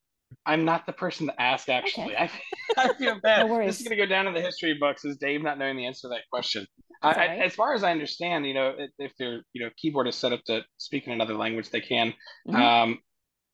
I'm 0.46 0.66
not 0.66 0.86
the 0.86 0.92
person 0.92 1.28
to 1.28 1.42
ask, 1.42 1.70
actually. 1.70 2.18
I, 2.18 2.30
I 2.78 2.94
feel 2.96 3.18
bad. 3.24 3.48
No 3.48 3.66
This 3.66 3.80
is 3.80 3.88
going 3.88 3.98
to 3.98 4.04
go 4.06 4.10
down 4.10 4.28
in 4.28 4.34
the 4.34 4.42
history 4.42 4.76
books 4.80 5.06
as 5.06 5.16
Dave 5.18 5.42
not 5.42 5.58
knowing 5.58 5.78
the 5.78 5.86
answer 5.86 6.10
to 6.10 6.10
that 6.10 6.24
question. 6.32 6.68
I, 7.02 7.12
I- 7.14 7.28
as 7.46 7.56
far 7.56 7.74
as 7.76 7.84
I 7.84 7.92
understand, 7.92 8.46
you 8.46 8.54
know, 8.54 8.74
if, 8.98 9.16
their 9.18 9.44
you 9.54 9.64
know 9.64 9.70
keyboard 9.78 10.08
is 10.08 10.16
set 10.16 10.34
up 10.34 10.44
to 10.48 10.64
speak 10.78 11.06
in 11.08 11.14
another 11.14 11.36
language, 11.36 11.70
they 11.70 11.80
can. 11.82 12.14
Mhm. 12.48 12.56
Um, 12.56 13.00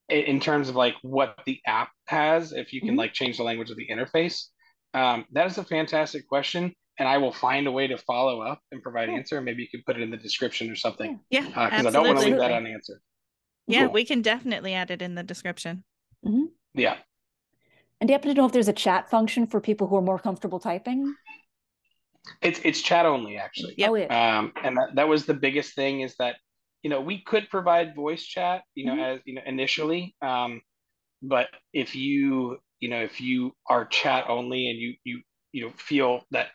in, 0.09 0.39
terms 0.39 0.69
of 0.69 0.75
like 0.75 0.95
what 1.01 1.37
the 1.45 1.59
app 1.65 1.89
has, 2.07 2.51
if 2.53 2.73
you 2.73 2.81
can 2.81 2.95
Mhm. 2.95 2.97
like 2.97 3.13
change 3.13 3.37
the 3.37 3.43
language 3.43 3.69
of 3.69 3.77
the 3.77 3.87
interface, 3.89 4.47
um, 4.93 5.25
that 5.31 5.47
is 5.47 5.57
a 5.57 5.63
fantastic 5.63 6.27
question, 6.27 6.73
and 6.99 7.07
I 7.07 7.17
will 7.17 7.31
find 7.33 7.67
a 7.67 7.71
way 7.71 7.87
to 7.87 7.97
follow 7.97 8.41
up 8.41 8.59
and 8.71 8.81
provide 8.81 9.09
Cool. 9.09 9.17
answer. 9.17 9.41
Maybe 9.41 9.63
you 9.63 9.69
could 9.69 9.85
put 9.85 9.97
it 9.97 10.01
in 10.01 10.11
the 10.11 10.17
description 10.17 10.69
or 10.69 10.75
something 10.75 11.19
Yeah, 11.29 11.45
because 11.45 11.85
I 11.85 11.91
don't 11.91 12.07
want 12.07 12.19
to 12.19 12.25
leave 12.25 12.37
that 12.37 12.51
unanswered. 12.51 12.99
Yeah, 13.67 13.85
Cool. 13.85 13.93
we 13.93 14.05
can 14.05 14.21
definitely 14.21 14.73
add 14.73 14.91
it 14.91 15.01
in 15.01 15.15
the 15.15 15.23
description. 15.23 15.83
Yeah. 16.73 16.97
And 17.99 18.07
do 18.07 18.11
you 18.11 18.15
happen 18.15 18.29
to 18.29 18.33
know 18.35 18.45
if 18.45 18.51
there's 18.51 18.67
a 18.67 18.73
chat 18.73 19.09
function 19.09 19.47
for 19.47 19.61
people 19.61 19.87
who 19.87 19.95
are 19.95 20.01
more 20.01 20.19
comfortable 20.19 20.59
typing? 20.59 21.15
It's 22.41 22.59
it's 22.63 22.81
chat 22.81 23.05
only 23.05 23.37
actually. 23.37 23.75
Yep. 23.77 23.89
Oh, 23.89 23.95
yeah. 23.95 24.39
Um, 24.39 24.53
and 24.63 24.77
that, 24.77 24.95
that 24.95 25.07
was 25.07 25.25
the 25.25 25.33
biggest 25.33 25.75
thing 25.75 26.01
is 26.01 26.15
that, 26.19 26.35
you 26.81 26.89
know, 26.89 27.01
we 27.01 27.21
could 27.23 27.49
provide 27.49 27.95
voice 27.95 28.23
chat, 28.23 28.63
you 28.75 28.85
know, 28.85 28.95
Mhm. 28.95 29.15
as 29.15 29.21
you 29.25 29.35
know, 29.35 29.41
initially. 29.45 30.15
Um, 30.21 30.61
but 31.21 31.49
if 31.73 31.95
you, 31.95 32.57
you 32.83 32.89
know, 32.89 33.01
if 33.01 33.21
you 33.21 33.53
are 33.69 33.85
chat 33.85 34.25
only 34.29 34.69
and 34.69 34.77
you 34.83 34.89
you 35.05 35.21
you 35.53 35.61
know 35.65 35.71
feel 35.77 36.11
that 36.31 36.47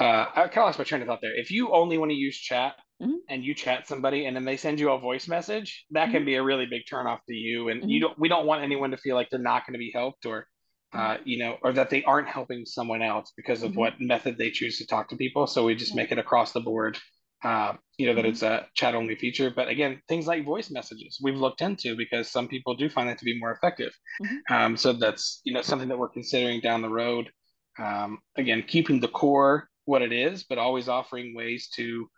uh 0.00 0.26
I 0.34 0.48
kind 0.48 0.58
of 0.58 0.64
lost 0.66 0.78
my 0.78 0.84
train 0.84 1.02
of 1.02 1.08
thought 1.08 1.20
there. 1.22 1.38
If 1.38 1.50
you 1.50 1.72
only 1.72 1.98
want 1.98 2.10
to 2.10 2.16
use 2.16 2.38
chat 2.38 2.74
Mhm. 3.00 3.20
and 3.28 3.44
you 3.44 3.54
chat 3.54 3.86
somebody 3.86 4.26
and 4.26 4.36
then 4.36 4.44
they 4.44 4.56
send 4.56 4.80
you 4.80 4.90
a 4.90 4.98
voice 4.98 5.28
message, 5.28 5.84
that 5.90 6.10
can 6.10 6.24
be 6.24 6.34
a 6.36 6.42
really 6.42 6.66
big 6.66 6.82
turnoff 6.90 7.20
to 7.28 7.34
you. 7.34 7.68
And 7.68 7.82
you 7.86 8.00
Mhm. 8.00 8.00
don't 8.00 8.18
we 8.18 8.28
don't 8.28 8.46
want 8.46 8.62
anyone 8.62 8.90
to 8.92 8.96
feel 8.96 9.14
like 9.14 9.28
they're 9.30 9.40
not 9.52 9.66
going 9.66 9.74
to 9.74 9.78
be 9.78 9.92
helped 9.94 10.26
or 10.26 10.46
uh, 10.94 11.16
you 11.24 11.38
know, 11.38 11.56
or 11.62 11.72
that 11.72 11.90
they 11.90 12.04
aren't 12.04 12.28
helping 12.28 12.64
someone 12.64 13.02
else 13.02 13.32
because 13.36 13.62
of 13.64 13.72
Mhm. 13.72 13.76
what 13.76 14.00
method 14.00 14.38
they 14.38 14.50
choose 14.50 14.78
to 14.78 14.86
talk 14.86 15.08
to 15.08 15.16
people. 15.16 15.46
So 15.46 15.64
we 15.64 15.74
just 15.74 15.94
make 15.94 16.12
it 16.12 16.18
across 16.18 16.52
the 16.52 16.60
board, 16.60 16.98
uh, 17.44 17.74
you 17.98 18.06
know, 18.06 18.14
that 18.14 18.24
Mhm. 18.24 18.28
it's 18.28 18.42
a 18.42 18.68
chat 18.74 18.94
only 18.94 19.16
feature. 19.16 19.50
But 19.54 19.68
again, 19.68 20.02
things 20.08 20.26
like 20.26 20.44
voice 20.44 20.70
messages 20.70 21.20
we've 21.22 21.36
looked 21.36 21.60
into 21.62 21.96
because 21.96 22.30
some 22.30 22.48
people 22.48 22.74
do 22.74 22.88
find 22.88 23.08
that 23.08 23.18
to 23.18 23.24
be 23.24 23.38
more 23.38 23.52
effective. 23.52 23.92
Mhm. 24.18 24.44
Um, 24.50 24.76
so 24.76 24.92
that's 24.92 25.40
you 25.44 25.54
know 25.54 25.62
something 25.62 25.88
that 25.88 25.98
we're 25.98 26.08
considering 26.08 26.60
down 26.60 26.82
the 26.82 26.88
road. 26.90 27.30
Um, 27.78 28.20
again, 28.36 28.64
keeping 28.66 29.00
the 29.00 29.08
core 29.08 29.68
what 29.86 30.02
it 30.02 30.12
is, 30.12 30.44
but 30.44 30.58
always 30.58 30.88
offering 30.88 31.34
ways 31.34 31.68
to 31.76 32.08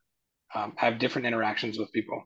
um, 0.54 0.74
have 0.78 0.98
different 0.98 1.26
interactions 1.26 1.78
with 1.78 1.92
people. 1.92 2.24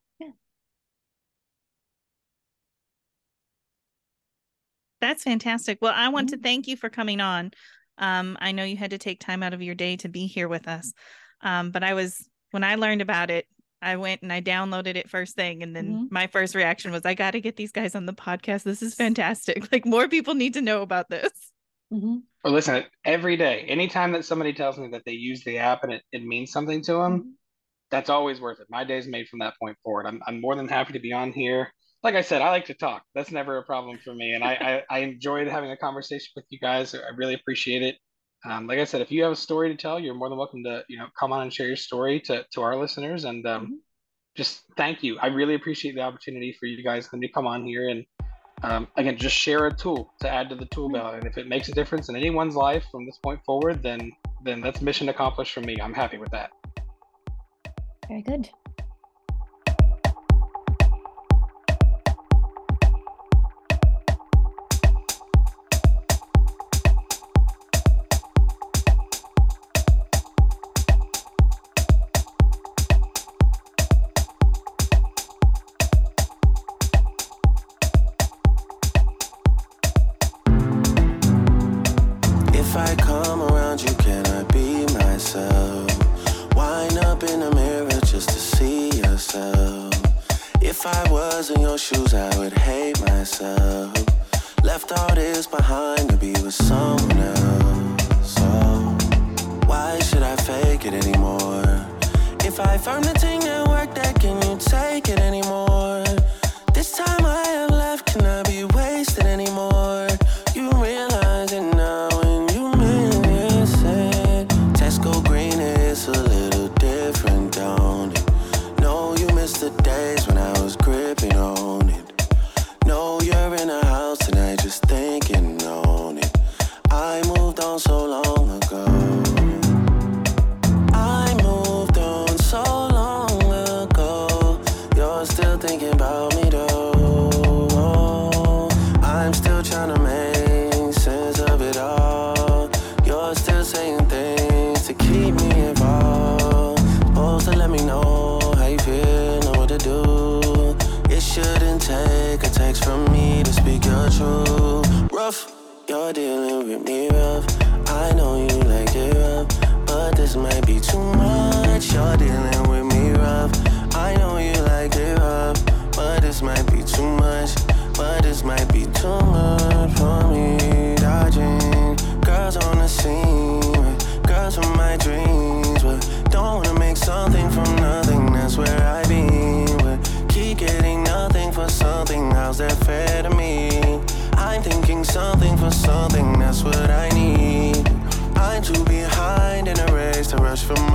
That's 5.01 5.23
fantastic. 5.23 5.79
Well, 5.81 5.95
I 5.95 6.09
want 6.09 6.29
to 6.31 6.37
Mhm. 6.37 6.43
thank 6.43 6.67
you 6.69 6.77
for 6.77 6.91
coming 6.91 7.21
on. 7.21 7.53
Um, 7.99 8.37
I 8.41 8.53
know 8.53 8.65
you 8.65 8.77
had 8.77 8.91
to 8.91 8.99
take 8.99 9.21
time 9.21 9.43
out 9.43 9.55
of 9.55 9.63
your 9.63 9.75
day 9.75 9.97
to 9.99 10.09
be 10.09 10.27
here 10.27 10.49
with 10.49 10.69
us. 10.69 10.93
Um, 11.43 11.71
but 11.71 11.83
I 11.83 11.95
was 11.95 12.29
when 12.51 12.65
I 12.65 12.75
learned 12.77 13.03
about 13.03 13.31
it, 13.31 13.47
I 13.83 13.97
went 13.97 14.23
and 14.23 14.33
I 14.33 14.43
downloaded 14.43 14.97
it 14.97 15.09
first 15.09 15.35
thing, 15.37 15.63
and 15.63 15.75
then 15.75 15.95
Mhm. 15.95 16.11
my 16.11 16.27
first 16.27 16.55
reaction 16.55 16.93
was, 16.93 17.07
"I 17.07 17.15
got 17.15 17.31
to 17.33 17.41
get 17.41 17.57
these 17.57 17.73
guys 17.73 17.95
on 17.95 18.05
the 18.07 18.13
podcast. 18.13 18.63
This 18.65 18.83
is 18.83 18.95
fantastic. 18.95 19.57
Like 19.73 19.87
more 19.87 20.07
people 20.09 20.35
need 20.35 20.55
to 20.55 20.61
know 20.61 20.83
about 20.83 21.09
this." 21.09 21.33
Mhm. 21.93 22.23
Or 22.45 22.51
listen, 22.51 22.85
every 23.05 23.37
day, 23.37 23.63
anytime 23.63 24.13
that 24.13 24.25
somebody 24.25 24.53
tells 24.53 24.79
me 24.79 24.89
that 24.93 25.03
they 25.07 25.13
use 25.13 25.43
the 25.45 25.59
app 25.59 25.83
and 25.83 25.93
it, 25.95 26.03
it 26.13 26.23
means 26.25 26.53
something 26.53 26.83
to 26.83 26.93
them, 26.93 27.21
Mhm. 27.21 27.33
that's 27.91 28.11
always 28.11 28.41
worth 28.41 28.61
it. 28.61 28.67
My 28.71 28.85
day's 28.85 29.07
made 29.09 29.29
from 29.29 29.41
that 29.41 29.55
point 29.59 29.77
forward. 29.83 30.07
I'm, 30.07 30.23
I'm 30.27 30.41
more 30.41 30.55
than 30.57 30.69
happy 30.69 30.93
to 30.93 31.01
be 31.01 31.13
on 31.13 31.33
here. 31.33 31.73
Like 32.03 32.15
I 32.15 32.21
said, 32.23 32.41
I 32.43 32.51
like 32.51 32.67
to 32.67 32.75
talk. 32.75 33.03
That's 33.15 33.31
never 33.31 33.59
a 33.59 33.63
problem 33.65 33.99
for 33.99 34.15
me. 34.15 34.33
And 34.33 34.43
I, 34.45 34.83
I, 34.91 34.97
I 34.97 34.99
enjoyed 35.01 35.49
having 35.49 35.71
a 35.71 35.77
conversation 35.77 36.31
with 36.37 36.47
you 36.49 36.59
guys. 36.59 36.95
I 36.95 36.99
really 37.17 37.35
appreciate 37.35 37.83
it. 37.83 37.97
Um, 38.45 38.67
like 38.67 38.79
I 38.79 38.85
said, 38.85 39.03
if 39.03 39.11
you 39.11 39.23
have 39.25 39.33
a 39.33 39.37
story 39.37 39.69
to 39.69 39.77
tell, 39.77 40.01
you're 40.01 40.15
more 40.15 40.29
than 40.29 40.39
welcome 40.39 40.65
to, 40.65 40.83
you 40.89 40.99
know, 40.99 41.07
come 41.19 41.33
on 41.33 41.43
and 41.43 41.53
share 41.53 41.67
your 41.67 41.77
story 41.77 42.21
to, 42.21 42.47
to 42.53 42.63
our 42.63 42.77
listeners. 42.77 43.25
And 43.25 43.47
um, 43.47 43.67
Mhm. 43.67 43.79
just 44.35 44.63
thank 44.77 45.03
you. 45.03 45.19
I 45.19 45.27
really 45.27 45.55
appreciate 45.55 45.95
the 45.95 46.01
opportunity 46.03 46.53
for 46.59 46.67
you 46.67 46.83
guys 46.83 47.09
to 47.09 47.29
come 47.29 47.47
on 47.47 47.67
here 47.67 47.89
and 47.89 48.05
um, 48.63 48.89
again, 48.97 49.17
just 49.17 49.35
share 49.35 49.67
a 49.67 49.75
tool 49.75 50.13
to 50.21 50.31
add 50.31 50.51
to 50.51 50.55
the 50.55 50.67
tool 50.67 50.91
belt. 50.91 51.15
And 51.15 51.27
if 51.27 51.39
it 51.39 51.49
makes 51.49 51.69
a 51.69 51.73
difference 51.73 52.09
in 52.11 52.17
anyone's 52.17 52.55
life 52.55 52.85
from 52.91 53.07
this 53.07 53.19
point 53.23 53.43
forward, 53.45 53.83
then 53.83 54.13
then 54.45 54.61
that's 54.61 54.81
mission 54.81 55.09
accomplished 55.09 55.53
for 55.53 55.61
me. 55.61 55.77
I'm 55.81 55.95
happy 55.95 56.19
with 56.19 56.31
that. 56.31 56.51
Very 58.09 58.23
good. 58.23 58.51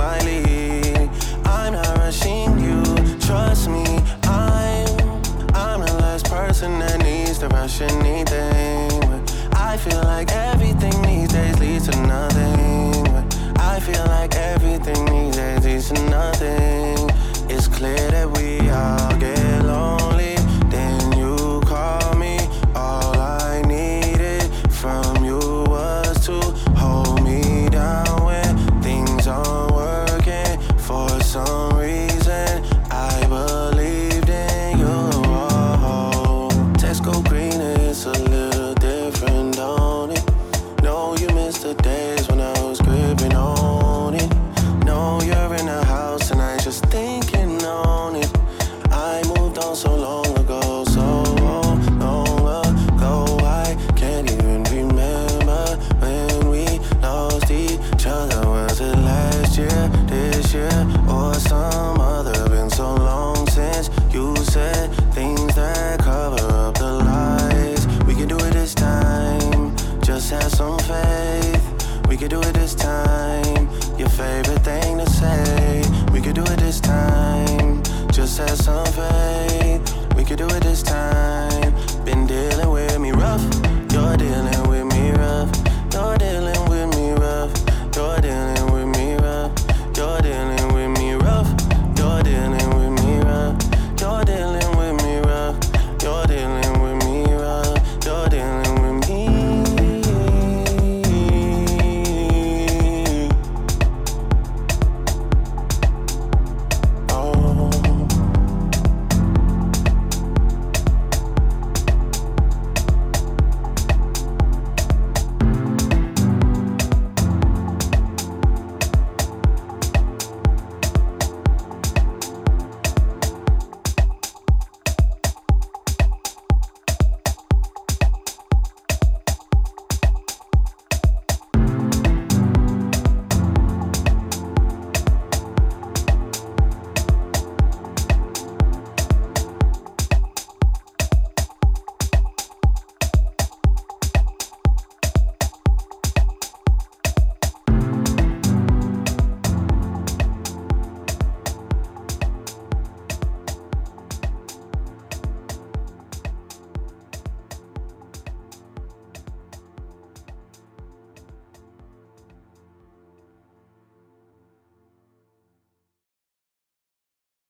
smiley. 0.06 1.10
I'm 1.44 1.72
not 1.72 1.98
rushing 1.98 2.58
you, 2.60 2.82
trust 3.18 3.68
me. 3.68 3.84
I'm 4.24 4.86
I'm 5.54 5.80
the 5.80 5.96
last 6.04 6.26
person 6.26 6.78
that 6.78 6.98
needs 7.02 7.38
to 7.38 7.48
rush 7.48 7.80
anything. 7.80 9.02
I 9.52 9.76
feel 9.76 10.02
like 10.02 10.30
everything 10.32 10.96
these 11.02 11.30
days 11.30 11.58
leads 11.58 11.88
to 11.88 11.96
nothing. 12.02 13.06
I 13.72 13.80
feel 13.80 14.04
like 14.06 14.34
everything 14.36 15.04
these 15.06 15.36
days 15.36 15.64
leads 15.64 15.88
to 15.90 15.98
nothing. 16.18 17.10
It's 17.50 17.68
clear 17.68 18.10
that 18.10 18.28
we 18.36 18.70
are 18.70 19.18
getting. 19.18 19.35